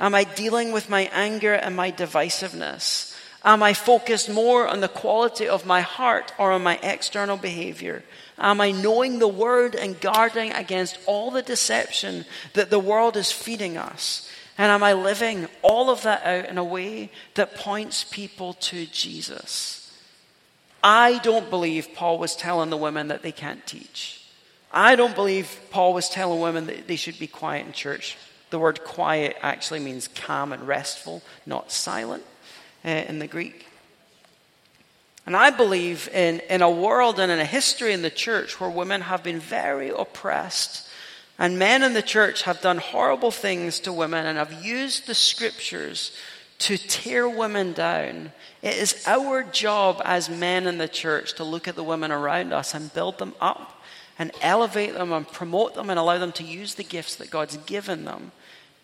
Am 0.00 0.14
I 0.14 0.24
dealing 0.24 0.72
with 0.72 0.90
my 0.90 1.08
anger 1.12 1.52
and 1.52 1.76
my 1.76 1.92
divisiveness? 1.92 3.16
Am 3.44 3.62
I 3.62 3.74
focused 3.74 4.28
more 4.28 4.66
on 4.66 4.80
the 4.80 4.88
quality 4.88 5.46
of 5.46 5.66
my 5.66 5.82
heart 5.82 6.32
or 6.38 6.50
on 6.50 6.64
my 6.64 6.80
external 6.82 7.36
behavior? 7.36 8.02
Am 8.38 8.60
I 8.60 8.72
knowing 8.72 9.18
the 9.18 9.28
word 9.28 9.74
and 9.74 10.00
guarding 10.00 10.52
against 10.52 10.98
all 11.06 11.30
the 11.30 11.42
deception 11.42 12.24
that 12.54 12.70
the 12.70 12.78
world 12.78 13.16
is 13.16 13.30
feeding 13.30 13.76
us? 13.76 14.28
And 14.58 14.70
am 14.70 14.82
I 14.82 14.92
living 14.92 15.48
all 15.62 15.90
of 15.90 16.02
that 16.02 16.24
out 16.24 16.48
in 16.48 16.58
a 16.58 16.64
way 16.64 17.10
that 17.34 17.54
points 17.54 18.04
people 18.04 18.54
to 18.54 18.86
Jesus? 18.86 19.80
I 20.82 21.18
don't 21.18 21.48
believe 21.50 21.94
Paul 21.94 22.18
was 22.18 22.36
telling 22.36 22.70
the 22.70 22.76
women 22.76 23.08
that 23.08 23.22
they 23.22 23.32
can't 23.32 23.66
teach. 23.66 24.20
I 24.70 24.96
don't 24.96 25.14
believe 25.14 25.60
Paul 25.70 25.94
was 25.94 26.08
telling 26.08 26.40
women 26.40 26.66
that 26.66 26.88
they 26.88 26.96
should 26.96 27.18
be 27.18 27.26
quiet 27.26 27.66
in 27.66 27.72
church. 27.72 28.16
The 28.50 28.58
word 28.58 28.84
quiet 28.84 29.36
actually 29.40 29.80
means 29.80 30.08
calm 30.08 30.52
and 30.52 30.66
restful, 30.66 31.22
not 31.46 31.72
silent 31.72 32.24
uh, 32.84 32.88
in 32.88 33.18
the 33.18 33.26
Greek. 33.26 33.66
And 35.26 35.36
I 35.36 35.50
believe 35.50 36.08
in, 36.12 36.40
in 36.50 36.60
a 36.60 36.70
world 36.70 37.18
and 37.18 37.32
in 37.32 37.38
a 37.38 37.44
history 37.44 37.92
in 37.92 38.02
the 38.02 38.10
church 38.10 38.60
where 38.60 38.68
women 38.68 39.02
have 39.02 39.22
been 39.22 39.40
very 39.40 39.88
oppressed, 39.88 40.88
and 41.38 41.58
men 41.58 41.82
in 41.82 41.94
the 41.94 42.02
church 42.02 42.42
have 42.42 42.60
done 42.60 42.78
horrible 42.78 43.30
things 43.30 43.80
to 43.80 43.92
women 43.92 44.26
and 44.26 44.38
have 44.38 44.64
used 44.64 45.06
the 45.06 45.14
scriptures 45.14 46.12
to 46.58 46.76
tear 46.76 47.28
women 47.28 47.72
down. 47.72 48.32
It 48.62 48.76
is 48.76 49.02
our 49.06 49.42
job 49.42 50.00
as 50.04 50.28
men 50.30 50.66
in 50.66 50.78
the 50.78 50.88
church 50.88 51.34
to 51.34 51.44
look 51.44 51.66
at 51.66 51.74
the 51.74 51.82
women 51.82 52.12
around 52.12 52.52
us 52.52 52.74
and 52.74 52.94
build 52.94 53.18
them 53.18 53.34
up 53.40 53.82
and 54.18 54.30
elevate 54.40 54.94
them 54.94 55.12
and 55.12 55.26
promote 55.26 55.74
them 55.74 55.90
and 55.90 55.98
allow 55.98 56.18
them 56.18 56.32
to 56.32 56.44
use 56.44 56.74
the 56.74 56.84
gifts 56.84 57.16
that 57.16 57.30
God's 57.30 57.56
given 57.58 58.04
them 58.04 58.30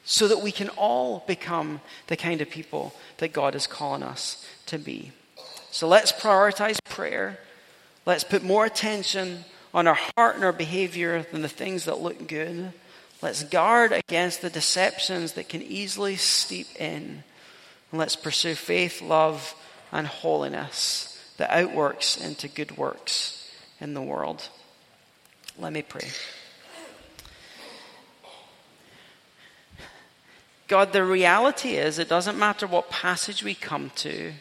so 0.05 0.27
that 0.27 0.43
we 0.43 0.51
can 0.51 0.71
all 0.71 1.23
become 1.27 1.81
the 2.09 2.17
kind 2.17 2.41
of 2.41 2.51
people 2.51 2.95
that 3.19 3.33
God 3.33 3.55
is 3.55 3.67
calling 3.67 4.03
us 4.03 4.45
to 4.67 4.79
be. 4.79 5.13
So 5.71 5.87
let's 5.87 6.13
prioritize 6.13 6.79
prayer. 6.85 7.39
Let's 8.07 8.25
put 8.25 8.43
more 8.43 8.65
attention 8.65 9.45
on 9.73 9.87
our 9.87 9.99
heart 10.17 10.35
and 10.35 10.45
our 10.45 10.53
behavior 10.53 11.27
than 11.31 11.43
the 11.43 11.49
things 11.49 11.85
that 11.85 12.01
look 12.01 12.27
good. 12.27 12.73
Let's 13.23 13.45
guard 13.45 13.93
against 13.93 14.43
the 14.43 14.51
deceptions 14.51 15.35
that 15.35 15.49
can 15.49 15.63
easily 15.63 16.17
steep 16.17 16.69
in. 16.79 17.23
And 17.91 17.99
let's 17.99 18.17
pursue 18.17 18.55
faith, 18.55 19.01
love, 19.01 19.55
and 19.93 20.07
holiness 20.07 21.33
that 21.37 21.51
outworks 21.51 22.17
into 22.17 22.49
good 22.49 22.77
works 22.77 23.51
in 23.81 23.95
the 23.95 24.03
world. 24.03 24.49
Let 25.59 25.73
me 25.73 25.83
pray. 25.83 26.09
God, 30.69 30.93
the 30.93 31.05
reality 31.05 31.71
is 31.71 31.99
it 31.99 32.09
doesn't 32.09 32.39
matter 32.39 32.67
what 32.67 32.91
passage 32.91 33.43
we 33.43 33.55
come 33.55 33.91
to 33.97 34.33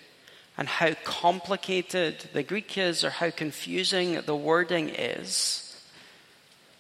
and 0.60 0.68
how 0.68 0.94
complicated 1.06 2.30
the 2.34 2.44
Greek 2.44 2.78
is 2.78 3.06
or 3.06 3.10
how 3.10 3.30
confusing 3.30 4.20
the 4.26 4.36
wording 4.36 4.90
is, 4.90 5.82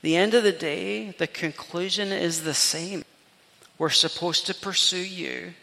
the 0.01 0.17
end 0.17 0.34
of 0.34 0.43
the 0.43 0.51
day, 0.51 1.11
the 1.11 1.27
conclusion 1.27 2.09
is 2.09 2.43
the 2.43 2.53
same. 2.53 3.05
We're 3.77 3.89
supposed 3.89 4.47
to 4.47 4.53
pursue 4.53 4.97
you. 4.97 5.53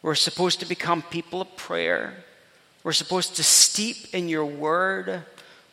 We're 0.00 0.14
supposed 0.14 0.60
to 0.60 0.66
become 0.66 1.02
people 1.02 1.42
of 1.42 1.54
prayer. 1.54 2.14
We're 2.82 2.92
supposed 2.92 3.36
to 3.36 3.44
steep 3.44 4.14
in 4.14 4.30
your 4.30 4.46
word. 4.46 5.22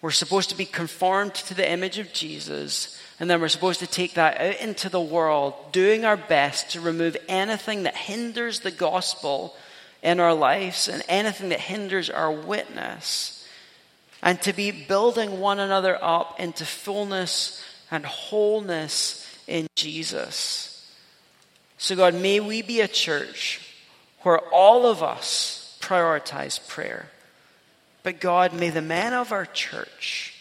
We're 0.01 0.11
supposed 0.11 0.49
to 0.49 0.57
be 0.57 0.65
conformed 0.65 1.35
to 1.35 1.53
the 1.53 1.71
image 1.71 1.99
of 1.99 2.11
Jesus, 2.11 3.01
and 3.17 3.29
then 3.29 3.39
we're 3.39 3.47
supposed 3.47 3.79
to 3.79 3.87
take 3.87 4.15
that 4.15 4.41
out 4.41 4.59
into 4.59 4.89
the 4.89 4.99
world, 4.99 5.53
doing 5.71 6.03
our 6.03 6.17
best 6.17 6.71
to 6.71 6.81
remove 6.81 7.15
anything 7.29 7.83
that 7.83 7.95
hinders 7.95 8.59
the 8.59 8.71
gospel 8.71 9.55
in 10.01 10.19
our 10.19 10.33
lives 10.33 10.87
and 10.87 11.03
anything 11.09 11.49
that 11.49 11.59
hinders 11.59 12.09
our 12.09 12.31
witness, 12.31 13.47
and 14.21 14.41
to 14.41 14.53
be 14.53 14.71
building 14.71 15.39
one 15.39 15.59
another 15.59 15.97
up 16.01 16.39
into 16.39 16.65
fullness 16.65 17.63
and 17.91 18.05
wholeness 18.05 19.25
in 19.47 19.67
Jesus. 19.75 20.69
So, 21.77 21.95
God, 21.95 22.13
may 22.13 22.39
we 22.39 22.61
be 22.61 22.81
a 22.81 22.87
church 22.87 23.61
where 24.21 24.39
all 24.53 24.85
of 24.85 25.01
us 25.01 25.77
prioritize 25.81 26.65
prayer. 26.67 27.07
But, 28.03 28.19
God, 28.19 28.53
may 28.53 28.69
the 28.69 28.81
men 28.81 29.13
of 29.13 29.31
our 29.31 29.45
church 29.45 30.35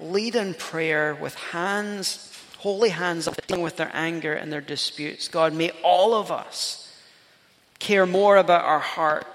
lead 0.00 0.34
in 0.34 0.54
prayer 0.54 1.14
with 1.14 1.34
hands, 1.34 2.34
holy 2.58 2.88
hands, 2.88 3.28
dealing 3.46 3.62
with 3.62 3.76
their 3.76 3.90
anger 3.92 4.32
and 4.32 4.52
their 4.52 4.60
disputes. 4.60 5.28
God, 5.28 5.52
may 5.52 5.70
all 5.82 6.14
of 6.14 6.30
us 6.30 6.81
care 7.82 8.06
more 8.06 8.36
about 8.36 8.64
our 8.64 8.78
heart 8.78 9.26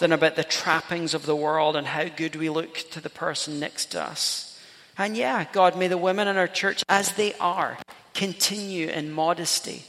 than 0.00 0.12
about 0.12 0.34
the 0.34 0.42
trappings 0.44 1.12
of 1.12 1.26
the 1.26 1.36
world 1.36 1.76
and 1.76 1.86
how 1.86 2.08
good 2.08 2.34
we 2.34 2.48
look 2.48 2.74
to 2.90 3.02
the 3.02 3.10
person 3.10 3.60
next 3.60 3.86
to 3.92 4.02
us. 4.02 4.58
And 4.96 5.14
yeah, 5.14 5.44
God, 5.52 5.76
may 5.76 5.88
the 5.88 5.98
women 5.98 6.26
in 6.26 6.38
our 6.38 6.48
church, 6.48 6.82
as 6.88 7.12
they 7.12 7.34
are, 7.34 7.76
continue 8.14 8.88
in 8.88 9.12
modesty 9.12 9.84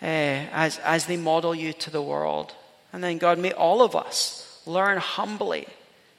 uh, 0.00 0.06
as, 0.06 0.78
as 0.78 1.06
they 1.06 1.16
model 1.16 1.54
you 1.56 1.72
to 1.72 1.90
the 1.90 2.00
world. 2.00 2.54
And 2.92 3.02
then, 3.02 3.18
God, 3.18 3.38
may 3.38 3.52
all 3.52 3.82
of 3.82 3.96
us 3.96 4.62
learn 4.64 4.98
humbly 4.98 5.66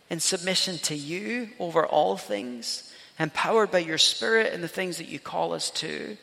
in 0.10 0.20
submission 0.20 0.78
to 0.80 0.96
you 0.96 1.50
over 1.60 1.86
all 1.86 2.18
things, 2.18 2.94
empowered 3.18 3.72
by 3.72 3.80
your 3.80 3.98
Spirit 3.98 4.54
and 4.54 4.62
the 4.62 4.68
things 4.68 4.98
that 4.98 5.08
you 5.08 5.18
call 5.20 5.54
us 5.54 5.72
to. 5.72 6.18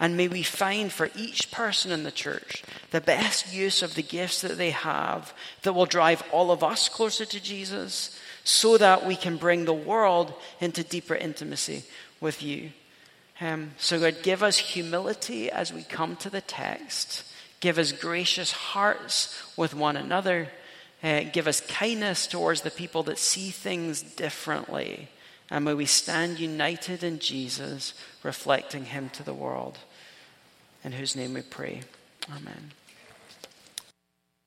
And 0.00 0.16
may 0.16 0.28
we 0.28 0.42
find 0.42 0.90
for 0.90 1.10
each 1.16 1.50
person 1.50 1.92
in 1.92 2.02
the 2.02 2.10
church 2.10 2.64
the 2.90 3.00
best 3.00 3.52
use 3.52 3.82
of 3.82 3.94
the 3.94 4.02
gifts 4.02 4.40
that 4.40 4.58
they 4.58 4.70
have 4.70 5.32
that 5.62 5.74
will 5.74 5.86
drive 5.86 6.22
all 6.32 6.50
of 6.50 6.64
us 6.64 6.88
closer 6.88 7.24
to 7.24 7.40
Jesus 7.40 8.18
so 8.44 8.76
that 8.78 9.06
we 9.06 9.14
can 9.14 9.36
bring 9.36 9.64
the 9.64 9.72
world 9.72 10.34
into 10.60 10.82
deeper 10.82 11.14
intimacy 11.14 11.84
with 12.20 12.42
you. 12.42 12.70
Um, 13.40 13.72
so, 13.78 13.98
God, 13.98 14.16
give 14.22 14.42
us 14.42 14.58
humility 14.58 15.50
as 15.50 15.72
we 15.72 15.82
come 15.82 16.16
to 16.16 16.30
the 16.30 16.40
text. 16.40 17.24
Give 17.60 17.78
us 17.78 17.92
gracious 17.92 18.52
hearts 18.52 19.40
with 19.56 19.74
one 19.74 19.96
another. 19.96 20.48
Uh, 21.02 21.22
give 21.32 21.48
us 21.48 21.60
kindness 21.60 22.26
towards 22.26 22.62
the 22.62 22.70
people 22.70 23.02
that 23.04 23.18
see 23.18 23.50
things 23.50 24.02
differently. 24.02 25.08
And 25.52 25.66
may 25.66 25.74
we 25.74 25.84
stand 25.84 26.40
united 26.40 27.04
in 27.04 27.18
Jesus, 27.18 27.92
reflecting 28.22 28.86
Him 28.86 29.10
to 29.10 29.22
the 29.22 29.34
world. 29.34 29.78
In 30.82 30.92
whose 30.92 31.14
name 31.14 31.34
we 31.34 31.42
pray. 31.42 31.82
Amen. 32.34 32.72